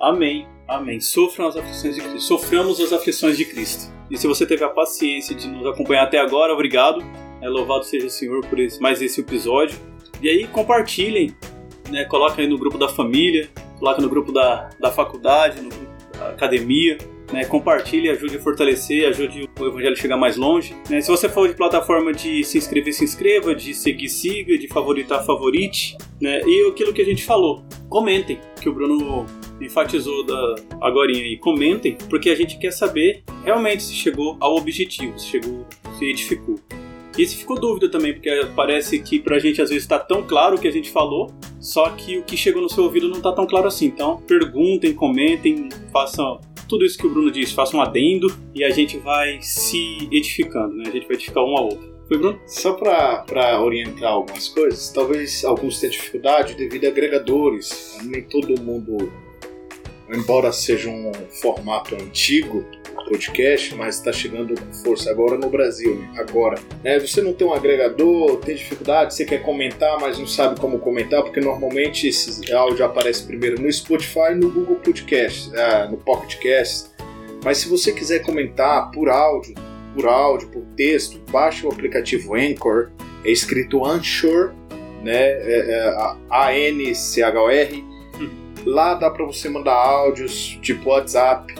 Amém, 0.00 0.46
amém. 0.66 0.98
Sofram 0.98 1.46
as 1.46 1.56
aflições 1.56 1.94
de 1.94 2.00
Cristo. 2.00 2.20
Soframos 2.20 2.80
as 2.80 2.92
aflições 2.92 3.36
de 3.36 3.44
Cristo. 3.44 3.92
E 4.10 4.18
se 4.18 4.26
você 4.26 4.44
teve 4.44 4.64
a 4.64 4.68
paciência 4.68 5.34
de 5.34 5.46
nos 5.46 5.66
acompanhar 5.66 6.04
até 6.04 6.18
agora, 6.18 6.52
obrigado. 6.52 7.00
É, 7.40 7.48
louvado 7.48 7.84
seja 7.84 8.06
o 8.06 8.10
Senhor 8.10 8.44
por 8.46 8.58
esse, 8.58 8.80
mais 8.80 9.00
esse 9.00 9.20
episódio. 9.20 9.78
E 10.20 10.28
aí 10.28 10.46
compartilhem, 10.46 11.34
né? 11.92 12.04
Coloca 12.04 12.40
aí 12.40 12.48
no 12.48 12.58
grupo 12.58 12.78
da 12.78 12.88
família, 12.88 13.48
coloca 13.78 14.00
no 14.00 14.08
grupo 14.08 14.32
da, 14.32 14.70
da 14.80 14.90
faculdade, 14.90 15.60
no 15.60 15.68
grupo 15.68 16.18
da 16.18 16.30
academia. 16.30 16.98
Né, 17.32 17.46
compartilhe, 17.46 18.10
ajude 18.10 18.36
a 18.36 18.40
fortalecer, 18.40 19.08
ajude 19.08 19.48
o 19.58 19.66
evangelho 19.66 19.94
a 19.94 19.96
chegar 19.96 20.18
mais 20.18 20.36
longe. 20.36 20.76
né. 20.90 21.00
se 21.00 21.10
você 21.10 21.30
for 21.30 21.48
de 21.48 21.54
plataforma 21.54 22.12
de 22.12 22.44
se 22.44 22.58
inscrever, 22.58 22.92
se 22.92 23.04
inscreva, 23.04 23.54
de 23.54 23.72
seguir, 23.72 24.10
siga, 24.10 24.58
de 24.58 24.68
favoritar, 24.68 25.24
favorite. 25.24 25.96
Né, 26.20 26.42
e 26.44 26.68
aquilo 26.68 26.92
que 26.92 27.00
a 27.00 27.04
gente 27.06 27.24
falou, 27.24 27.64
comentem, 27.88 28.38
que 28.60 28.68
o 28.68 28.74
Bruno 28.74 29.24
enfatizou 29.62 30.26
da 30.26 30.56
agorinha 30.82 31.24
aí, 31.24 31.38
comentem, 31.38 31.96
porque 32.10 32.28
a 32.28 32.34
gente 32.34 32.58
quer 32.58 32.70
saber 32.70 33.22
realmente 33.42 33.82
se 33.82 33.94
chegou 33.94 34.36
ao 34.38 34.54
objetivo, 34.56 35.18
se 35.18 35.28
chegou, 35.28 35.66
se 35.98 36.04
edificou. 36.04 36.60
E 37.16 37.26
se 37.26 37.36
ficou 37.36 37.58
dúvida 37.58 37.90
também, 37.90 38.12
porque 38.12 38.30
parece 38.56 38.98
que 39.00 39.20
pra 39.20 39.38
gente 39.38 39.60
às 39.60 39.70
vezes 39.70 39.86
tá 39.86 39.98
tão 39.98 40.22
claro 40.22 40.56
o 40.56 40.60
que 40.60 40.66
a 40.66 40.72
gente 40.72 40.90
falou, 40.90 41.30
só 41.60 41.90
que 41.90 42.18
o 42.18 42.22
que 42.22 42.36
chegou 42.36 42.62
no 42.62 42.68
seu 42.68 42.84
ouvido 42.84 43.08
não 43.08 43.20
tá 43.20 43.32
tão 43.32 43.46
claro 43.46 43.66
assim. 43.66 43.86
Então, 43.86 44.16
perguntem, 44.26 44.94
comentem, 44.94 45.68
façam 45.92 46.40
tudo 46.68 46.86
isso 46.86 46.96
que 46.96 47.06
o 47.06 47.10
Bruno 47.10 47.30
disse, 47.30 47.52
façam 47.52 47.80
um 47.80 47.82
adendo 47.82 48.34
e 48.54 48.64
a 48.64 48.70
gente 48.70 48.96
vai 48.96 49.38
se 49.42 50.08
edificando, 50.10 50.74
né? 50.74 50.84
A 50.86 50.90
gente 50.90 51.06
vai 51.06 51.16
edificar 51.16 51.44
um 51.44 51.56
ao 51.56 51.64
outro. 51.64 51.92
Foi, 52.08 52.18
Bruno? 52.18 52.40
Só 52.46 52.72
para 52.72 53.62
orientar 53.62 54.10
algumas 54.10 54.48
coisas, 54.48 54.90
talvez 54.90 55.44
alguns 55.44 55.78
tenham 55.80 55.92
dificuldade 55.92 56.54
devido 56.54 56.86
a 56.86 56.88
agregadores. 56.88 57.98
Nem 58.04 58.22
todo 58.22 58.60
mundo, 58.60 59.12
embora 60.14 60.52
seja 60.52 60.88
um 60.88 61.12
formato 61.40 61.94
antigo, 61.94 62.64
podcast, 63.12 63.74
mas 63.74 63.96
está 63.96 64.12
chegando 64.12 64.54
com 64.58 64.72
força 64.72 65.10
agora 65.10 65.36
no 65.36 65.48
Brasil. 65.48 65.96
né? 65.96 66.14
Agora, 66.16 66.58
né? 66.82 66.98
Você 66.98 67.20
não 67.20 67.32
tem 67.32 67.46
um 67.46 67.52
agregador, 67.52 68.36
tem 68.38 68.54
dificuldade, 68.54 69.14
você 69.14 69.24
quer 69.24 69.42
comentar, 69.42 70.00
mas 70.00 70.18
não 70.18 70.26
sabe 70.26 70.58
como 70.58 70.78
comentar, 70.78 71.22
porque 71.22 71.40
normalmente 71.40 72.08
esse 72.08 72.52
áudio 72.52 72.84
aparece 72.84 73.24
primeiro 73.26 73.60
no 73.60 73.70
Spotify 73.70 74.34
no 74.34 74.50
Google 74.50 74.76
Podcast, 74.76 75.54
ah, 75.56 75.88
no 75.90 75.96
Pocket. 75.98 76.38
Mas 77.44 77.58
se 77.58 77.68
você 77.68 77.92
quiser 77.92 78.20
comentar 78.20 78.90
por 78.90 79.08
áudio, 79.08 79.54
por 79.94 80.06
áudio, 80.06 80.48
por 80.48 80.62
texto, 80.76 81.20
baixe 81.30 81.66
o 81.66 81.70
aplicativo 81.70 82.34
Anchor, 82.34 82.90
é 83.24 83.30
escrito 83.30 83.84
Anchor, 83.84 84.54
né? 85.02 85.32
É, 85.32 85.70
é, 85.70 85.88
a 86.30 86.48
ANCHR. 86.48 87.91
Lá 88.64 88.94
dá 88.94 89.10
para 89.10 89.24
você 89.24 89.48
mandar 89.48 89.74
áudios 89.74 90.58
tipo 90.62 90.90
WhatsApp. 90.90 91.54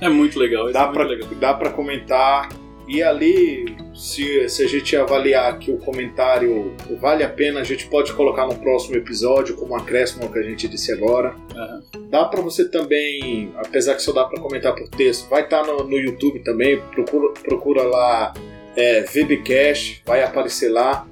É 0.00 0.08
muito 0.08 0.38
legal. 0.38 0.72
Dá 0.72 0.82
é 0.82 0.92
para 0.92 1.16
dá 1.38 1.54
para 1.54 1.70
comentar 1.70 2.48
e 2.88 3.02
ali, 3.02 3.76
se, 3.92 4.48
se 4.48 4.62
a 4.62 4.68
gente 4.68 4.96
avaliar 4.96 5.58
que 5.58 5.72
o 5.72 5.76
comentário 5.76 6.72
vale 7.00 7.24
a 7.24 7.28
pena, 7.28 7.60
a 7.60 7.64
gente 7.64 7.86
pode 7.88 8.12
colocar 8.12 8.46
no 8.46 8.54
próximo 8.54 8.94
episódio 8.94 9.56
como 9.56 9.74
acréscimo 9.74 10.22
ao 10.22 10.30
que 10.30 10.38
a 10.38 10.42
gente 10.42 10.68
disse 10.68 10.92
agora. 10.92 11.34
Uhum. 11.54 12.08
Dá 12.08 12.24
para 12.24 12.40
você 12.40 12.68
também, 12.68 13.52
apesar 13.56 13.96
que 13.96 14.02
só 14.02 14.12
dá 14.12 14.24
para 14.24 14.40
comentar 14.40 14.72
por 14.72 14.88
texto, 14.88 15.28
vai 15.28 15.42
estar 15.42 15.62
tá 15.62 15.66
no, 15.66 15.82
no, 15.82 15.98
YouTube 15.98 16.38
também. 16.44 16.80
Procura, 16.92 17.32
procura 17.42 17.82
lá 17.82 18.32
é, 18.76 19.02
VBcast, 19.02 20.02
vai 20.06 20.22
aparecer 20.22 20.68
lá 20.68 21.04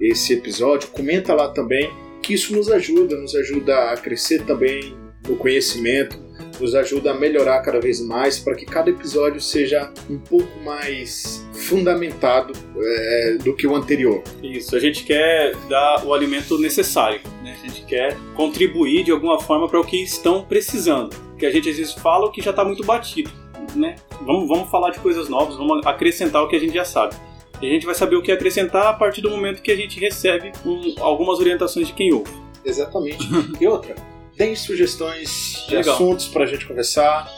esse 0.00 0.34
episódio. 0.34 0.88
Comenta 0.90 1.34
lá 1.34 1.48
também, 1.48 1.90
que 2.28 2.34
isso 2.34 2.54
nos 2.54 2.70
ajuda, 2.70 3.16
nos 3.16 3.34
ajuda 3.34 3.90
a 3.90 3.96
crescer 3.96 4.44
também 4.44 4.94
no 5.26 5.34
conhecimento 5.34 6.28
nos 6.60 6.74
ajuda 6.74 7.12
a 7.12 7.14
melhorar 7.14 7.60
cada 7.62 7.80
vez 7.80 8.00
mais 8.00 8.38
para 8.38 8.54
que 8.54 8.66
cada 8.66 8.90
episódio 8.90 9.40
seja 9.40 9.92
um 10.10 10.18
pouco 10.18 10.58
mais 10.64 11.46
fundamentado 11.52 12.52
é, 12.76 13.38
do 13.42 13.54
que 13.54 13.66
o 13.66 13.74
anterior. 13.74 14.22
Isso, 14.42 14.74
a 14.74 14.78
gente 14.80 15.04
quer 15.04 15.54
dar 15.68 16.04
o 16.04 16.12
alimento 16.12 16.58
necessário, 16.58 17.20
né? 17.42 17.56
a 17.62 17.66
gente 17.66 17.82
quer 17.84 18.16
contribuir 18.34 19.04
de 19.04 19.10
alguma 19.10 19.40
forma 19.40 19.68
para 19.68 19.80
o 19.80 19.84
que 19.84 20.02
estão 20.02 20.44
precisando, 20.44 21.14
que 21.38 21.46
a 21.46 21.50
gente 21.50 21.70
às 21.70 21.76
vezes 21.76 21.94
fala 21.94 22.26
o 22.26 22.32
que 22.32 22.42
já 22.42 22.50
está 22.50 22.64
muito 22.64 22.84
batido, 22.84 23.30
né? 23.76 23.96
Vamos, 24.22 24.48
vamos 24.48 24.70
falar 24.70 24.90
de 24.90 24.98
coisas 24.98 25.28
novas, 25.28 25.56
vamos 25.56 25.86
acrescentar 25.86 26.42
o 26.42 26.48
que 26.48 26.56
a 26.56 26.60
gente 26.60 26.74
já 26.74 26.84
sabe. 26.84 27.14
E 27.60 27.66
a 27.66 27.70
gente 27.70 27.86
vai 27.86 27.94
saber 27.94 28.16
o 28.16 28.22
que 28.22 28.30
acrescentar 28.30 28.86
a 28.86 28.92
partir 28.92 29.20
do 29.20 29.30
momento 29.30 29.62
que 29.62 29.70
a 29.70 29.76
gente 29.76 29.98
recebe 29.98 30.52
um, 30.64 30.94
algumas 31.00 31.38
orientações 31.38 31.88
de 31.88 31.92
quem 31.92 32.12
ouve. 32.12 32.30
Exatamente. 32.64 33.26
e 33.60 33.66
outra, 33.66 33.94
tem 34.36 34.54
sugestões 34.54 35.64
de 35.68 35.74
Legal. 35.74 35.94
assuntos 35.94 36.28
para 36.28 36.44
a 36.44 36.46
gente 36.46 36.64
conversar, 36.66 37.28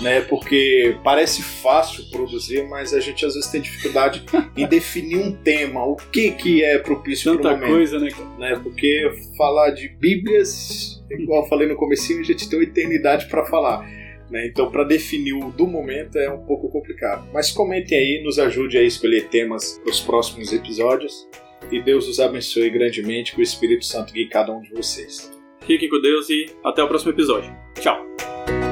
né? 0.00 0.20
Porque 0.20 0.96
parece 1.02 1.42
fácil 1.42 2.04
produzir, 2.10 2.66
mas 2.68 2.94
a 2.94 3.00
gente 3.00 3.26
às 3.26 3.34
vezes 3.34 3.50
tem 3.50 3.60
dificuldade 3.60 4.24
em 4.56 4.66
definir 4.66 5.16
um 5.16 5.32
tema, 5.32 5.84
o 5.84 5.96
que 5.96 6.30
que 6.30 6.62
é 6.62 6.78
propício 6.78 7.36
para 7.38 7.50
o 7.50 7.54
momento. 7.54 7.70
coisa, 7.70 7.98
né? 7.98 8.08
né? 8.38 8.60
Porque 8.62 9.10
falar 9.36 9.70
de 9.70 9.88
Bíblias, 9.88 11.02
igual 11.10 11.42
eu 11.42 11.48
falei 11.48 11.66
no 11.66 11.76
comecinho, 11.76 12.20
a 12.20 12.24
gente 12.24 12.48
tem 12.48 12.58
uma 12.58 12.64
eternidade 12.64 13.26
para 13.26 13.44
falar. 13.46 13.84
Né? 14.34 14.48
Então, 14.48 14.68
para 14.68 14.82
definir 14.82 15.32
o 15.32 15.52
do 15.52 15.64
momento 15.64 16.18
é 16.18 16.28
um 16.28 16.44
pouco 16.44 16.68
complicado. 16.68 17.30
Mas 17.32 17.52
comentem 17.52 17.96
aí, 17.96 18.20
nos 18.24 18.36
ajude 18.36 18.76
a 18.76 18.82
escolher 18.82 19.28
temas 19.28 19.78
para 19.78 19.92
os 19.92 20.00
próximos 20.00 20.52
episódios. 20.52 21.28
E 21.70 21.80
Deus 21.80 22.08
os 22.08 22.18
abençoe 22.18 22.68
grandemente, 22.68 23.32
que 23.32 23.40
o 23.40 23.42
Espírito 23.42 23.84
Santo 23.84 24.12
guie 24.12 24.28
cada 24.28 24.52
um 24.52 24.60
de 24.60 24.70
vocês. 24.70 25.32
Fiquem 25.64 25.88
com 25.88 26.00
Deus 26.00 26.28
e 26.28 26.46
até 26.64 26.82
o 26.82 26.88
próximo 26.88 27.12
episódio. 27.12 27.56
Tchau! 27.80 28.63